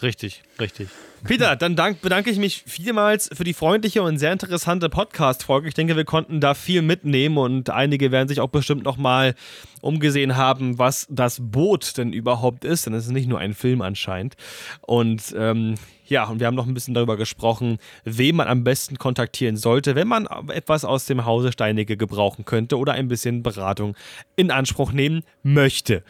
Richtig, 0.01 0.43
richtig. 0.59 0.89
Peter, 1.23 1.55
dann 1.55 1.75
dank, 1.75 2.01
bedanke 2.01 2.29
ich 2.29 2.37
mich 2.37 2.63
vielmals 2.67 3.29
für 3.33 3.43
die 3.43 3.53
freundliche 3.53 4.03
und 4.03 4.19
sehr 4.19 4.31
interessante 4.31 4.89
Podcast-Folge. 4.89 5.67
Ich 5.67 5.73
denke, 5.73 5.95
wir 5.95 6.05
konnten 6.05 6.39
da 6.39 6.53
viel 6.53 6.83
mitnehmen 6.83 7.37
und 7.37 7.71
einige 7.71 8.11
werden 8.11 8.27
sich 8.27 8.39
auch 8.39 8.49
bestimmt 8.49 8.83
nochmal 8.83 9.33
umgesehen 9.81 10.35
haben, 10.35 10.77
was 10.77 11.07
das 11.09 11.39
Boot 11.41 11.97
denn 11.97 12.13
überhaupt 12.13 12.63
ist, 12.63 12.85
denn 12.85 12.93
es 12.93 13.05
ist 13.05 13.11
nicht 13.11 13.27
nur 13.27 13.39
ein 13.39 13.55
Film 13.55 13.81
anscheinend. 13.81 14.35
Und 14.81 15.33
ähm, 15.35 15.75
ja, 16.05 16.25
und 16.25 16.39
wir 16.39 16.47
haben 16.47 16.55
noch 16.55 16.67
ein 16.67 16.73
bisschen 16.73 16.93
darüber 16.93 17.17
gesprochen, 17.17 17.79
wen 18.03 18.35
man 18.35 18.47
am 18.47 18.63
besten 18.63 18.97
kontaktieren 18.97 19.57
sollte, 19.57 19.95
wenn 19.95 20.07
man 20.07 20.27
etwas 20.49 20.85
aus 20.85 21.05
dem 21.05 21.25
Hause 21.25 21.51
Steinecke 21.51 21.97
gebrauchen 21.97 22.45
könnte 22.45 22.77
oder 22.77 22.93
ein 22.93 23.07
bisschen 23.07 23.43
Beratung 23.43 23.95
in 24.35 24.51
Anspruch 24.51 24.91
nehmen 24.91 25.23
möchte. 25.43 26.03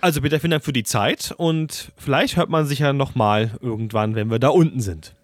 Also 0.00 0.20
bitte 0.20 0.40
vielen 0.40 0.52
Dank 0.52 0.64
für 0.64 0.72
die 0.72 0.84
Zeit 0.84 1.34
und 1.36 1.92
vielleicht 1.96 2.36
hört 2.36 2.48
man 2.48 2.66
sich 2.66 2.78
ja 2.78 2.92
nochmal 2.92 3.52
irgendwann, 3.60 4.14
wenn 4.14 4.30
wir 4.30 4.38
da 4.38 4.48
unten 4.48 4.80
sind. 4.80 5.14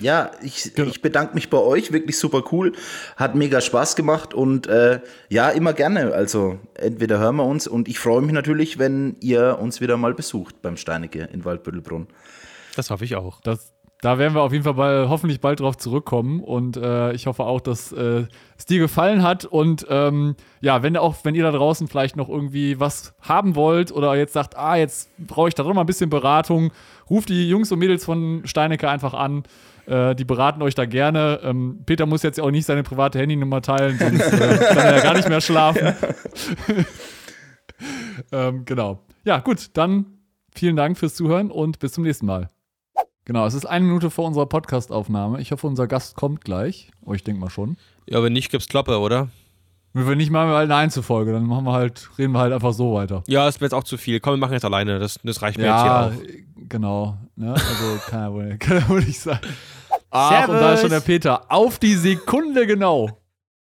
Ja, 0.00 0.30
ich, 0.42 0.74
genau. 0.74 0.88
ich 0.88 1.02
bedanke 1.02 1.34
mich 1.34 1.50
bei 1.50 1.58
euch, 1.58 1.92
wirklich 1.92 2.18
super 2.18 2.44
cool. 2.52 2.72
Hat 3.16 3.34
mega 3.34 3.60
Spaß 3.60 3.96
gemacht 3.96 4.32
und 4.32 4.66
äh, 4.68 5.00
ja, 5.28 5.50
immer 5.50 5.72
gerne. 5.72 6.12
Also 6.12 6.58
entweder 6.74 7.18
hören 7.18 7.36
wir 7.36 7.44
uns 7.44 7.66
und 7.66 7.88
ich 7.88 7.98
freue 7.98 8.22
mich 8.22 8.32
natürlich, 8.32 8.78
wenn 8.78 9.16
ihr 9.20 9.58
uns 9.60 9.80
wieder 9.80 9.96
mal 9.96 10.14
besucht 10.14 10.62
beim 10.62 10.76
Steinecke 10.76 11.28
in 11.32 11.44
Waldbüttelbrunn. 11.44 12.06
Das 12.76 12.90
hoffe 12.90 13.04
ich 13.04 13.16
auch. 13.16 13.40
Das, 13.40 13.72
da 14.00 14.18
werden 14.18 14.34
wir 14.34 14.42
auf 14.42 14.52
jeden 14.52 14.64
Fall 14.64 14.74
bald, 14.74 15.08
hoffentlich 15.08 15.40
bald 15.40 15.60
drauf 15.60 15.76
zurückkommen 15.76 16.40
und 16.40 16.76
äh, 16.76 17.12
ich 17.12 17.26
hoffe 17.26 17.44
auch, 17.44 17.60
dass 17.60 17.90
äh, 17.90 18.26
es 18.56 18.64
dir 18.64 18.78
gefallen 18.78 19.22
hat 19.22 19.44
und 19.44 19.86
ähm, 19.90 20.36
ja, 20.60 20.82
wenn 20.82 20.96
auch, 20.96 21.16
wenn 21.24 21.34
ihr 21.34 21.42
da 21.42 21.50
draußen 21.50 21.88
vielleicht 21.88 22.16
noch 22.16 22.28
irgendwie 22.28 22.78
was 22.78 23.14
haben 23.20 23.56
wollt 23.56 23.90
oder 23.90 24.14
jetzt 24.14 24.34
sagt, 24.34 24.56
ah, 24.56 24.76
jetzt 24.76 25.10
brauche 25.18 25.48
ich 25.48 25.54
da 25.54 25.64
doch 25.64 25.74
mal 25.74 25.80
ein 25.80 25.86
bisschen 25.86 26.10
Beratung, 26.10 26.70
ruft 27.10 27.28
die 27.28 27.48
Jungs 27.48 27.72
und 27.72 27.80
Mädels 27.80 28.04
von 28.04 28.42
Steinecke 28.44 28.88
einfach 28.88 29.14
an. 29.14 29.42
Äh, 29.86 30.14
die 30.14 30.24
beraten 30.24 30.62
euch 30.62 30.76
da 30.76 30.84
gerne. 30.84 31.40
Ähm, 31.42 31.80
Peter 31.84 32.06
muss 32.06 32.22
jetzt 32.22 32.40
auch 32.40 32.50
nicht 32.50 32.66
seine 32.66 32.84
private 32.84 33.18
Handynummer 33.18 33.62
teilen, 33.62 33.98
sonst 33.98 34.32
äh, 34.32 34.58
kann 34.68 34.78
er 34.78 34.96
ja 34.96 35.02
gar 35.02 35.14
nicht 35.14 35.28
mehr 35.28 35.40
schlafen. 35.40 35.94
ähm, 38.32 38.64
genau. 38.64 39.00
Ja, 39.24 39.38
gut, 39.38 39.76
dann 39.76 40.06
vielen 40.54 40.76
Dank 40.76 40.98
fürs 40.98 41.14
Zuhören 41.14 41.50
und 41.50 41.78
bis 41.80 41.92
zum 41.92 42.04
nächsten 42.04 42.26
Mal. 42.26 42.48
Genau, 43.28 43.44
es 43.44 43.52
ist 43.52 43.66
eine 43.66 43.84
Minute 43.84 44.08
vor 44.08 44.24
unserer 44.24 44.46
Podcastaufnahme. 44.46 45.38
Ich 45.42 45.52
hoffe, 45.52 45.66
unser 45.66 45.86
Gast 45.86 46.16
kommt 46.16 46.40
gleich. 46.46 46.90
Oh, 47.04 47.12
ich 47.12 47.24
denke 47.24 47.42
mal 47.42 47.50
schon. 47.50 47.76
Ja, 48.08 48.22
wenn 48.22 48.32
nicht, 48.32 48.50
gibt's 48.50 48.68
Kloppe, 48.68 48.98
oder? 48.98 49.28
Wenn 49.92 50.08
wir 50.08 50.16
nicht, 50.16 50.30
machen 50.30 50.48
wir 50.48 50.56
halt 50.56 50.70
eine 50.70 50.76
Einzelfolge, 50.76 51.32
dann 51.32 51.44
machen 51.44 51.66
wir 51.66 51.74
halt, 51.74 52.08
reden 52.16 52.32
wir 52.32 52.38
halt 52.38 52.54
einfach 52.54 52.72
so 52.72 52.94
weiter. 52.94 53.22
Ja, 53.26 53.44
das 53.44 53.56
wäre 53.56 53.66
jetzt 53.66 53.74
auch 53.74 53.84
zu 53.84 53.98
viel. 53.98 54.18
Komm, 54.20 54.32
wir 54.32 54.36
machen 54.38 54.54
jetzt 54.54 54.64
alleine. 54.64 54.98
Das, 54.98 55.20
das 55.22 55.42
reicht 55.42 55.58
mir 55.58 55.66
ja, 55.66 56.06
jetzt 56.06 56.22
hier 56.22 56.30
auch. 56.30 56.68
Genau. 56.70 57.18
Ne? 57.36 57.52
Also 57.52 58.00
kann 58.06 58.20
ja 58.20 58.32
wohl, 58.32 58.56
kann 58.56 58.78
ja 58.78 58.88
wohl 58.88 59.04
nicht 59.04 59.20
sein. 59.20 59.40
Ach, 60.10 60.30
Servus. 60.30 60.54
und 60.54 60.60
da 60.62 60.72
ist 60.72 60.80
schon 60.80 60.90
der 60.90 61.00
Peter. 61.00 61.52
Auf 61.52 61.78
die 61.78 61.96
Sekunde 61.96 62.66
genau. 62.66 63.17